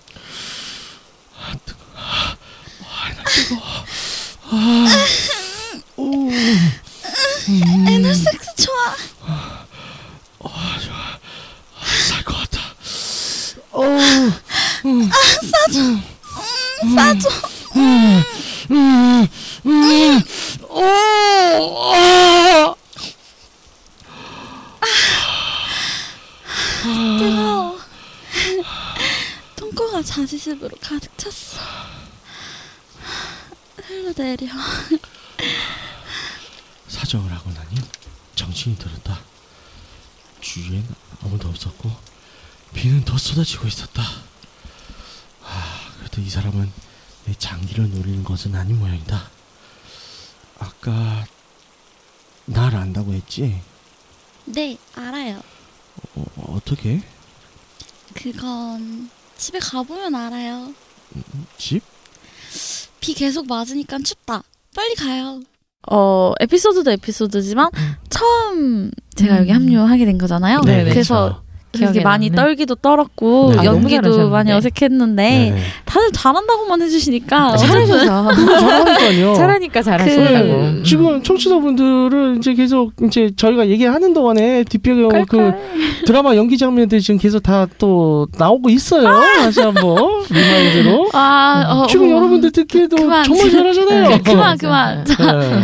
아, 1.40 1.54
뜨거. 1.64 1.78
아, 1.96 2.36
나 3.14 3.24
뜨거. 3.24 3.60
아, 4.50 4.86
오. 5.96 6.30
음. 6.30 7.86
애널 7.88 8.14
섹스 8.14 8.54
좋아. 8.56 8.94
아, 9.26 10.78
좋아. 10.80 11.18
살것 12.08 12.36
같아. 12.36 12.60
어. 13.72 13.82
음. 14.86 15.10
아, 15.10 15.14
싸줘. 15.66 15.80
음, 15.80 16.94
싸줘. 16.94 17.28
음. 17.76 18.22
음. 18.70 19.28
음. 19.66 20.22
오. 20.68 20.82
아. 21.94 22.74
뜨거워. 27.18 27.77
똥꼬가 29.98 30.02
자지습으로 30.02 30.76
가득 30.80 31.16
찼어. 31.18 31.58
흘러 33.76 34.12
내려. 34.12 34.46
사정을 36.88 37.32
하고 37.32 37.50
나니 37.50 37.76
정신이 38.34 38.78
들었다. 38.78 39.20
주위엔 40.40 40.86
아무도 41.22 41.48
없었고 41.48 41.90
비는 42.74 43.04
더 43.04 43.18
쏟아지고 43.18 43.66
있었다. 43.66 44.02
아, 45.42 45.92
그래도 45.98 46.20
이 46.20 46.30
사람은 46.30 46.70
내 47.24 47.34
장기를 47.34 47.90
노리는 47.90 48.22
것은 48.24 48.54
아닌 48.54 48.78
모양이다. 48.78 49.30
아까 50.58 51.26
날 52.46 52.74
안다고 52.74 53.14
했지? 53.14 53.60
네, 54.44 54.78
알아요. 54.94 55.42
어, 56.14 56.54
어떻게? 56.54 57.02
그건 58.14 59.10
집에 59.38 59.58
가보면 59.58 60.14
알아요. 60.14 60.72
집? 61.56 61.82
비 63.00 63.14
계속 63.14 63.46
맞으니까 63.46 63.98
춥다. 64.00 64.42
빨리 64.74 64.94
가요. 64.94 65.40
어 65.90 66.32
에피소드도 66.40 66.90
에피소드지만 66.90 67.70
처음 68.10 68.90
제가 69.14 69.38
여기 69.38 69.52
합류하게 69.52 70.04
된 70.04 70.18
거잖아요. 70.18 70.60
네, 70.62 70.84
네, 70.84 70.90
그래서. 70.90 71.42
기억에 71.72 72.00
많이 72.00 72.30
남는. 72.30 72.42
떨기도 72.42 72.74
떨었고 72.74 73.50
네, 73.52 73.56
네. 73.60 73.64
연기도 73.66 74.02
잘하셨는데. 74.02 74.30
많이 74.30 74.52
어색했는데 74.52 75.22
네. 75.22 75.56
다들 75.84 76.10
잘한다고만 76.12 76.82
해주시니까 76.82 77.56
잘하셔서. 77.56 78.04
잘하니까요. 78.34 79.34
잘하니까 79.34 79.82
잘하신다고. 79.82 80.46
네, 80.46 80.82
지금 80.84 81.22
청취자분들은 81.22 82.38
이제 82.38 82.54
계속 82.54 82.92
이제 83.06 83.30
저희가 83.36 83.68
얘기하는 83.68 84.12
동안에 84.14 84.64
뒷배경 84.64 85.26
그 85.26 85.52
드라마 86.06 86.34
연기 86.36 86.56
장면들 86.58 87.00
지금 87.00 87.18
계속 87.18 87.42
다 87.42 87.66
또 87.78 88.26
나오고 88.38 88.70
있어요. 88.70 89.04
다시 89.38 89.60
한번 89.60 89.96
remind로. 90.30 91.10
아, 91.12 91.64
어, 91.68 91.86
지금 91.86 92.08
어. 92.08 92.16
여러분들 92.16 92.50
듣기에도 92.50 92.96
그만. 92.96 93.22
정말 93.24 93.50
잘하잖아요. 93.50 94.08
네, 94.08 94.20
그만 94.24 94.56
그만. 94.58 95.04
네. 95.04 95.14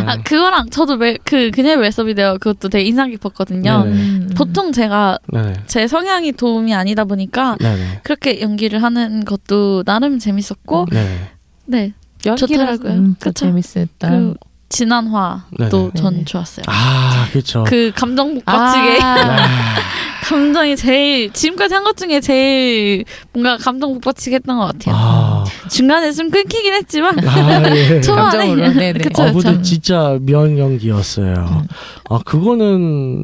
아, 0.05 0.17
그거랑 0.23 0.69
저도 0.69 0.97
매, 0.97 1.17
그 1.23 1.49
그녀의 1.51 1.77
male 1.77 1.95
sub이 1.95 2.14
되어 2.14 2.37
그것도 2.37 2.69
되게 2.69 2.85
인상 2.85 3.09
깊었거든요. 3.09 3.83
네네. 3.85 4.27
보통 4.37 4.71
제가 4.71 5.17
네. 5.33 5.53
제 5.67 5.87
성향이 5.95 6.33
dom이 6.33 6.73
아니다 6.75 7.05
보니까 7.05 7.55
네네. 7.61 8.01
그렇게 8.03 8.41
연기를 8.41 8.83
하는 8.83 9.23
것도 9.23 9.83
나름 9.83 10.19
재밌었고 10.19 10.87
네. 10.91 11.29
네 11.65 11.93
연기라 12.25 12.75
좋더라고요. 12.75 12.91
음? 12.91 13.15
재밌었다. 13.33 14.09
그 14.09 14.33
진한화도 14.67 15.69
네네. 15.69 15.91
전 15.95 16.25
좋았어요. 16.25 16.65
아, 16.67 17.27
그렇죠. 17.31 17.63
그 17.65 17.91
감정 17.95 18.33
복받치게 18.33 18.99
아. 19.01 19.45
감정이 20.25 20.75
제일 20.75 21.31
지금까지 21.31 21.75
한 21.75 21.83
것 21.83 21.95
중에 21.97 22.19
제일 22.19 23.05
뭔가 23.31 23.57
감정 23.57 23.93
복받치게 23.93 24.35
했던 24.37 24.57
것 24.57 24.65
같아요. 24.65 24.95
아, 24.97 25.43
중간에 25.69 26.11
좀 26.11 26.29
끊기긴 26.31 26.73
했지만 26.73 27.17
아, 27.25 27.69
예. 27.75 28.01
초반에 28.01 28.37
감정으로, 28.37 28.73
네네. 28.73 28.99
그쵸 28.99 29.23
아, 29.23 29.31
그쵸. 29.31 29.39
근데 29.49 29.61
진짜 29.61 30.17
면 30.21 30.57
연기였어요. 30.57 31.63
아, 32.09 32.19
그거는 32.25 33.17
뭐 33.17 33.23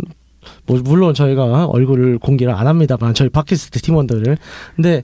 물론 0.84 1.13
저희가 1.13 1.65
얼굴을 1.65 2.19
공개를 2.19 2.53
안 2.53 2.67
합니다만 2.67 3.13
저희 3.13 3.30
팟캐스트 3.30 3.82
팀원들을 3.82 4.38
근데 4.76 5.03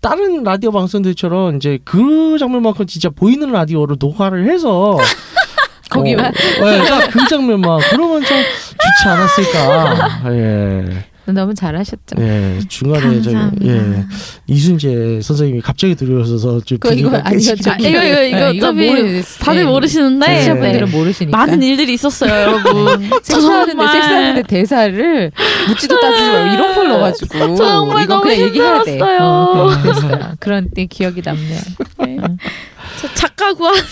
다른 0.00 0.42
라디오 0.42 0.72
방송들처럼 0.72 1.56
이제 1.56 1.78
그 1.84 2.36
장면만큼 2.38 2.86
진짜 2.86 3.08
보이는 3.10 3.50
라디오로 3.50 3.96
녹화를 3.98 4.50
해서 4.50 4.98
거기만? 5.90 6.26
어, 6.26 6.64
네, 6.70 6.84
딱그 6.84 7.28
장면만 7.28 7.80
그러면 7.90 8.22
좀 8.22 8.36
좋지 8.36 9.08
않았을까. 9.08 10.32
예. 10.34 11.04
너무 11.32 11.54
잘하셨죠. 11.54 12.16
예, 12.18 12.58
중간에 12.68 13.20
저희 13.22 13.34
감사합니다. 13.34 13.66
예, 13.66 14.04
이순재 14.46 15.20
선생님이 15.22 15.60
갑자기 15.60 15.94
들어오셔서 15.94 16.60
좀 16.60 16.78
그거 16.78 16.94
이거 16.94 17.16
아니죠. 17.16 17.54
깨지기 17.54 17.88
이거 17.88 18.02
이거 18.04 18.22
이거 18.22 18.38
네, 18.38 18.50
이거 18.54 18.66
어차피 18.68 18.86
모르- 18.90 19.22
다들 19.40 19.64
네. 19.64 19.70
모르시는데 19.70 20.26
청취자분들은 20.26 20.90
모르시니까. 20.90 21.36
많은 21.36 21.62
일들이 21.62 21.94
있었어요, 21.94 22.32
여러분. 22.32 23.10
섹스하는데 23.22 23.72
섹스하는데 23.92 24.42
대사를 24.42 25.32
묻지도 25.68 26.00
따지지 26.00 26.28
말고 26.30 26.54
이런 26.54 26.74
걸 26.74 26.88
넣어가지고 26.88 27.54
정말 27.56 28.04
이건 28.04 28.16
너무 28.18 28.22
그냥 28.22 28.40
얘기해야 28.40 28.82
돼. 28.84 28.92
힘들었어요. 28.92 29.18
어, 29.22 29.68
그래. 29.82 30.18
그런 30.40 30.70
때 30.74 30.86
기억이 30.86 31.22
남네요. 31.24 31.60
저 33.00 33.14
작가 33.14 33.52
구합니다. 33.54 33.86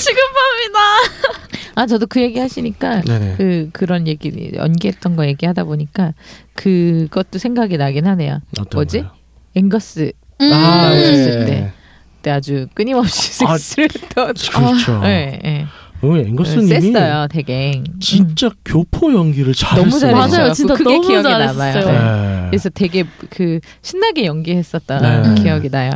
지금 0.00 0.22
밤이다. 0.36 1.49
아 1.80 1.86
저도 1.86 2.06
그 2.06 2.20
얘기 2.20 2.38
하시니까 2.38 3.00
네네. 3.00 3.34
그 3.38 3.70
그런 3.72 4.06
얘기 4.06 4.52
연기했던 4.54 5.16
거 5.16 5.26
얘기하다 5.26 5.64
보니까 5.64 6.12
그것도 6.52 7.38
생각이 7.38 7.78
나긴 7.78 8.06
하네요. 8.06 8.40
뭐지? 8.74 9.00
거요? 9.00 9.12
앵거스 9.54 10.12
음. 10.42 10.52
아, 10.52 10.82
나오셨을 10.90 11.40
예. 11.40 11.46
때 11.46 11.72
그때 12.16 12.30
아주 12.32 12.66
끊임없이 12.74 13.42
아, 13.46 13.56
섹스를 13.56 13.88
했던. 13.94 14.34
그렇죠. 14.34 15.00
예, 15.04 15.40
예. 15.42 15.66
어, 16.02 16.16
앵거스님이 16.18 16.80
셌어요, 16.82 17.28
되게. 17.30 17.82
진짜 17.98 18.50
교포 18.62 19.14
연기를 19.14 19.54
잘했어요. 19.54 19.82
너무 19.88 19.98
잘했어요. 19.98 20.38
맞아요, 20.38 20.52
진짜 20.52 20.74
그게 20.74 20.84
너무 20.84 21.06
기억에 21.08 21.22
잘했어요. 21.22 21.84
남아요. 21.84 22.42
네. 22.42 22.46
그래서 22.50 22.68
되게 22.68 23.04
그 23.30 23.60
신나게 23.80 24.26
연기했었던 24.26 25.34
네. 25.34 25.42
기억이 25.42 25.70
나요. 25.70 25.92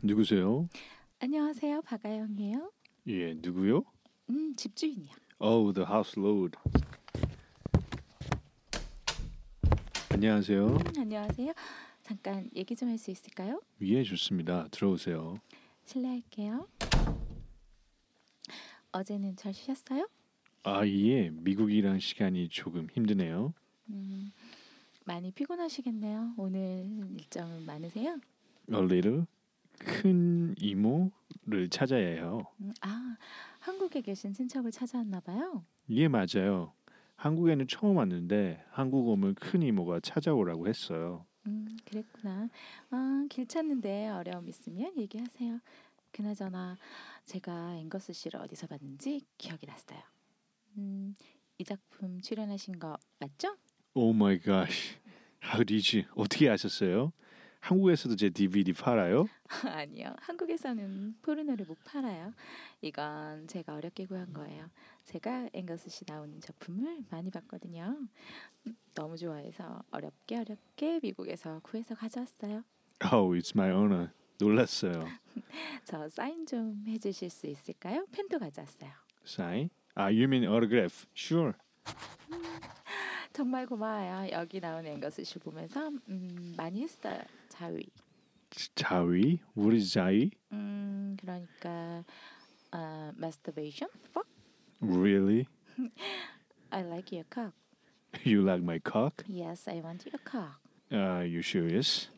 누구세요? 0.00 0.68
안녕하세요, 1.20 1.82
박아영이에요. 1.82 2.70
예, 3.08 3.34
누구요? 3.42 3.82
음, 4.30 4.54
집주인이요. 4.56 5.12
Oh, 5.40 5.72
the 5.72 5.86
house 5.88 6.18
load. 6.20 6.56
안녕하세요. 10.10 10.66
음, 10.66 10.78
안녕하세요. 10.98 11.52
잠깐 12.02 12.50
얘기 12.56 12.74
좀 12.74 12.88
할 12.88 12.98
수 12.98 13.10
있을까요? 13.10 13.60
예, 13.82 14.02
좋습니다. 14.02 14.66
들어오세요. 14.70 15.38
실례할게요. 15.84 16.66
어제는 18.92 19.36
잘 19.36 19.52
쉬셨어요? 19.54 20.08
아, 20.64 20.86
예. 20.86 21.30
미국이랑 21.30 22.00
시간이 22.00 22.48
조금 22.48 22.88
힘드네요. 22.92 23.54
음, 23.90 24.32
많이 25.04 25.30
피곤하시겠네요. 25.30 26.34
오늘 26.36 26.86
일정은 27.16 27.64
많으세요? 27.64 28.18
A 28.72 28.78
little 28.80 29.24
큰 29.78 30.54
이모를 30.58 31.68
찾아야 31.70 32.06
해요. 32.06 32.46
음, 32.60 32.72
아, 32.80 33.16
한국에 33.60 34.00
계신 34.00 34.32
친척을 34.32 34.70
찾아왔나 34.70 35.20
봐요. 35.20 35.64
예, 35.90 36.08
맞아요. 36.08 36.72
한국에는 37.16 37.66
처음 37.66 37.96
왔는데 37.96 38.64
한국 38.70 39.08
오면 39.08 39.34
큰 39.34 39.62
이모가 39.62 40.00
찾아오라고 40.00 40.68
했어요. 40.68 41.26
음, 41.46 41.76
그랬구나. 41.84 42.48
아, 42.90 43.26
길 43.28 43.46
찾는데 43.46 44.08
어려움 44.08 44.48
있으면 44.48 44.96
얘기하세요. 44.96 45.60
그나저나 46.12 46.76
제가 47.24 47.76
앵거스 47.76 48.12
씨를 48.12 48.40
어디서 48.40 48.66
봤는지 48.66 49.22
기억이 49.36 49.66
났어요. 49.66 50.00
음, 50.76 51.14
이 51.58 51.64
작품 51.64 52.20
출연하신 52.20 52.78
거 52.78 52.96
맞죠? 53.18 53.56
Gosh. 54.42 54.96
How 55.42 55.64
did 55.64 55.96
you? 55.96 56.08
어떻게 56.14 56.48
아셨어요? 56.48 57.12
한국에서도 57.60 58.16
제 58.16 58.30
DVD 58.30 58.72
팔아요? 58.72 59.28
아니요. 59.64 60.14
한국에서는 60.20 61.16
포르노를 61.22 61.66
못 61.66 61.76
팔아요. 61.84 62.32
이건 62.80 63.46
제가 63.46 63.74
어렵게 63.74 64.06
구한 64.06 64.32
거예요. 64.32 64.70
제가 65.04 65.48
앵거스 65.52 65.90
씨 65.90 66.04
나오는 66.06 66.40
작품을 66.40 67.04
많이 67.10 67.30
봤거든요. 67.30 67.98
음, 68.66 68.76
너무 68.94 69.16
좋아해서 69.16 69.82
어렵게 69.90 70.38
어렵게 70.38 71.00
미국에서 71.02 71.60
구해서 71.62 71.94
가져왔어요. 71.94 72.62
Oh, 73.12 73.36
it's 73.38 73.52
my 73.54 73.70
honor. 73.70 74.10
놀랐어요. 74.38 75.04
저 75.84 76.08
사인 76.08 76.46
좀 76.46 76.84
해주실 76.86 77.28
수 77.30 77.46
있을까요? 77.48 78.06
펜도 78.12 78.38
가져왔어요. 78.38 78.90
Sign? 79.26 79.70
아, 79.94 80.04
you 80.04 80.24
mean 80.24 80.44
autograph? 80.44 81.06
Sure. 81.14 81.52
정말 83.32 83.66
고마워요. 83.66 84.30
여기 84.32 84.58
나오는 84.60 84.90
앵거스 84.92 85.22
씨 85.24 85.38
보면서 85.38 85.88
음, 86.08 86.54
많이 86.56 86.82
했어요. 86.82 87.20
자위. 87.57 87.85
자위? 88.75 89.39
What 89.55 89.75
is 89.75 89.93
자위? 89.93 90.31
음, 90.51 91.17
그러니까 91.19 92.03
어, 92.71 93.11
masturbation. 93.17 93.89
Fuck. 94.11 94.27
Really? 94.81 95.47
I 96.71 96.81
like 96.83 97.11
your 97.11 97.25
cock. 97.29 97.53
You 98.23 98.41
like 98.43 98.63
my 98.63 98.79
cock? 98.79 99.23
Yes, 99.27 99.67
I 99.67 99.81
want 99.81 100.05
your 100.05 100.19
cock. 100.23 100.59
Uh, 100.91 101.23
you 101.25 101.41
serious? 101.41 102.09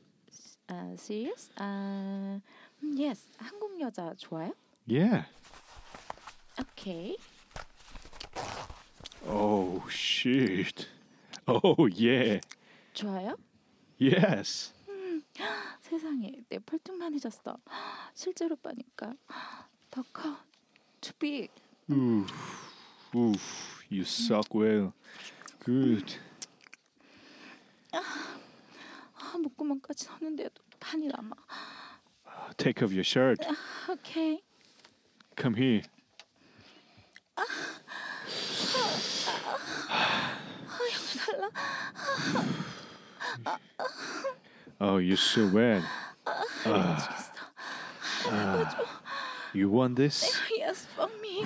Uh, 0.67 0.95
serious? 0.97 1.49
Uh, 1.57 2.39
yes. 2.81 3.29
한국 3.37 3.79
여자 3.79 4.13
좋아요? 4.17 4.51
Yeah. 4.85 5.25
Okay. 6.59 7.15
Oh, 9.27 9.83
shit. 9.89 10.87
Oh, 11.47 11.87
yeah. 11.87 12.39
좋아요? 12.93 13.35
Yes. 13.97 14.73
음, 15.40 15.74
세상에 15.80 16.32
내 16.48 16.58
펄뚱만해졌어. 16.58 17.56
실제로 18.14 18.56
봐니까 18.56 19.14
더 19.90 20.02
커. 20.12 20.36
Too 21.00 21.14
big. 21.18 21.50
Oof. 21.90 22.30
Oof. 23.14 23.84
You 23.90 24.02
suck 24.02 24.54
well. 24.54 24.92
Good. 25.64 26.18
아, 27.92 29.38
목구멍까지 29.38 30.08
넣는데도 30.08 30.62
판이 30.78 31.08
남아. 31.08 31.34
Take 32.56 32.82
off 32.84 32.92
your 32.92 33.04
shirt. 33.04 33.44
아, 33.46 33.92
오케이. 33.92 34.42
Come 35.40 35.56
here. 35.58 35.82
아, 37.36 37.42
여기 40.92 41.18
달라. 41.18 41.50
Oh, 44.79 44.97
you're 44.97 45.17
so 45.17 45.47
wet. 45.47 45.83
Ah. 46.65 47.31
Ah. 48.27 48.75
You 49.53 49.69
want 49.69 49.95
this? 49.95 50.37
Yes, 50.57 50.85
for 50.95 51.07
me. 51.21 51.43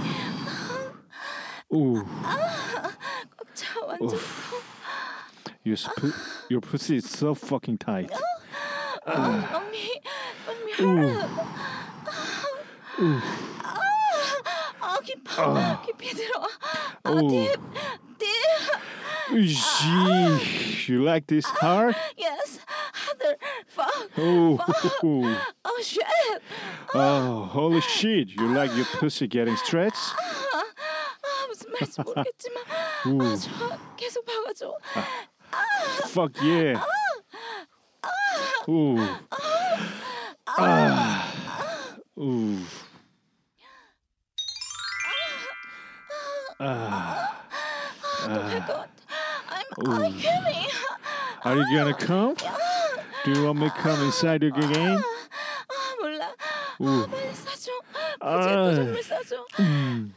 Ooh. 1.74 2.04
아, 2.24 2.90
꽉차 3.38 3.86
완전. 3.86 4.14
Oof. 4.14 4.54
Your, 5.64 5.76
sp- 5.78 6.16
your 6.50 6.62
pussy 6.62 6.96
is 6.98 7.08
so 7.10 7.36
fucking 7.36 7.78
tight. 7.78 8.10
아, 9.06 9.52
mommy, 9.52 10.02
mommy, 10.48 10.74
Ooh. 10.82 11.14
hurt. 11.14 11.30
Ooh. 13.02 13.22
아, 13.62 13.80
아, 14.82 15.00
깊어. 15.02 15.56
아. 15.56 15.82
깊이 15.86 16.14
들어와. 16.16 16.48
아, 17.04 17.12
Ooh. 17.12 17.30
딥, 17.30 17.60
딥. 18.18 18.26
Gee, 19.32 20.92
you 20.92 21.04
like 21.04 21.28
this 21.28 21.46
hard? 21.46 21.96
Yes, 22.18 22.32
other. 22.33 22.33
Fuck. 24.14 24.14
Oh. 24.18 24.58
Fuck. 24.58 25.56
Oh 25.66 25.82
shit. 25.82 26.06
Oh, 26.94 27.46
holy 27.52 27.82
shit. 27.82 28.30
You 28.30 28.48
like 28.54 28.76
your 28.76 28.86
pussy 28.86 29.28
getting 29.28 29.56
stretched? 29.58 29.96
아, 30.54 30.64
아, 31.24 31.48
무슨 31.48 31.72
말인지 31.72 32.02
모르겠지만. 32.04 32.64
Ooh. 33.08 33.22
아, 33.22 33.36
좋아. 33.38 33.78
계속 33.98 34.26
박아줘. 34.26 34.74
Fuck 36.10 36.42
yeah. 36.42 36.82
Ooh. 38.68 39.00
Ah. 40.48 41.26
Ooh. 42.20 42.58
Ah. 46.60 47.40
될것 48.26 48.70
Ah. 48.70 48.84
같아. 48.84 48.86
I'm, 49.50 49.66
Ooh. 49.88 50.04
I'm 50.04 50.20
coming. 50.20 50.70
Are 51.46 51.56
you 51.56 51.66
gonna 51.72 51.94
come? 51.94 52.36
Do 53.25 53.33
you 53.33 53.45
want 53.47 53.59
me 53.59 53.69
to 53.71 53.75
come 53.77 54.03
inside 54.05 54.43
you 54.43 54.53
again? 54.55 54.99
아, 54.99 55.97
몰라. 55.99 56.29
Ooh. 56.83 57.05
아, 57.05 57.07
빨리 57.11 57.33
싸줘. 57.33 57.73
아. 58.21 58.37
또 58.37 58.75
선물 58.75 59.03
싸줘. 59.03 59.47
Mm. 59.59 60.13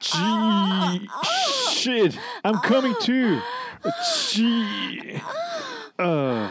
Gee, 0.00 1.08
shit! 1.70 2.18
I'm 2.44 2.60
coming 2.62 2.94
too. 3.00 3.38
Gee. 4.30 5.20
Uh. 5.98 6.48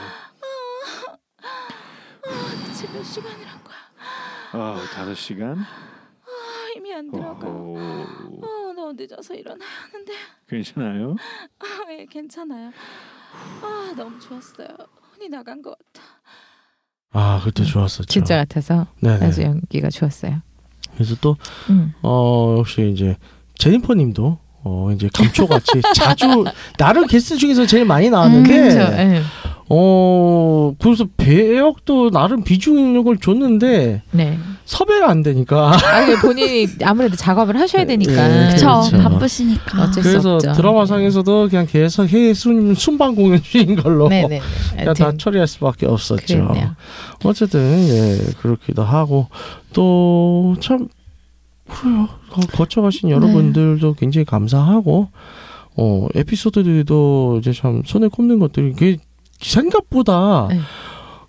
대체 2.68 2.88
몇 2.94 3.04
시간이란 3.04 3.64
거야? 3.64 3.78
어, 4.54 4.80
다섯 4.94 5.16
시간? 5.16 5.58
아, 5.58 6.72
힘이 6.76 6.94
안 6.94 7.10
들어가. 7.10 7.48
오, 7.48 7.76
어, 7.78 8.74
너무 8.74 8.94
늦어서 8.94 9.34
일어나야 9.34 9.68
하는데. 9.92 10.14
괜찮아요? 10.48 11.16
아, 11.60 11.86
예, 11.90 12.06
괜찮아요. 12.06 12.72
아, 13.64 13.94
너무 13.96 14.20
좋았어요. 14.20 14.68
혼이 15.18 15.30
나간 15.30 15.62
것 15.62 15.72
같아. 15.72 16.06
아 17.12 17.42
그때 17.44 17.64
좋았었죠. 17.64 18.06
진짜 18.06 18.38
같아서 18.38 18.88
네네. 19.00 19.26
아주 19.26 19.42
연기가 19.42 19.90
좋았어요. 19.90 20.42
그래서 20.94 21.16
또 21.22 21.36
음. 21.70 21.94
어, 22.04 22.56
역시 22.60 22.92
이제 22.94 23.18
제니퍼님도 23.56 24.38
어, 24.64 24.92
이제 24.94 25.10
감초같이 25.14 25.82
자주 25.96 26.46
나를 26.78 27.08
게스트 27.08 27.38
중에서 27.38 27.66
제일 27.66 27.86
많이 27.86 28.10
나왔는데 28.10 28.60
음, 28.60 28.70
그렇죠. 28.70 28.92
예. 29.70 29.76
어 29.76 30.74
그래서 30.80 31.06
배역도 31.18 32.12
나름 32.12 32.44
비중을 32.44 33.18
줬는데 33.18 34.02
네. 34.12 34.40
섭외가 34.66 35.10
안 35.10 35.24
되니까 35.24 35.72
아, 35.74 36.22
본인이 36.22 36.68
아무래도 36.84 37.16
작업을 37.16 37.58
하셔야 37.60 37.86
되니까. 37.86 38.12
예, 38.12 38.52
그쵸. 38.52 38.66
그렇죠. 38.90 38.98
바쁘시니까. 38.98 39.84
어쩔 39.84 40.04
수 40.04 40.10
그래서 40.10 40.36
없죠. 40.36 40.54
드라마상에서도 40.54 41.50
그냥 41.50 41.66
계속 41.70 42.08
해외 42.08 42.34
순, 42.34 42.76
순방 42.76 43.16
공연 43.16 43.42
중인 43.42 43.76
걸로 43.82 44.08
네 44.10 44.26
네. 44.28 44.42
그냥 44.78 44.94
다 44.94 45.12
처리할 45.18 45.48
수밖에 45.48 45.86
없었죠. 45.86 46.26
그랬네요. 46.48 46.76
어쨌든 47.24 47.62
예 47.90 48.18
그렇기도 48.42 48.84
하고 48.84 49.28
또 49.74 50.56
참 50.62 50.88
그래요. 51.70 52.08
거- 52.30 52.42
거쳐가신 52.58 53.10
여러분들도 53.10 53.94
굉장히 53.96 54.24
감사하고 54.26 55.10
어 55.76 56.08
에피소드들도 56.16 57.38
이제 57.40 57.52
참 57.54 57.84
손에 57.86 58.08
꼽는 58.08 58.40
것들이 58.40 58.70
이게 58.72 58.98
생각보다 59.40 60.48
네. 60.50 60.60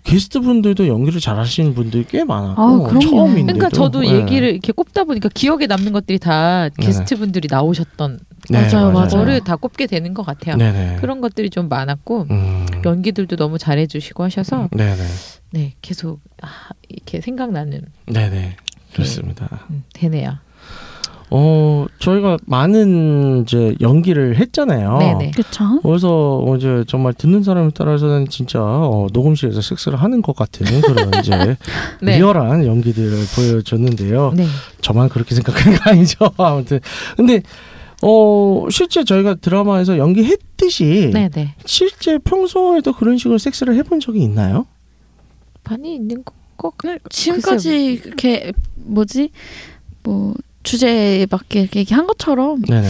게스트 0.03 0.39
분들도 0.39 0.87
연기를 0.87 1.19
잘하시는 1.19 1.75
분들이 1.75 2.05
꽤 2.07 2.23
많았고 2.23 2.61
아, 2.61 2.79
그럼요. 2.87 2.99
처음인데도 2.99 3.59
그러니까 3.59 3.69
저도 3.69 4.05
예. 4.05 4.15
얘기를 4.21 4.49
이렇게 4.49 4.71
꼽다 4.71 5.03
보니까 5.03 5.29
기억에 5.31 5.67
남는 5.67 5.91
것들이 5.91 6.17
다 6.19 6.69
게스트 6.69 7.15
분들이 7.17 7.47
나오셨던 7.51 8.19
네, 8.49 8.61
맞아요, 8.61 8.91
맞아요. 8.91 9.07
거를 9.09 9.41
다 9.41 9.55
꼽게 9.55 9.85
되는 9.85 10.13
것 10.13 10.25
같아요. 10.25 10.55
네네. 10.55 10.97
그런 11.01 11.21
것들이 11.21 11.49
좀 11.49 11.69
많았고 11.69 12.27
음. 12.31 12.65
연기들도 12.83 13.35
너무 13.35 13.57
잘해주시고 13.57 14.23
하셔서 14.23 14.69
네네. 14.71 15.03
네 15.51 15.73
계속 15.81 16.21
아, 16.41 16.47
이렇게 16.87 17.21
생각나는 17.21 17.81
네네 18.07 18.55
좋습니다. 18.93 19.65
음, 19.69 19.83
되네요. 19.93 20.37
어 21.31 21.85
저희가 21.99 22.37
많은 22.45 23.43
이제 23.43 23.75
연기를 23.81 24.37
했잖아요. 24.37 24.97
네네. 24.97 25.31
그쵸. 25.31 25.79
그래서 25.83 26.43
이제 26.57 26.83
정말 26.87 27.13
듣는 27.13 27.43
사람에 27.43 27.69
따라서는 27.75 28.27
진짜 28.29 28.59
어, 28.61 29.07
녹음실에서 29.13 29.61
섹스를 29.61 30.01
하는 30.01 30.21
것 30.23 30.35
같은 30.35 30.81
그런 30.81 31.11
이제 31.19 31.55
네. 32.01 32.17
리얼한 32.17 32.65
연기들을 32.65 33.11
보여줬는데요. 33.35 34.33
네. 34.35 34.45
저만 34.81 35.09
그렇게 35.09 35.35
생각하는 35.35 35.77
거 35.77 35.91
아니죠. 35.91 36.31
아무튼 36.37 36.79
근데 37.15 37.43
어 38.01 38.65
실제 38.71 39.03
저희가 39.03 39.35
드라마에서 39.35 39.97
연기했듯이 39.99 41.11
네네. 41.13 41.55
실제 41.65 42.17
평소에도 42.17 42.93
그런 42.93 43.17
식으로 43.17 43.37
섹스를 43.37 43.75
해본 43.75 43.99
적이 43.99 44.21
있나요? 44.23 44.65
많이 45.63 45.95
있는 45.95 46.23
거. 46.23 46.33
거 46.59 46.73
지금까지 47.09 48.01
그렇게 48.03 48.51
뭐지 48.75 49.29
뭐 50.03 50.33
주제에 50.63 51.25
맞게 51.29 51.69
얘기한 51.75 52.05
것처럼 52.07 52.61
네네. 52.63 52.87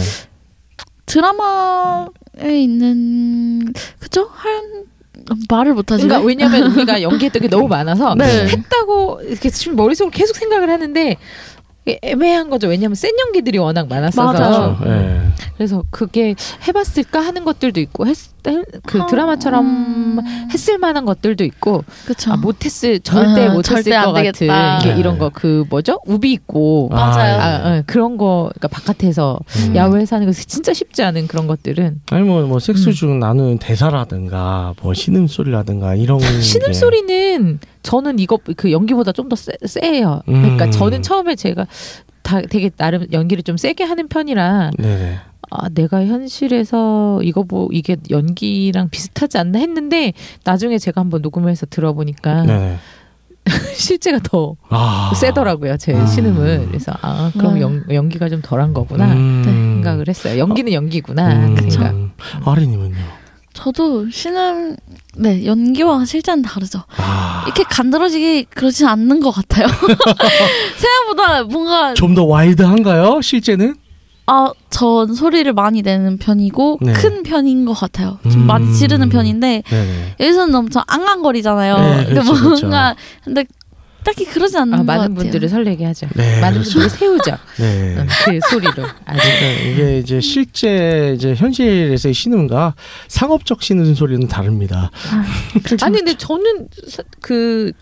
드라마에 1.06 2.60
있는 2.62 3.72
그죠 3.98 4.28
한 4.32 4.88
말을 5.48 5.74
못하지. 5.74 6.04
그러니까 6.04 6.26
왜냐면 6.26 6.72
우리가 6.76 7.02
연기했던 7.02 7.42
게 7.42 7.48
너무 7.48 7.68
많아서 7.68 8.14
네. 8.14 8.46
했다고 8.48 9.20
이렇게 9.22 9.50
지금 9.50 9.76
머릿속으로 9.76 10.10
계속 10.10 10.36
생각을 10.36 10.70
하는데 10.70 11.16
애매한 12.02 12.50
거죠. 12.50 12.68
왜냐면 12.68 12.94
센 12.94 13.10
연기들이 13.26 13.58
워낙 13.58 13.88
많았어서. 13.88 14.32
맞아요. 14.32 14.78
예. 14.86 15.20
그래서 15.56 15.82
그게 15.90 16.34
해봤을까 16.66 17.20
하는 17.20 17.44
것들도 17.44 17.80
있고 17.80 18.06
했, 18.06 18.10
했- 18.16 18.39
그 18.86 19.00
아, 19.02 19.06
드라마처럼 19.06 20.20
했을 20.52 20.78
만한 20.78 21.04
것들도 21.04 21.44
있고. 21.44 21.84
아, 22.28 22.36
못했을 22.36 23.00
절대 23.00 23.46
아, 23.46 23.52
못했을 23.52 23.82
절대 23.82 23.94
안것 23.94 24.14
같은 24.14 24.32
되겠다. 24.32 24.78
이게 24.78 24.94
네. 24.94 25.00
이런 25.00 25.18
거 25.18 25.30
그 25.32 25.64
뭐죠 25.70 26.00
우비 26.06 26.32
있고 26.32 26.88
맞아요. 26.90 27.40
아, 27.40 27.44
아, 27.68 27.82
그런 27.86 28.16
거 28.18 28.50
그러니까 28.54 28.68
바깥에서 28.68 29.38
음. 29.68 29.76
야외에서 29.76 30.16
하는 30.16 30.26
거 30.26 30.32
진짜 30.32 30.72
쉽지 30.74 31.02
않은 31.02 31.28
그런 31.28 31.46
것들은 31.46 32.00
아니 32.10 32.22
뭐뭐 32.24 32.54
음. 32.54 32.58
섹스 32.58 32.92
중 32.92 33.20
나누는 33.20 33.58
대사라든가 33.58 34.74
뭐 34.82 34.92
신음 34.94 35.26
소리라든가 35.28 35.94
이런 35.94 36.20
신음 36.40 36.66
게- 36.68 36.72
소리는 36.72 37.58
저는 37.82 38.18
이거 38.18 38.38
그 38.56 38.72
연기보다 38.72 39.12
좀 39.12 39.28
더 39.28 39.36
세요. 39.36 40.22
음. 40.28 40.42
그러니까 40.42 40.70
저는 40.70 41.02
처음에 41.02 41.36
제가 41.36 41.66
다 42.22 42.40
되게 42.42 42.68
나름 42.70 43.06
연기를 43.12 43.42
좀 43.44 43.56
세게 43.56 43.84
하는 43.84 44.08
편이라 44.08 44.72
네네. 44.78 45.18
아 45.50 45.68
내가 45.68 46.04
현실에서 46.06 47.20
이거 47.22 47.44
뭐 47.48 47.68
이게 47.72 47.96
연기랑 48.10 48.88
비슷하지 48.90 49.38
않나 49.38 49.58
했는데 49.58 50.12
나중에 50.44 50.78
제가 50.78 51.00
한번 51.00 51.22
녹음을 51.22 51.50
해서 51.50 51.66
들어보니까 51.68 52.42
네네. 52.42 52.78
실제가 53.74 54.20
더 54.22 54.54
아. 54.68 55.12
세더라고요 55.14 55.76
제 55.76 55.92
음. 55.92 56.06
신음은 56.06 56.68
그래서 56.68 56.92
아 57.02 57.32
그럼 57.36 57.54
네. 57.54 57.60
연, 57.62 57.84
연기가 57.90 58.28
좀 58.28 58.40
덜한 58.42 58.74
거구나 58.74 59.12
음. 59.12 59.42
네, 59.44 59.50
생각을 59.52 60.08
했어요 60.08 60.38
연기는 60.38 60.72
연기구나 60.72 61.32
음. 61.46 61.54
그 61.56 61.70
생각 61.70 61.94
아리님은요? 62.44 63.20
저도 63.52 64.08
신음 64.10 64.76
네 65.16 65.44
연기와 65.44 66.04
실제는 66.04 66.40
다르죠. 66.42 66.82
아. 66.96 67.42
이렇게 67.46 67.64
간드러지게 67.64 68.44
그러진 68.44 68.86
않는 68.86 69.18
것 69.20 69.32
같아요. 69.32 69.66
생각보다 70.78 71.42
뭔가 71.44 71.92
좀 71.94 72.14
더 72.14 72.24
와일드한가요? 72.24 73.20
실제는? 73.20 73.74
아, 74.30 74.52
전 74.70 75.12
소리를 75.12 75.52
많이 75.52 75.82
내는 75.82 76.16
편이고 76.18 76.78
네. 76.82 76.92
큰 76.92 77.22
편인 77.24 77.64
것 77.64 77.72
같아요. 77.72 78.18
좀 78.30 78.42
음. 78.42 78.46
많이 78.46 78.72
지르는 78.74 79.08
편인데 79.08 79.62
네네. 79.66 80.14
여기서는 80.20 80.54
엄청 80.54 80.84
앙앙거리잖아요. 80.86 81.76
네, 81.78 81.96
근데 82.04 82.10
그렇죠, 82.22 82.32
그렇죠. 82.34 82.66
뭔가 82.66 82.94
근데 83.24 83.44
딱히 84.04 84.24
그러지 84.24 84.56
않는 84.56 84.74
아, 84.74 84.76
것 84.78 84.84
많은 84.84 85.00
같아요. 85.02 85.14
분들을 85.16 85.48
설레게 85.50 85.84
하죠 85.84 86.06
네, 86.14 86.40
많은 86.40 86.60
그렇죠. 86.60 86.78
분들을 86.78 86.88
세우죠 86.98 87.36
네. 87.58 87.96
음, 87.98 88.06
그 88.24 88.38
소리로 88.48 88.82
아주 89.04 89.20
그러니까 89.20 89.62
이게 89.68 89.98
이제 89.98 90.20
실제 90.22 91.12
이제 91.16 91.34
현실에서의 91.34 92.14
신음과 92.14 92.74
상업적 93.08 93.62
신음 93.62 93.94
소리는 93.94 94.26
다릅니다. 94.28 94.90
아니 95.82 95.98
근데 95.98 96.16
저는 96.16 96.68
그 97.20 97.72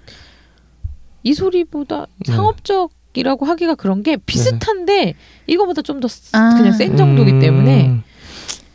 이 1.23 1.35
소리보다 1.35 2.07
네. 2.27 2.33
상업적이라고 2.33 3.45
하기가 3.45 3.75
그런 3.75 4.03
게 4.03 4.17
비슷한데 4.17 5.15
이거보다 5.49 5.83
좀더 5.83 6.07
아. 6.33 6.55
그냥 6.57 6.73
센 6.73 6.97
정도기 6.97 7.33
음, 7.33 7.41
때문에 7.41 8.03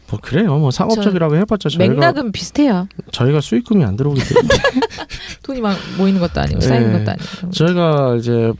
뭐 0.09 0.19
그래요. 0.21 0.57
뭐 0.57 0.69
상업적이라고 0.69 1.37
해봤자 1.37 1.69
저희가 1.69 1.93
맥락은 1.93 2.31
비슷해요. 2.31 2.87
저희가 3.11 3.41
수익금이 3.41 3.83
안 3.83 3.95
들어오기 3.95 4.21
때문에 4.21 4.55
돈이 5.43 5.61
막 5.61 5.77
모이는 5.97 6.19
것도 6.19 6.41
아니고 6.41 6.59
쌓이는 6.59 6.91
네. 6.93 6.99
것도 6.99 7.11
아니고. 7.11 7.51
저희가 7.51 8.15
이제 8.19 8.51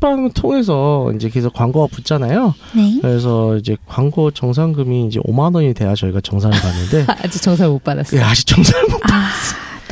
팟빵 0.00 0.32
통해서 0.32 1.10
이제 1.14 1.28
계속 1.30 1.54
광고가 1.54 1.86
붙잖아요. 1.94 2.54
네. 2.74 2.98
그래서 3.00 3.56
이제 3.56 3.76
광고 3.86 4.30
정산금이 4.30 5.06
이제 5.06 5.20
5만 5.20 5.54
원이 5.54 5.72
돼야 5.74 5.94
저희가 5.94 6.20
정산을 6.20 6.58
받는데 6.60 7.06
아직 7.24 7.40
정산 7.40 7.70
못 7.70 7.82
받았어. 7.82 8.16
예, 8.16 8.20
아직 8.20 8.46
정산을 8.46 8.88
못 8.88 9.00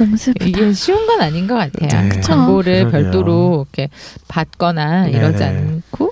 너무 0.00 0.16
슬프다. 0.16 0.46
이게 0.46 0.72
쉬운 0.72 1.06
건 1.06 1.20
아닌 1.20 1.46
것 1.46 1.54
같아요. 1.54 2.08
네. 2.08 2.20
광고를 2.20 2.86
그러게요. 2.86 2.90
별도로 3.02 3.66
이렇게 3.68 3.90
받거나 4.28 5.08
이러지 5.08 5.38
네네. 5.38 5.58
않고 5.58 6.06
않 6.06 6.09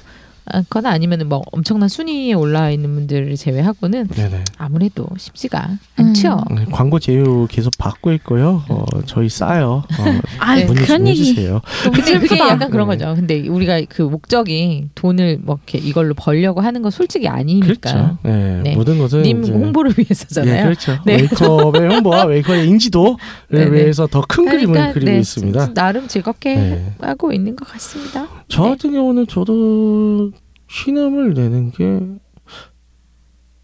거나 0.71 0.91
아니면은 0.91 1.29
뭐 1.29 1.43
엄청난 1.53 1.89
순위에 1.89 2.33
올라 2.33 2.71
있는 2.71 2.95
분들을 2.95 3.37
제외하고는 3.37 4.09
네네. 4.09 4.45
아무래도 4.57 5.07
쉽지가 5.17 5.69
않죠. 5.97 6.41
네, 6.55 6.65
광고 6.71 6.99
제휴 6.99 7.47
계속 7.51 7.73
받고 7.79 8.13
있고요. 8.15 8.63
어, 8.69 8.85
저희 9.07 9.29
싸요. 9.29 9.83
어, 9.99 10.21
아, 10.39 10.57
그런 10.65 11.07
얘기. 11.09 11.35
근데 11.35 12.19
그게. 12.19 12.39
약간 12.39 12.71
그런 12.71 12.89
네. 12.89 12.97
거죠. 12.97 13.15
근데 13.15 13.47
우리가 13.49 13.81
그 13.89 14.03
목적이 14.03 14.89
돈을 14.95 15.39
뭐 15.43 15.59
이렇게 15.67 15.79
이걸로 15.79 16.15
벌려고 16.15 16.61
하는 16.61 16.83
건 16.83 16.91
솔직히 16.91 17.29
아니니까. 17.29 17.67
그렇죠. 17.67 18.19
네, 18.23 18.61
네. 18.63 18.75
모든 18.77 18.99
것은 18.99 19.23
님 19.23 19.43
이제- 19.43 19.53
홍보를 19.53 19.93
위해서잖아요. 19.97 20.59
예, 20.59 20.63
그렇죠. 20.65 20.99
네. 21.05 21.17
웨이크업의 21.17 21.89
홍보와 21.89 22.25
웨이크업의 22.27 22.69
인지도를 22.69 23.17
네네. 23.51 23.71
위해서 23.73 24.07
더 24.07 24.23
큰 24.29 24.45
그림을 24.45 24.73
그러니까, 24.75 24.93
그리고 24.93 25.11
네, 25.11 25.19
있습니다. 25.21 25.75
나름 25.75 26.07
즐겁게 26.07 26.55
네. 26.55 26.93
하고 27.01 27.33
있는 27.33 27.57
것 27.57 27.67
같습니다. 27.69 28.27
저 28.49 28.63
같은 28.65 28.93
경우는 28.93 29.27
저도 29.27 30.33
신음을 30.69 31.35
내는 31.35 31.71
게 31.73 32.01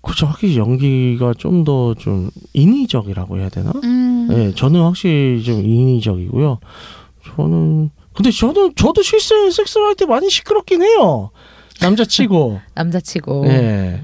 그렇죠. 0.03 0.27
확실히 0.27 0.59
연기가 0.59 1.33
좀 1.37 1.65
더좀 1.65 2.31
인위적이라고 2.53 3.39
해야 3.39 3.49
되나? 3.49 3.73
음. 3.85 4.27
네, 4.29 4.55
저는 4.55 4.83
확실히 4.83 5.43
좀 5.43 5.65
인위적이고요. 5.65 6.59
저는 7.37 7.91
근데 8.15 8.31
저도 8.31 8.73
저도 8.75 9.03
실제 9.03 9.51
섹스를 9.51 9.87
할 9.87 9.95
때 9.97 10.05
많이 10.07 10.29
시끄럽긴 10.31 10.83
해요. 10.83 11.31
남자치고. 11.81 12.61
남자치고. 12.75 13.47
예. 13.49 14.03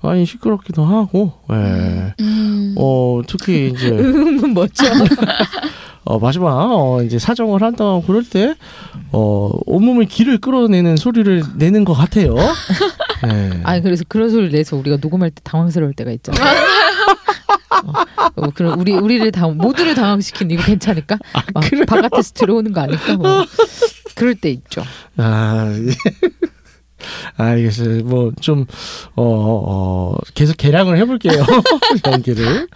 많이 0.00 0.24
시끄럽기도 0.26 0.84
하고. 0.84 1.32
예. 1.52 2.14
음. 2.20 2.74
어 2.78 3.20
특히 3.26 3.72
이제 3.74 3.88
음은 3.98 4.54
뭐죠? 4.54 4.84
어, 6.04 6.18
마지막 6.18 6.48
어, 6.72 7.02
이제 7.02 7.18
사정을 7.18 7.62
한다 7.62 7.84
그럴 8.06 8.24
때 8.24 8.54
어, 9.12 9.50
온몸의 9.66 10.06
기를 10.06 10.38
끌어내는 10.38 10.96
소리를 10.96 11.42
내는 11.56 11.84
것 11.84 11.94
같아요. 11.94 12.34
네. 13.22 13.60
아니 13.62 13.82
그래서 13.82 14.04
그런 14.08 14.30
소리를 14.30 14.50
내서 14.50 14.76
우리가 14.76 14.98
녹음할 15.00 15.30
때 15.30 15.40
당황스러울 15.44 15.94
때가 15.94 16.10
있잖아요. 16.12 16.44
어, 17.84 17.92
어, 18.36 18.50
그럼 18.54 18.78
우리 18.80 18.92
우리를 18.94 19.30
당 19.32 19.56
모두를 19.56 19.94
당황시킨 19.94 20.50
이거 20.50 20.62
괜찮을까? 20.62 21.18
막 21.54 21.64
바깥에서 21.86 22.32
들어오는 22.34 22.72
거 22.72 22.80
아닐까? 22.80 23.14
뭐 23.16 23.44
그럴 24.14 24.34
때 24.34 24.50
있죠. 24.50 24.82
아, 25.16 25.72
예. 25.76 25.92
알겠어요. 27.36 28.04
뭐 28.04 28.32
좀 28.40 28.66
어, 29.14 29.22
어, 29.24 30.16
계속 30.34 30.56
개량을 30.56 30.98
해볼게요. 30.98 31.42
연기를. 32.06 32.68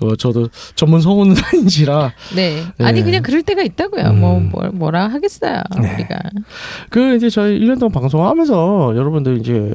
어, 0.00 0.16
저도 0.16 0.48
전문 0.74 1.00
성우는 1.00 1.36
아닌지라. 1.42 2.12
네. 2.34 2.64
네. 2.78 2.84
아니 2.84 3.02
그냥 3.02 3.22
그럴 3.22 3.42
때가 3.42 3.62
있다고요. 3.62 4.04
음. 4.10 4.20
뭐 4.20 4.40
뭘, 4.40 4.70
뭐라 4.70 5.08
하겠어요. 5.08 5.62
네. 5.80 5.94
우리가. 5.94 6.18
그 6.90 7.14
이제 7.16 7.28
저희 7.30 7.58
1년 7.60 7.78
동안 7.78 7.92
방송하면서 7.92 8.94
여러분들 8.96 9.38
이제 9.38 9.72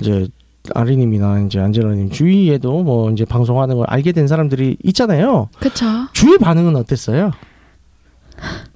이제 0.00 0.26
아리님이나 0.74 1.40
이제 1.46 1.60
안젤라님 1.60 2.10
주위에도 2.10 2.82
뭐 2.82 3.10
이제 3.12 3.24
방송하는 3.24 3.76
걸 3.76 3.86
알게 3.88 4.10
된 4.12 4.26
사람들이 4.26 4.76
있잖아요. 4.84 5.48
그쵸. 5.60 5.86
주위 6.12 6.38
반응은 6.38 6.74
어땠어요? 6.76 7.30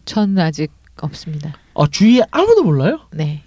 저는 0.04 0.38
아직 0.38 0.70
없습니다. 1.02 1.54
아 1.74 1.86
주위에 1.90 2.22
아무도 2.30 2.62
몰라요? 2.62 3.00
네. 3.12 3.42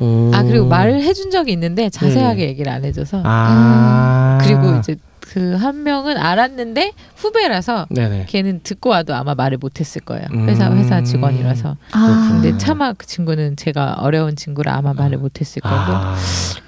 음. 0.00 0.30
아 0.34 0.42
그리고 0.42 0.66
말을 0.66 1.02
해준 1.02 1.30
적이 1.30 1.52
있는데 1.52 1.90
자세하게 1.90 2.48
얘기를 2.48 2.70
안 2.72 2.84
해줘서 2.84 3.22
아. 3.24 4.38
음. 4.40 4.44
그리고 4.46 4.78
이제 4.78 4.96
그 5.20 5.56
한 5.58 5.82
명은 5.82 6.16
알았는데 6.16 6.92
후배라서 7.16 7.86
네네. 7.90 8.26
걔는 8.28 8.60
듣고 8.62 8.90
와도 8.90 9.14
아마 9.14 9.34
말을 9.34 9.58
못했을 9.58 10.00
거예요 10.00 10.26
음. 10.32 10.48
회사 10.48 10.72
회사 10.72 11.02
직원이라서 11.02 11.76
아. 11.92 12.28
근데 12.32 12.56
차마 12.56 12.94
그 12.94 13.06
친구는 13.06 13.56
제가 13.56 13.96
어려운 13.98 14.36
친구라 14.36 14.74
아마 14.74 14.94
말을 14.94 15.18
못했을 15.18 15.60
거고 15.60 15.74
아. 15.74 16.16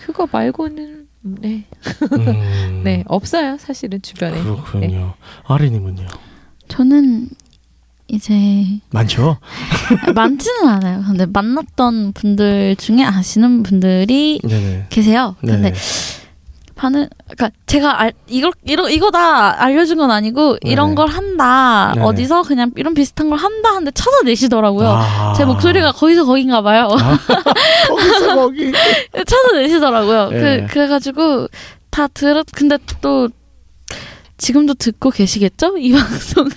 그거 0.05 0.29
말고는 0.31 1.07
네. 1.23 1.65
음. 2.13 2.81
네 2.85 3.05
없어요 3.07 3.57
사실은 3.59 4.03
주변에 4.03 4.43
그렇군요. 4.43 4.87
네. 4.87 5.15
아리님은요? 5.47 6.07
저는 6.69 7.29
이제 8.13 8.35
많죠. 8.91 9.39
많지는 10.15 10.69
않아요. 10.69 11.03
근데 11.07 11.27
만났던 11.27 12.13
분들 12.13 12.77
중에 12.77 13.05
아시는 13.05 13.63
분들이 13.63 14.41
네네. 14.43 14.87
계세요. 14.91 15.37
근데 15.41 15.57
네네. 15.57 15.75
반은 16.75 17.09
그러니까 17.29 17.51
제가 17.67 18.01
알, 18.01 18.13
이걸 18.27 18.53
이러 18.65 18.89
이거다 18.89 19.63
알려준 19.63 19.99
건 19.99 20.11
아니고 20.11 20.57
이런 20.63 20.89
네네. 20.89 20.95
걸 20.97 21.09
한다. 21.09 21.93
어디서 22.01 22.43
그냥 22.43 22.73
이런 22.77 22.95
비슷한 22.95 23.29
걸 23.29 23.39
한다 23.39 23.71
하는데 23.71 23.91
찾아내시더라고요. 23.91 24.89
아. 24.89 25.35
제 25.37 25.45
목소리가 25.45 25.93
거기서 25.93 26.25
거긴가 26.25 26.63
봐요. 26.63 26.89
거기서 27.87 28.35
거기. 28.35 28.73
찾아내시더라고요. 29.27 30.31
네. 30.31 30.41
그 30.67 30.73
그래가지고 30.73 31.49
다 31.91 32.07
들었 32.09 32.47
근데 32.55 32.79
또 33.03 33.29
지금도 34.41 34.75
듣고 34.75 35.11
계시겠죠? 35.11 35.77
이 35.79 35.93
방송을 35.95 36.51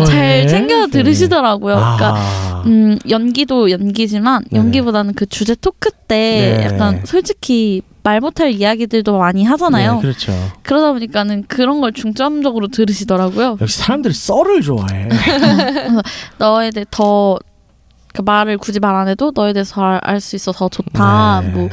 어, 0.00 0.04
잘 0.04 0.42
네. 0.42 0.46
챙겨 0.46 0.86
들으시더라고요. 0.86 1.74
그러니까 1.74 2.14
아. 2.16 2.62
음, 2.66 2.98
연기도 3.08 3.70
연기지만 3.70 4.44
네네. 4.50 4.64
연기보다는 4.64 5.14
그 5.14 5.24
주제 5.26 5.54
토크 5.54 5.90
때 5.90 6.58
네. 6.58 6.64
약간 6.66 7.00
솔직히 7.06 7.80
말 8.02 8.20
못할 8.20 8.50
이야기들도 8.52 9.16
많이 9.18 9.44
하잖아요. 9.44 9.96
네, 9.96 10.00
그렇죠. 10.00 10.32
그러다 10.62 10.92
보니까는 10.92 11.44
그런 11.48 11.80
걸 11.80 11.92
중점적으로 11.92 12.68
들으시더라고요. 12.68 13.56
역시 13.60 13.78
사람들이 13.78 14.12
썰을 14.14 14.62
좋아해. 14.62 15.08
너에 16.38 16.70
대해 16.70 16.84
더그 16.90 18.22
말을 18.24 18.58
굳이 18.58 18.80
말 18.80 18.94
안 18.96 19.08
해도 19.08 19.32
너에 19.34 19.52
대해서 19.52 19.98
알 20.02 20.20
수 20.20 20.36
있어 20.36 20.52
더 20.52 20.68
좋다. 20.68 21.40
네. 21.44 21.48
뭐 21.50 21.68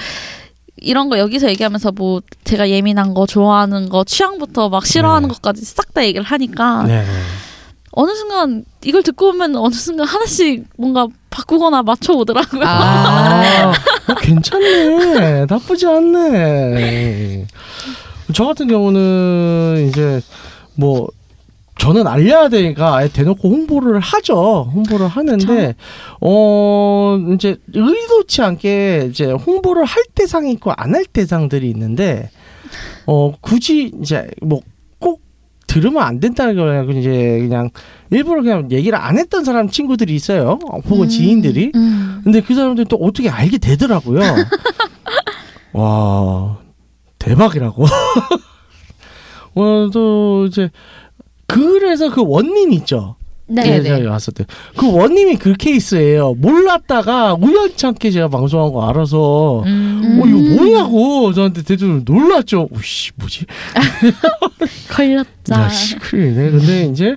이런 0.78 1.09
거 1.09 1.17
여기서 1.17 1.49
얘기하면서 1.49 1.91
뭐 1.93 2.21
제가 2.43 2.69
예민한 2.69 3.13
거 3.13 3.25
좋아하는 3.25 3.89
거 3.89 4.03
취향부터 4.03 4.69
막 4.69 4.86
싫어하는 4.86 5.30
것까지 5.30 5.65
싹 5.65 5.93
다 5.93 6.03
얘기를 6.05 6.23
하니까 6.23 6.84
네. 6.84 7.03
어느 7.91 8.13
순간 8.13 8.63
이걸 8.86 9.01
듣고 9.01 9.32
보면 9.32 9.55
어느 9.55 9.73
순간 9.73 10.05
하나씩 10.05 10.65
뭔가 10.78 11.07
바꾸거나 11.32 11.82
맞춰 11.82 12.13
보더라고요. 12.13 12.61
아, 12.63 13.71
어, 14.07 14.13
괜찮네. 14.21 15.47
나쁘지 15.49 15.88
않네. 15.88 17.47
저 18.34 18.45
같은 18.45 18.67
경우는 18.67 19.88
이제 19.89 20.21
뭐 20.75 21.07
저는 21.80 22.07
알려야 22.07 22.49
되니까 22.49 22.95
아예 22.95 23.07
대놓고 23.07 23.47
홍보를 23.49 23.99
하죠. 23.99 24.69
홍보를 24.73 25.07
하는데 25.07 25.75
어 26.21 27.17
이제 27.36 27.57
의도치 27.73 28.41
않게 28.41 29.07
이제 29.09 29.32
홍보를 29.32 29.86
할 29.86 30.03
대상이 30.15 30.51
있고 30.53 30.71
안 30.75 30.95
할 30.95 31.05
대상들이 31.05 31.69
있는데 31.69 32.30
어 33.05 33.34
굳이 33.41 33.91
이제 34.01 34.28
뭐 34.41 34.61
꼭 34.99 35.21
들으면 35.67 36.01
안 36.01 36.19
된다는 36.19 36.55
게 36.55 36.61
아니라 36.61 36.84
이제 36.99 37.39
그냥 37.41 37.69
일부러 38.09 38.41
그냥 38.41 38.71
얘기를 38.71 38.97
안 38.97 39.17
했던 39.19 39.43
사람 39.43 39.69
친구들이 39.69 40.15
있어요. 40.15 40.57
혹은 40.89 41.07
지인들이. 41.09 41.71
음. 41.75 42.21
근데 42.23 42.41
그 42.41 42.55
사람들이 42.55 42.88
또 42.89 42.95
어떻게 42.97 43.30
알게 43.30 43.57
되더라고요. 43.59 44.21
와 45.73 46.57
대박이라고. 47.19 47.86
오늘 49.53 49.91
또 49.93 50.45
이제 50.47 50.71
그래서 51.47 52.09
그 52.09 52.21
원님 52.25 52.71
있죠. 52.73 53.15
네. 53.49 53.81
제가 53.81 54.11
왔을 54.11 54.33
때 54.33 54.43
그 54.75 54.91
원님이 54.91 55.37
그 55.37 55.53
케이스예요. 55.53 56.33
몰랐다가 56.33 57.35
우연찮게 57.35 58.11
제가 58.11 58.27
방송한 58.27 58.73
거 58.73 58.87
알아서 58.89 59.63
음. 59.65 60.19
어 60.21 60.27
이거 60.27 60.37
뭐냐고 60.61 61.33
저한테 61.33 61.63
대충 61.63 62.03
놀랐죠. 62.05 62.67
오씨 62.71 63.11
뭐지? 63.15 63.45
걸렸자. 64.91 65.63
야, 65.63 65.69
씨, 65.69 65.95
큰일이네. 65.97 66.51
근데 66.51 66.85
이제 66.85 67.15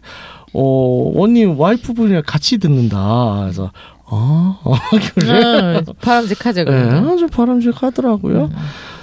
어 0.53 1.13
원님 1.15 1.59
와이프분이랑 1.59 2.23
같이 2.27 2.59
듣는다. 2.59 3.41
그래서 3.43 3.73
아, 4.07 4.59
아 4.65 4.81
그래. 5.15 5.79
음, 5.79 5.85
바람직하죠. 6.01 6.65
네. 6.65 6.73
아주 6.73 7.27
바람직하더라고요. 7.29 8.51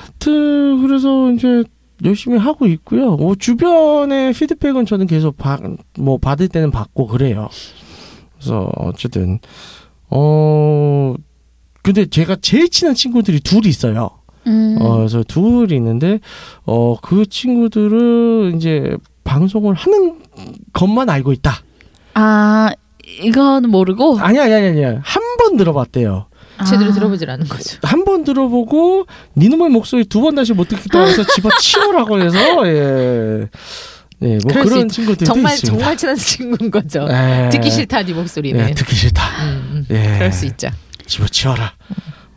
하여튼 0.04 0.82
그래서 0.82 1.32
이제 1.32 1.64
열심히 2.04 2.38
하고 2.38 2.66
있고요. 2.68 3.16
뭐 3.16 3.36
주변의 3.36 4.34
피드백은 4.34 4.86
저는 4.86 5.08
계속 5.08 5.38
바, 5.38 5.58
뭐 5.98 6.18
받을 6.18 6.48
때는 6.48 6.72
받고 6.72 7.08
그래요. 7.08 7.50
그래서 8.38 8.70
어쨌든 8.76 9.40
어 10.10 11.16
근데 11.82 12.06
제가 12.06 12.38
제일 12.42 12.70
친한 12.70 12.94
친구들이 12.96 13.40
둘이 13.40 13.68
있어요. 13.68 14.12
음. 14.46 14.78
어 14.80 14.98
그래서 14.98 15.24
둘이 15.24 15.76
있는데 15.76 16.20
어 16.66 16.96
그 17.02 17.26
친구들은 17.26 18.56
이제 18.58 18.96
방송을 19.24 19.74
하는 19.74 20.20
것만 20.74 21.10
알고 21.10 21.34
있다. 21.34 21.52
아 22.14 22.70
이거는 23.24 23.70
모르고 23.70 24.20
아니 24.20 24.40
아니 24.40 24.54
아니 24.54 24.68
아니 24.86 24.98
한 25.02 25.24
번 25.40 25.56
들어봤대요. 25.58 26.26
제대로 26.66 26.92
아. 26.92 26.94
들어보질 26.94 27.30
않은 27.30 27.48
거죠. 27.48 27.78
한 27.84 28.04
번 28.06 28.24
들어보고 28.24 29.06
니놈의 29.36 29.70
목소리 29.70 30.06
두 30.06 30.22
번 30.22 30.36
다시 30.36 30.54
못 30.54 30.68
듣겠다 30.68 31.02
해서 31.04 31.24
집어치우라고 31.36 32.22
해서 32.22 32.38
예. 32.68 33.48
네, 34.20 34.40
뭐 34.44 34.64
그런 34.64 34.86
있- 34.88 34.90
친구들도 34.92 35.26
정말 35.26 35.54
있습니다. 35.54 35.78
정말 35.78 35.98
친한 35.98 36.16
친구인 36.16 36.72
거죠. 36.72 37.08
예. 37.12 37.50
듣기 37.52 37.70
싫다 37.70 38.04
네 38.04 38.14
목소리는. 38.14 38.70
예, 38.70 38.74
듣기 38.74 38.96
싫다. 38.96 39.24
음, 39.44 39.86
음. 39.90 39.96
예. 39.96 40.16
그럴 40.18 40.32
수 40.34 40.46
있죠. 40.48 40.70
집어치워라. 41.06 41.74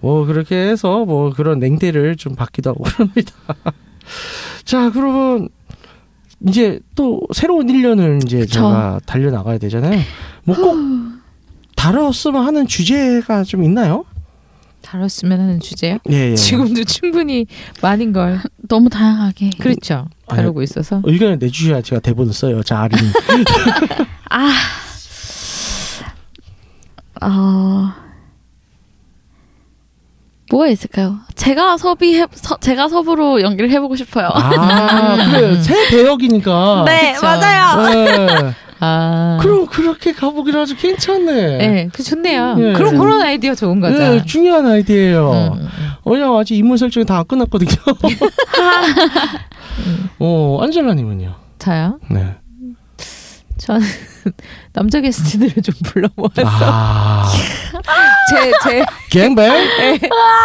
뭐 0.00 0.24
그렇게 0.26 0.56
해서 0.56 1.04
뭐 1.04 1.30
그런 1.30 1.58
냉대를 1.58 2.16
좀 2.16 2.34
받기도 2.34 2.70
하고 2.70 2.84
그럽니다. 2.84 3.32
자, 4.64 4.90
그러면 4.90 5.48
이제 6.46 6.80
또 6.94 7.20
새로운 7.34 7.66
1년을 7.66 8.24
이제 8.24 8.46
제가 8.46 9.00
달려 9.06 9.30
나가야 9.30 9.58
되잖아요. 9.58 10.00
뭐꼭 10.44 10.76
다뤘으면 11.80 12.46
하는 12.46 12.66
주제가 12.66 13.42
좀 13.44 13.64
있나요? 13.64 14.04
다뤘으면 14.82 15.40
하는 15.40 15.60
주제요? 15.60 15.96
예, 16.10 16.32
예. 16.32 16.34
지금도 16.34 16.84
충분히 16.84 17.46
많은 17.80 18.12
걸 18.12 18.38
너무 18.68 18.90
다양하게. 18.90 19.50
그렇죠. 19.58 20.06
다루고 20.28 20.62
있어서. 20.62 21.00
의견을 21.04 21.38
내주셔야 21.38 21.80
제가 21.80 22.00
대본을 22.02 22.34
써요. 22.34 22.62
자, 22.62 22.80
아린. 22.80 22.98
아, 24.28 24.52
어, 27.22 27.92
뭐가 30.50 30.68
있을까요? 30.68 31.16
제가 31.34 31.78
섭이 31.78 32.20
해, 32.20 32.26
서, 32.32 32.58
제가 32.58 32.88
섭으로 32.88 33.40
연기를 33.40 33.70
해보고 33.70 33.96
싶어요. 33.96 34.28
아, 34.34 35.30
그래. 35.32 35.54
새 35.62 35.88
배역이니까. 35.88 36.84
네, 36.86 37.12
그쵸. 37.14 37.24
맞아요. 37.26 37.88
네. 37.88 38.54
아. 38.80 39.38
그럼 39.40 39.66
그렇게 39.66 40.12
가보기로 40.12 40.60
아주 40.62 40.76
괜찮네. 40.76 41.58
네, 41.58 41.88
그 41.92 42.02
좋네요. 42.02 42.56
예. 42.58 42.72
그런 42.72 42.98
그런 42.98 43.20
아이디어 43.22 43.54
좋은 43.54 43.78
거죠. 43.80 43.98
네, 43.98 44.24
중요한 44.24 44.66
아이디어예요. 44.66 45.58
음, 45.60 45.68
왜냐면 46.04 46.38
아직 46.40 46.56
인물 46.56 46.78
설정이 46.78 47.04
다 47.06 47.18
안 47.18 47.24
끝났거든요. 47.26 47.70
어, 50.18 50.58
안젤라님은요? 50.62 51.34
저요? 51.58 51.98
네. 52.10 52.34
저는 53.58 53.86
남자 54.72 55.00
게스트들을 55.02 55.62
좀 55.62 55.74
불러모아서 55.84 56.42
아, 56.46 57.28
제제 58.30 58.82
갱뱅? 59.10 59.34
네, 59.36 59.98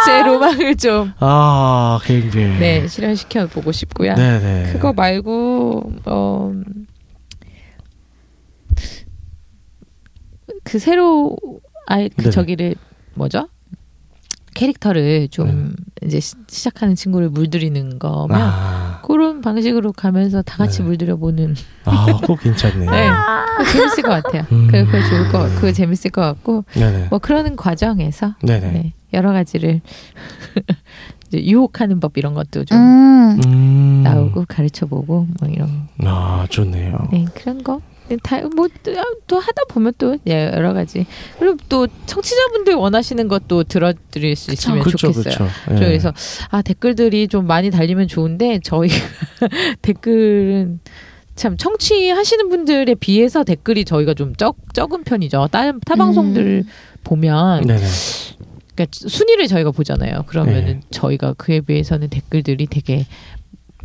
제 0.04 0.22
로망을 0.22 0.76
좀 0.76 1.12
아, 1.20 1.98
갱뱅. 2.04 2.58
네, 2.58 2.86
실현시켜 2.86 3.46
보고 3.46 3.72
싶고요. 3.72 4.14
네네. 4.14 4.72
그거 4.72 4.92
말고 4.92 5.92
어, 6.04 6.52
그 10.66 10.78
새로 10.80 11.36
아그. 11.86 12.30
저기를 12.30 12.74
뭐죠? 13.14 13.48
캐릭터를 14.54 15.28
좀 15.28 15.74
네. 16.00 16.06
이제 16.06 16.20
시, 16.20 16.34
시작하는 16.48 16.94
친구를 16.96 17.28
물들이는 17.28 17.98
거면 17.98 18.40
아, 18.40 19.00
그런 19.06 19.42
방식으로 19.42 19.92
가면서 19.92 20.42
다 20.42 20.56
같이 20.56 20.78
네. 20.78 20.84
물들여 20.88 21.16
보는 21.16 21.54
아, 21.84 22.06
그거 22.20 22.34
괜찮네. 22.36 22.86
네, 22.90 23.10
재밌을 23.72 24.02
것 24.02 24.08
같아요. 24.22 24.44
음. 24.50 24.66
그 24.68 24.84
그거 24.86 25.08
좋을 25.08 25.28
거, 25.30 25.48
그거 25.54 25.72
재밌을 25.72 26.10
것 26.10 26.22
같고 26.22 26.64
네네. 26.72 27.08
뭐 27.10 27.18
그러는 27.20 27.54
과정에서 27.54 28.34
네네. 28.42 28.72
네, 28.72 28.92
여러 29.12 29.32
가지를 29.32 29.82
이제 31.28 31.44
유혹하는 31.44 32.00
법 32.00 32.16
이런 32.16 32.34
것도 32.34 32.64
좀 32.64 32.78
음, 32.78 33.40
음. 33.44 34.02
나오고 34.02 34.46
가르쳐 34.48 34.86
보고 34.86 35.26
뭐 35.38 35.48
이런 35.48 35.86
아, 36.02 36.46
좋네요. 36.48 37.08
네 37.12 37.24
그런 37.34 37.62
거다 37.62 37.84
뭐또 38.54 39.38
하다 39.40 39.62
보면 39.68 39.92
또 39.98 40.16
예, 40.26 40.50
여러 40.54 40.72
가지 40.72 41.06
그리고 41.38 41.56
또 41.68 41.86
청취자분들 42.06 42.74
원하시는 42.74 43.26
것도 43.28 43.64
들어드릴 43.64 44.36
수 44.36 44.52
있으면 44.52 44.80
그쵸, 44.80 44.96
좋겠어요. 44.96 45.24
그쵸. 45.24 45.48
예. 45.70 45.74
그래서 45.74 46.12
아 46.50 46.62
댓글들이 46.62 47.28
좀 47.28 47.46
많이 47.46 47.70
달리면 47.70 48.08
좋은데 48.08 48.60
저희 48.62 48.88
댓글은 49.82 50.80
참 51.34 51.56
청취하시는 51.56 52.48
분들에 52.48 52.94
비해서 52.94 53.44
댓글이 53.44 53.84
저희가 53.84 54.14
좀 54.14 54.34
적, 54.36 54.56
적은 54.72 55.04
편이죠. 55.04 55.48
타, 55.52 55.72
타 55.72 55.94
방송들 55.94 56.64
보면 57.04 57.64
네네. 57.66 57.84
그러니까 58.74 58.86
순위를 58.92 59.46
저희가 59.46 59.70
보잖아요. 59.70 60.24
그러면은 60.26 60.64
네. 60.64 60.80
저희가 60.90 61.34
그에 61.34 61.60
비해서는 61.60 62.08
댓글들이 62.08 62.66
되게 62.66 63.06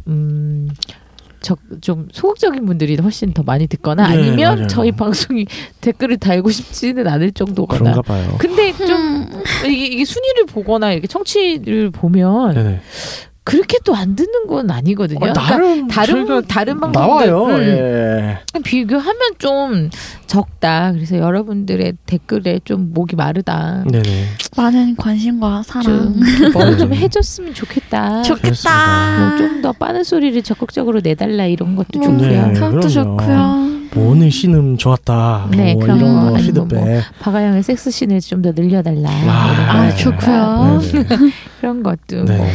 음. 0.08 0.70
적, 1.42 1.60
좀 1.82 2.08
소극적인 2.12 2.66
분들이 2.66 2.96
훨씬 2.96 3.34
더 3.34 3.44
많이 3.44 3.68
듣거나 3.68 4.08
네, 4.08 4.14
아니면 4.14 4.56
맞아요. 4.56 4.68
저희 4.68 4.92
방송이 4.92 5.46
댓글을 5.82 6.18
달고 6.18 6.52
싶지는 6.52 7.08
않을 7.08 7.32
정도거나 7.32 7.80
그런가 7.80 8.02
봐요. 8.02 8.36
근데 8.38 8.72
좀 8.74 9.28
이게, 9.68 9.88
이게 9.88 10.06
순위를 10.06 10.46
보거나 10.46 10.94
이렇게 10.94 11.08
청취를 11.08 11.90
보면 11.90 12.54
네네. 12.54 12.82
그렇게 13.44 13.78
또 13.84 13.96
안 13.96 14.16
듣는 14.16 14.46
건 14.48 14.70
아니거든요. 14.72 15.20
어, 15.30 15.34
나름 15.34 15.88
다른 15.88 16.28
저희가 16.28 16.48
다른 16.48 16.80
방송들 16.80 17.02
나와요. 17.02 17.46
음. 17.46 17.62
예. 17.62 18.38
비교하면 18.64 19.20
좀 19.40 19.90
적다. 20.28 20.92
그래서 20.94 21.18
여러분들의 21.18 21.94
댓글에 22.06 22.60
좀 22.64 22.94
목이 22.94 23.16
마르다. 23.16 23.84
네네. 23.92 24.26
많은 24.56 24.96
관심과 24.96 25.64
사랑. 25.66 26.16
좀뭐좀 26.54 26.90
네. 26.92 26.98
해줬으면 26.98 27.54
좋겠다. 27.54 28.22
좋겠다. 28.24 29.18
뭐 29.20 29.38
좀 29.38 29.62
더 29.62 29.72
빠른 29.74 30.04
소리를 30.04 30.42
적극적으로 30.44 31.02
내달라 31.02 31.46
이런 31.46 31.76
것도 31.76 32.00
음, 32.00 32.04
좋고요. 32.18 32.48
네, 32.48 32.54
그것도. 32.54 32.88
좋고요. 32.90 33.70
뭐 33.94 34.12
오늘 34.12 34.32
신음 34.32 34.78
좋았다. 34.78 35.50
네, 35.52 35.74
뭐 35.74 35.84
그런 35.84 35.98
이런 36.00 36.32
거 36.32 36.38
피드백. 36.38 36.80
뭐 36.80 37.02
박아영의 37.20 37.62
섹스 37.64 37.92
씬을 37.92 38.22
좀 38.22 38.42
더 38.42 38.52
늘려달라. 38.56 39.10
아, 39.10 39.90
거. 39.90 39.96
좋고요. 39.98 40.82
네, 40.94 41.04
네. 41.04 41.18
그런 41.60 41.84
것도 41.84 42.24
네. 42.26 42.38
뭐. 42.38 42.48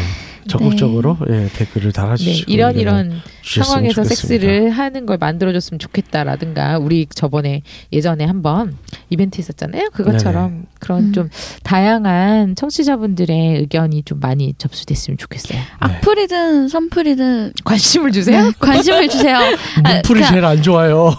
적극적으로 0.49 1.17
예, 1.31 1.49
댓글을 1.55 1.89
네, 1.89 1.93
달아주시고 1.93 2.53
이런 2.53 2.77
의견을 2.77 2.81
이런 3.07 3.23
주셨으면 3.43 3.65
상황에서 3.65 4.03
좋겠습니다. 4.05 4.15
섹스를 4.15 4.71
하는 4.71 5.07
걸 5.07 5.17
만들어줬으면 5.19 5.79
좋겠다라든가 5.79 6.79
우리 6.79 7.07
저번에 7.13 7.63
예전에 7.93 8.25
한번 8.25 8.77
이벤트 9.11 9.41
있었잖아요. 9.41 9.91
그것처럼 9.93 10.67
그런 10.79 11.05
음. 11.07 11.13
좀 11.13 11.31
다양한 11.63 12.55
청취자분들의 12.55 13.57
의견이 13.59 14.03
좀 14.05 14.21
많이 14.21 14.55
접수됐으면 14.59 15.19
좋겠어요. 15.19 15.59
악플이든 15.81 16.69
선플이든 16.69 17.55
관심을 17.65 18.13
주세요. 18.13 18.45
네, 18.45 18.53
관심을 18.59 19.09
주세요. 19.09 19.37
아, 19.83 19.93
문풀이 19.95 20.21
그냥 20.21 20.33
제일 20.33 20.45
안 20.45 20.63
좋아요. 20.63 21.13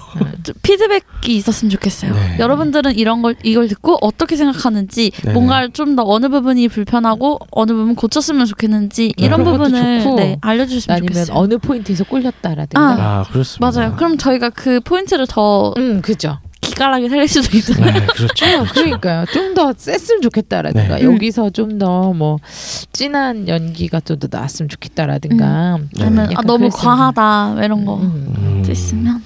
좀 0.44 0.56
피드백이 0.62 1.36
있었으면 1.36 1.70
좋겠어요. 1.72 2.14
네. 2.14 2.38
여러분들은 2.40 2.96
이런 2.98 3.22
걸 3.22 3.36
이걸 3.44 3.68
듣고 3.68 3.98
어떻게 4.02 4.36
생각하는지 4.38 5.12
네. 5.24 5.34
뭔가 5.34 5.68
좀 5.74 5.98
더 5.98 6.04
어느 6.06 6.30
부분이 6.30 6.68
불편하고 6.68 7.40
어느 7.50 7.74
부분 7.74 7.96
고쳤으면 7.96 8.46
좋겠는지 8.46 9.14
네. 9.17 9.17
이런 9.18 9.44
부분을 9.44 10.02
좋고, 10.02 10.16
네, 10.16 10.38
알려주시면 10.42 10.96
아니면 10.96 11.14
좋겠어요. 11.14 11.38
어느 11.38 11.58
포인트에서 11.58 12.04
꼴렸다라든가. 12.04 12.80
아, 12.82 13.20
아 13.20 13.24
그렇습니다. 13.24 13.80
맞아요. 13.80 13.96
그럼 13.96 14.18
저희가 14.18 14.50
그 14.52 14.80
포인트를 14.82 15.26
더 15.28 15.74
음, 15.78 16.02
그죠. 16.02 16.40
기깔나게 16.68 17.10
살릴 17.10 17.28
수도 17.28 17.58
있잖아요. 17.58 17.94
네, 17.94 18.06
그렇죠. 18.08 18.46
어, 18.46 18.66
그러니까요. 18.74 19.26
좀 19.34 19.48
더 19.58 19.74
셌으면 19.76 20.22
좋겠다라든가 20.22 20.98
네. 20.98 21.04
여기서 21.04 21.50
좀 21.50 21.78
더 21.80 22.14
뭐 22.14 22.38
진한 22.94 23.48
연기가 23.48 24.00
좀 24.00 24.20
더 24.20 24.28
나왔으면 24.30 24.70
좋겠다라든가. 24.70 25.80
네. 25.96 26.04
아니면 26.04 26.30
아, 26.36 26.42
너무. 26.44 26.70
과하다 26.70 27.64
이런 27.64 27.86
거 27.86 27.98
음, 27.98 28.64
있으면 28.70 29.24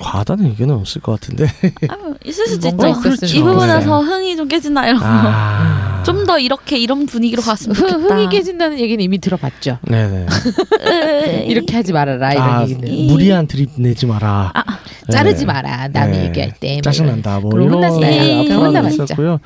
과하다는 0.00 0.46
의견은 0.46 0.74
없을 0.74 1.00
것 1.00 1.18
같은데. 1.20 1.46
아, 1.88 1.94
있을 2.24 2.46
수도 2.46 2.68
있죠. 2.68 2.88
이 3.36 3.40
부분에서. 3.42 4.00
흥이 4.02 4.36
좀 4.36 4.48
깨진다 4.48 4.86
이런 4.88 5.00
아. 5.02 5.96
거. 5.98 6.02
좀 6.04 6.22
더 6.26 6.38
이렇게 6.38 6.78
이런 6.78 7.06
분위기로 7.06 7.42
갔으면 7.42 7.76
흥, 7.76 7.88
좋겠다. 7.88 8.14
흥이 8.14 8.28
깨진다는 8.28 8.78
얘기는 8.78 9.02
이미 9.02 9.18
들어봤죠. 9.18 9.78
네네. 9.82 10.26
이렇게 11.46 11.76
하지 11.76 11.92
말아라 11.92 12.32
이런 12.32 12.48
아, 12.48 12.62
얘기는. 12.62 13.06
무리한 13.06 13.46
드립 13.46 13.70
내지 13.76 14.06
마라. 14.06 14.52
자르지 15.10 15.40
네. 15.40 15.46
마라 15.46 15.88
남이 15.88 16.16
네. 16.16 16.24
얘기할 16.26 16.52
때. 16.60 16.80
뭐 16.82 16.92
짜증난다. 16.92 17.40
뭐 17.40 17.52
이런. 17.60 18.00
네, 18.00 18.48
혼나봤죠. 18.54 19.04
있었고요. 19.04 19.38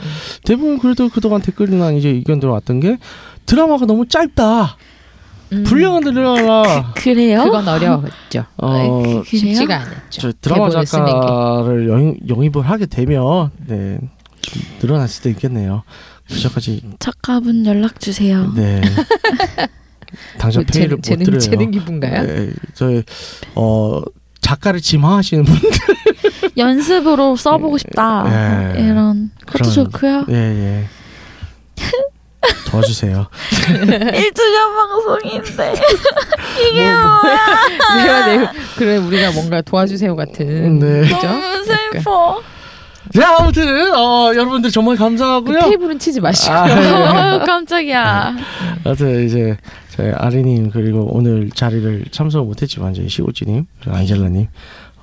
대부분 0.45 0.79
그래도 0.79 1.09
그동안 1.09 1.41
댓글이나 1.43 1.93
이제 1.93 2.09
의견 2.09 2.41
들어왔던 2.41 2.81
게 2.81 2.99
드라마가 3.45 3.87
너무 3.87 4.07
짧다. 4.09 4.77
음. 5.53 5.63
분량을 5.63 6.01
늘려라. 6.03 6.93
그래요? 6.97 7.45
그건 7.45 7.69
어려웠죠. 7.69 8.45
어, 8.57 9.03
그래요? 9.03 9.23
쉽지가 9.25 9.77
않았죠. 9.77 10.21
저 10.21 10.33
드라마. 10.41 10.71
작가를 10.85 11.89
영입, 11.89 12.29
영입을 12.29 12.63
하게 12.63 12.87
되면 12.87 13.51
네, 13.67 13.99
좀 14.41 14.63
늘어날 14.81 15.07
수도 15.09 15.29
있겠네요. 15.29 15.85
그저까지 16.29 16.83
작가분 16.99 17.65
연락 17.67 18.01
주세요. 18.01 18.53
네. 18.57 18.81
당장 20.39 20.63
뭐 20.63 20.73
페이를 20.73 20.99
재능- 21.03 21.19
못 21.19 21.25
드려요. 21.25 21.39
재능 21.41 21.71
기부인가요? 21.71 22.23
네, 22.27 22.51
저희 22.75 23.03
어 23.55 24.03
작가를 24.41 24.81
지망하시는 24.81 25.45
분들 25.45 25.71
연습으로 26.57 27.37
써보고 27.37 27.79
싶다. 27.79 28.25
네. 28.75 28.81
이런 28.83 29.31
그것도 29.47 29.71
그런- 29.71 29.73
좋고요. 29.73 30.25
예 30.31 30.35
예. 30.35 30.89
도와주세요. 32.71 33.27
1주년 33.51 34.77
방송인데 34.77 35.75
이게 36.71 36.91
뭐, 36.93 37.01
뭐야? 37.23 37.39
내가 38.03 38.27
내 38.27 38.49
그래 38.77 38.97
우리가 38.99 39.33
뭔가 39.33 39.61
도와주세요 39.63 40.15
같은. 40.17 40.79
네. 40.79 41.01
그죠? 41.03 41.27
너무 41.27 41.65
슬퍼. 41.65 42.43
자 43.15 43.37
아무튼 43.39 43.95
어, 43.95 44.33
여러분들 44.35 44.71
정말 44.71 44.97
감사하고요. 44.97 45.59
그 45.61 45.65
테이블은 45.65 45.99
치지 45.99 46.21
마시고. 46.21 46.53
아, 46.55 46.67
네. 46.67 46.91
어, 46.91 47.45
깜짝이야. 47.45 48.35
하여튼 48.85 49.25
이제 49.27 49.57
저희 49.97 50.11
아리님 50.11 50.71
그리고 50.71 51.09
오늘 51.11 51.51
자리를 51.51 52.07
참석 52.11 52.47
못했지만 52.47 52.93
저희 52.95 53.09
시골지님 53.09 53.67
그리고 53.81 53.97
안젤라님 53.97 54.47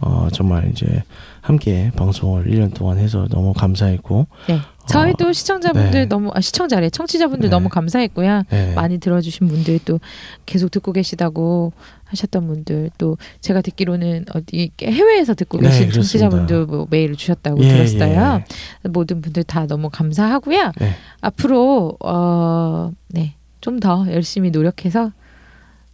어 0.02 0.28
정말 0.32 0.70
이제 0.70 1.04
함께 1.42 1.92
방송을 1.96 2.46
1년 2.46 2.74
동안 2.74 2.98
해서 2.98 3.28
너무 3.30 3.54
감사했고 3.54 4.28
네. 4.48 4.60
저희도 4.88 5.32
시청자분들 5.32 5.92
네. 5.92 6.06
너무 6.06 6.30
아 6.34 6.42
시청자래 6.42 6.90
청취자분들 6.90 7.50
네. 7.50 7.50
너무 7.50 7.70
감사했고요. 7.70 8.44
네. 8.50 8.74
많이 8.76 9.00
들어주신 9.00 9.48
분들 9.48 9.80
또 9.86 10.00
계속 10.46 10.72
듣고 10.72 10.92
계시다고 10.92 11.72
하셨던 12.06 12.48
분들 12.48 12.92
또 12.98 13.18
제가 13.42 13.62
듣기로는 13.62 14.26
어디 14.36 14.72
해외에서 14.82 15.34
듣고 15.34 15.60
네, 15.60 15.70
계신. 15.70 15.90
청취자분들 15.90 16.66
뭐 16.66 16.88
메일을 16.90 17.16
주셨다고 17.16 17.64
예, 17.64 17.70
들었어요. 17.70 18.44
모든 18.90 19.22
분들 19.22 19.44
다 19.46 19.66
너무 19.68 19.90
감사하고요. 19.90 20.74
네. 20.80 20.92
앞으로 21.22 21.98
어, 22.04 22.92
어네 23.14 23.36
좀 23.64 23.80
더 23.80 24.06
열심히 24.12 24.52
노력해서 24.52 25.12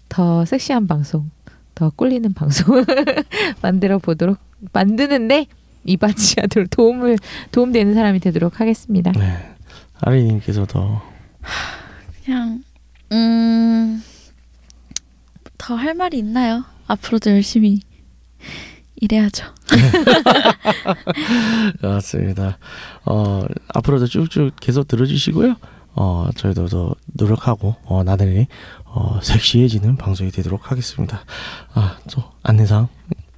더 0.10 0.44
섹시한 0.44 0.88
방송, 0.88 1.30
더 1.76 1.92
꼴리는 1.92 2.34
방송 2.34 2.84
만들어 3.62 4.00
보도록 4.00 4.38
만드는데 4.74 5.46
이바지하도록 5.86 6.72
도움을 6.72 7.18
도움되는 7.52 7.94
사람이 7.94 8.20
되도록 8.22 8.60
하겠습니다. 8.60 9.12
네. 9.12 9.56
아리님께서 10.02 10.66
더 10.66 11.02
그냥 12.26 12.64
음. 13.12 14.04
더 15.58 15.76
할 15.76 15.94
말이 15.94 16.18
있나요? 16.18 16.64
앞으로도 16.88 17.30
열심히 17.32 17.82
일해야죠. 18.96 19.46
맞습니다. 21.82 22.58
어 23.06 23.46
앞으로도 23.76 24.08
쭉쭉 24.08 24.56
계속 24.60 24.88
들어주시고요. 24.88 25.56
어 25.96 26.28
저희도 26.36 26.68
더 26.68 26.96
노력하고 27.14 27.76
어 27.86 28.04
나날이 28.04 28.48
어 28.86 29.20
섹시해지는 29.22 29.98
방송이 29.98 30.32
되도록 30.32 30.72
하겠습니다. 30.72 31.22
아 31.74 31.98
또 32.12 32.24
안내사항 32.44 32.88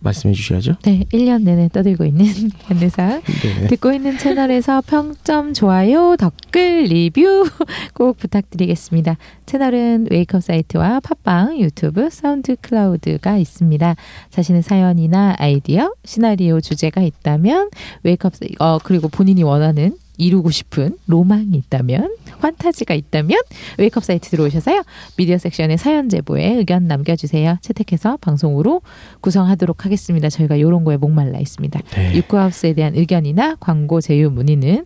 말씀해 0.04 0.34
주셔야죠. 0.34 0.78
네, 0.82 1.04
1년 1.14 1.44
내내 1.44 1.70
떠들고 1.70 2.06
있는 2.06 2.26
안내사 2.70 3.22
네. 3.22 3.68
듣고 3.68 3.94
있는 3.94 4.18
채널에서 4.18 4.82
평점, 4.82 5.54
좋아요, 5.54 6.16
댓글, 6.18 6.86
리뷰 6.86 7.48
꼭 7.94 8.18
부탁드리겠습니다. 8.18 9.16
채널은 9.46 10.08
Wake 10.10 10.31
Up 10.31 10.42
사이트와 10.44 11.02
팟빵, 11.02 11.60
유튜브, 11.60 12.10
사운드 12.10 12.56
클라우드가 12.62 13.38
있습니다. 13.38 13.96
자신의 14.32 14.64
사연이나 14.64 15.36
아이디어, 15.38 15.94
시나리오 16.04 16.62
주제가 16.62 17.02
있다면 17.02 17.70
Wake 18.02 18.23
Up 18.23 18.34
어 18.60 18.80
그리고 18.84 19.08
본인이 19.08 19.44
원하는 19.44 19.96
이루고 20.22 20.52
싶은 20.52 20.98
로망이 21.08 21.50
있다면 21.54 22.16
판타지가 22.40 22.94
있다면 22.94 23.40
Wake 23.80 23.96
Up 23.96 24.04
사이트 24.04 24.30
들어오셔서요 24.30 24.84
미디어 25.18 25.38
섹션에 25.38 25.78
사연 25.78 26.10
제보에 26.10 26.56
의견 26.56 26.86
남겨주세요 26.86 27.58
채택해서 27.62 28.18
방송으로 28.18 28.82
구성하도록 29.22 29.86
하겠습니다 29.86 30.30
저희가 30.30 30.60
요런 30.60 30.84
거에 30.84 30.98
목말라 30.98 31.40
있습니다 31.40 31.80
네. 31.96 32.16
육구하우스에 32.16 32.74
대한 32.74 32.96
의견이나 32.96 33.56
광고 33.56 34.00
제휴 34.00 34.30
문의는 34.30 34.86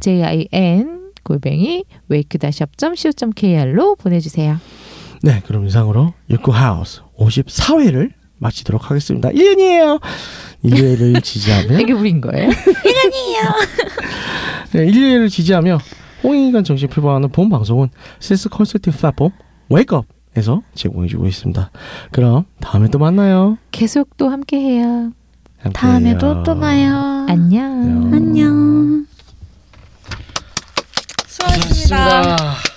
jin 0.00 1.12
골뱅이 1.22 1.84
wake-up.co.kr로 2.10 3.96
보내주세요 3.96 4.58
네, 5.22 5.40
그럼 5.46 5.66
이상으로 5.66 6.12
육구 6.28 6.52
하우스 6.52 7.00
54회를 7.18 8.10
마치도록 8.38 8.90
하겠습니다. 8.90 9.30
1년이에요. 9.30 10.00
인류애를 10.62 11.20
지지하며 11.22 11.80
이게 11.80 11.92
우린 11.92 12.20
거예요? 12.20 12.50
네, 14.74 14.86
인류애를 14.86 15.28
지지하며 15.28 15.78
홍익인간 16.24 16.64
정신 16.64 16.88
표방하는 16.88 17.28
본 17.28 17.48
방송은 17.48 17.90
세스 18.18 18.48
컨설팅 18.48 18.92
플랫폼 18.92 19.30
웨이크업에서 19.68 20.62
제공해주고 20.74 21.28
있습니다. 21.28 21.70
그럼 22.10 22.44
다음에 22.60 22.88
또 22.88 22.98
만나요. 22.98 23.56
계속 23.70 24.16
또 24.16 24.28
함께해요. 24.30 25.12
다음에도 25.72 26.42
또 26.42 26.58
봐요. 26.58 27.24
안녕. 27.28 28.10
안녕. 28.12 29.06
수고하셨습니다. 31.28 32.32
수고하셨습니다. 32.32 32.73